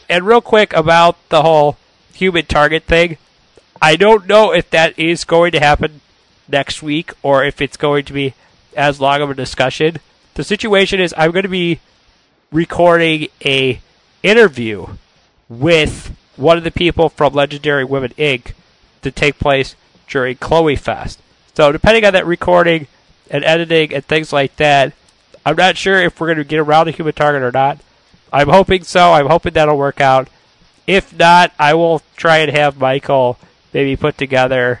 And 0.08 0.26
real 0.26 0.40
quick 0.40 0.72
about 0.72 1.16
the 1.28 1.42
whole 1.42 1.76
human 2.12 2.46
target 2.46 2.84
thing, 2.84 3.18
I 3.80 3.96
don't 3.96 4.26
know 4.26 4.52
if 4.52 4.68
that 4.70 4.98
is 4.98 5.24
going 5.24 5.52
to 5.52 5.60
happen 5.60 6.00
next 6.48 6.82
week 6.82 7.12
or 7.22 7.44
if 7.44 7.60
it's 7.60 7.76
going 7.76 8.04
to 8.04 8.12
be 8.12 8.34
as 8.76 9.00
long 9.00 9.20
of 9.20 9.30
a 9.30 9.34
discussion. 9.34 9.96
The 10.34 10.44
situation 10.44 11.00
is 11.00 11.14
I'm 11.16 11.32
going 11.32 11.42
to 11.42 11.48
be 11.48 11.80
recording 12.50 13.28
a 13.44 13.80
interview 14.22 14.86
with 15.48 16.16
one 16.36 16.56
of 16.56 16.64
the 16.64 16.70
people 16.70 17.08
from 17.08 17.34
Legendary 17.34 17.84
Women 17.84 18.12
Inc. 18.18 18.52
to 19.02 19.10
take 19.10 19.38
place 19.38 19.74
during 20.08 20.36
ChloeFest. 20.36 21.18
So 21.54 21.72
depending 21.72 22.04
on 22.04 22.12
that 22.14 22.26
recording 22.26 22.86
and 23.30 23.44
editing 23.44 23.92
and 23.92 24.04
things 24.04 24.32
like 24.32 24.56
that, 24.56 24.94
I'm 25.44 25.56
not 25.56 25.76
sure 25.76 26.00
if 26.00 26.20
we're 26.20 26.28
going 26.28 26.38
to 26.38 26.44
get 26.44 26.60
around 26.60 26.86
to 26.86 26.92
human 26.92 27.14
target 27.14 27.42
or 27.42 27.52
not. 27.52 27.78
I'm 28.32 28.48
hoping 28.48 28.84
so. 28.84 29.12
I'm 29.12 29.26
hoping 29.26 29.52
that'll 29.52 29.76
work 29.76 30.00
out. 30.00 30.28
If 30.86 31.16
not, 31.16 31.52
I 31.58 31.74
will 31.74 32.02
try 32.16 32.38
and 32.38 32.50
have 32.50 32.78
Michael 32.78 33.38
maybe 33.72 33.96
put 33.96 34.16
together 34.16 34.80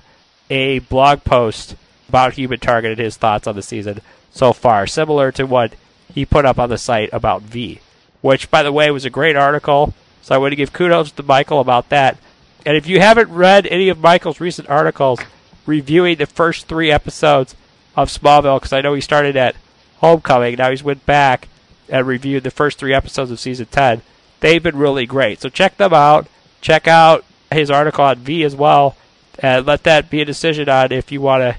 a 0.52 0.80
blog 0.80 1.24
post 1.24 1.76
about 2.10 2.34
human 2.34 2.60
target 2.60 2.90
and 2.92 3.00
his 3.00 3.16
thoughts 3.16 3.46
on 3.46 3.56
the 3.56 3.62
season 3.62 4.02
so 4.30 4.52
far, 4.52 4.86
similar 4.86 5.32
to 5.32 5.46
what 5.46 5.72
he 6.12 6.26
put 6.26 6.44
up 6.44 6.58
on 6.58 6.68
the 6.68 6.76
site 6.76 7.08
about 7.10 7.40
V, 7.40 7.80
which, 8.20 8.50
by 8.50 8.62
the 8.62 8.70
way, 8.70 8.90
was 8.90 9.06
a 9.06 9.10
great 9.10 9.34
article. 9.34 9.94
So 10.20 10.34
I 10.34 10.38
want 10.38 10.52
to 10.52 10.56
give 10.56 10.74
kudos 10.74 11.10
to 11.12 11.22
Michael 11.22 11.58
about 11.58 11.88
that. 11.88 12.18
And 12.66 12.76
if 12.76 12.86
you 12.86 13.00
haven't 13.00 13.30
read 13.30 13.66
any 13.66 13.88
of 13.88 13.98
Michael's 13.98 14.40
recent 14.40 14.68
articles 14.68 15.20
reviewing 15.64 16.18
the 16.18 16.26
first 16.26 16.66
three 16.66 16.90
episodes 16.90 17.56
of 17.96 18.10
Smallville, 18.10 18.58
because 18.58 18.74
I 18.74 18.82
know 18.82 18.92
he 18.92 19.00
started 19.00 19.36
at 19.36 19.56
Homecoming, 19.96 20.56
now 20.56 20.68
he's 20.68 20.84
went 20.84 21.06
back 21.06 21.48
and 21.88 22.06
reviewed 22.06 22.44
the 22.44 22.50
first 22.50 22.78
three 22.78 22.92
episodes 22.92 23.30
of 23.30 23.40
season 23.40 23.66
10. 23.70 24.02
They've 24.40 24.62
been 24.62 24.76
really 24.76 25.06
great. 25.06 25.40
So 25.40 25.48
check 25.48 25.78
them 25.78 25.94
out. 25.94 26.26
Check 26.60 26.86
out 26.86 27.24
his 27.50 27.70
article 27.70 28.04
on 28.04 28.16
V 28.16 28.44
as 28.44 28.54
well, 28.54 28.96
and 29.38 29.66
let 29.66 29.84
that 29.84 30.10
be 30.10 30.20
a 30.20 30.24
decision 30.24 30.68
on 30.68 30.92
if 30.92 31.10
you 31.10 31.20
want 31.20 31.42
to 31.42 31.56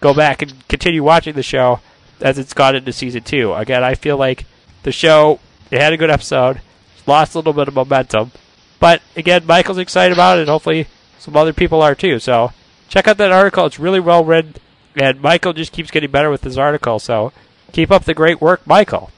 go 0.00 0.14
back 0.14 0.42
and 0.42 0.66
continue 0.68 1.02
watching 1.02 1.34
the 1.34 1.42
show 1.42 1.80
as 2.20 2.38
it's 2.38 2.54
gone 2.54 2.76
into 2.76 2.92
season 2.92 3.22
two. 3.22 3.52
Again, 3.54 3.82
I 3.82 3.94
feel 3.94 4.16
like 4.16 4.44
the 4.82 4.92
show 4.92 5.40
it 5.70 5.80
had 5.80 5.92
a 5.92 5.96
good 5.96 6.10
episode, 6.10 6.60
lost 7.06 7.34
a 7.34 7.38
little 7.38 7.52
bit 7.52 7.68
of 7.68 7.74
momentum, 7.74 8.32
but 8.78 9.02
again, 9.16 9.46
Michael's 9.46 9.78
excited 9.78 10.12
about 10.12 10.38
it, 10.38 10.42
and 10.42 10.50
hopefully 10.50 10.86
some 11.18 11.36
other 11.36 11.52
people 11.52 11.82
are 11.82 11.94
too. 11.94 12.18
So 12.18 12.52
check 12.88 13.08
out 13.08 13.16
that 13.18 13.32
article; 13.32 13.66
it's 13.66 13.78
really 13.78 14.00
well 14.00 14.24
written, 14.24 14.54
and 14.94 15.20
Michael 15.20 15.52
just 15.52 15.72
keeps 15.72 15.90
getting 15.90 16.10
better 16.10 16.30
with 16.30 16.44
his 16.44 16.58
article. 16.58 16.98
So 16.98 17.32
keep 17.72 17.90
up 17.90 18.04
the 18.04 18.14
great 18.14 18.40
work, 18.40 18.66
Michael. 18.66 19.10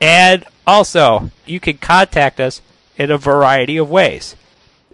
And 0.00 0.44
also, 0.66 1.30
you 1.46 1.60
can 1.60 1.78
contact 1.78 2.40
us 2.40 2.60
in 2.96 3.10
a 3.10 3.18
variety 3.18 3.76
of 3.76 3.90
ways. 3.90 4.36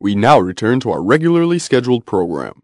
We 0.00 0.14
now 0.14 0.38
return 0.38 0.80
to 0.80 0.90
our 0.90 1.02
regularly 1.02 1.58
scheduled 1.58 2.04
program. 2.06 2.62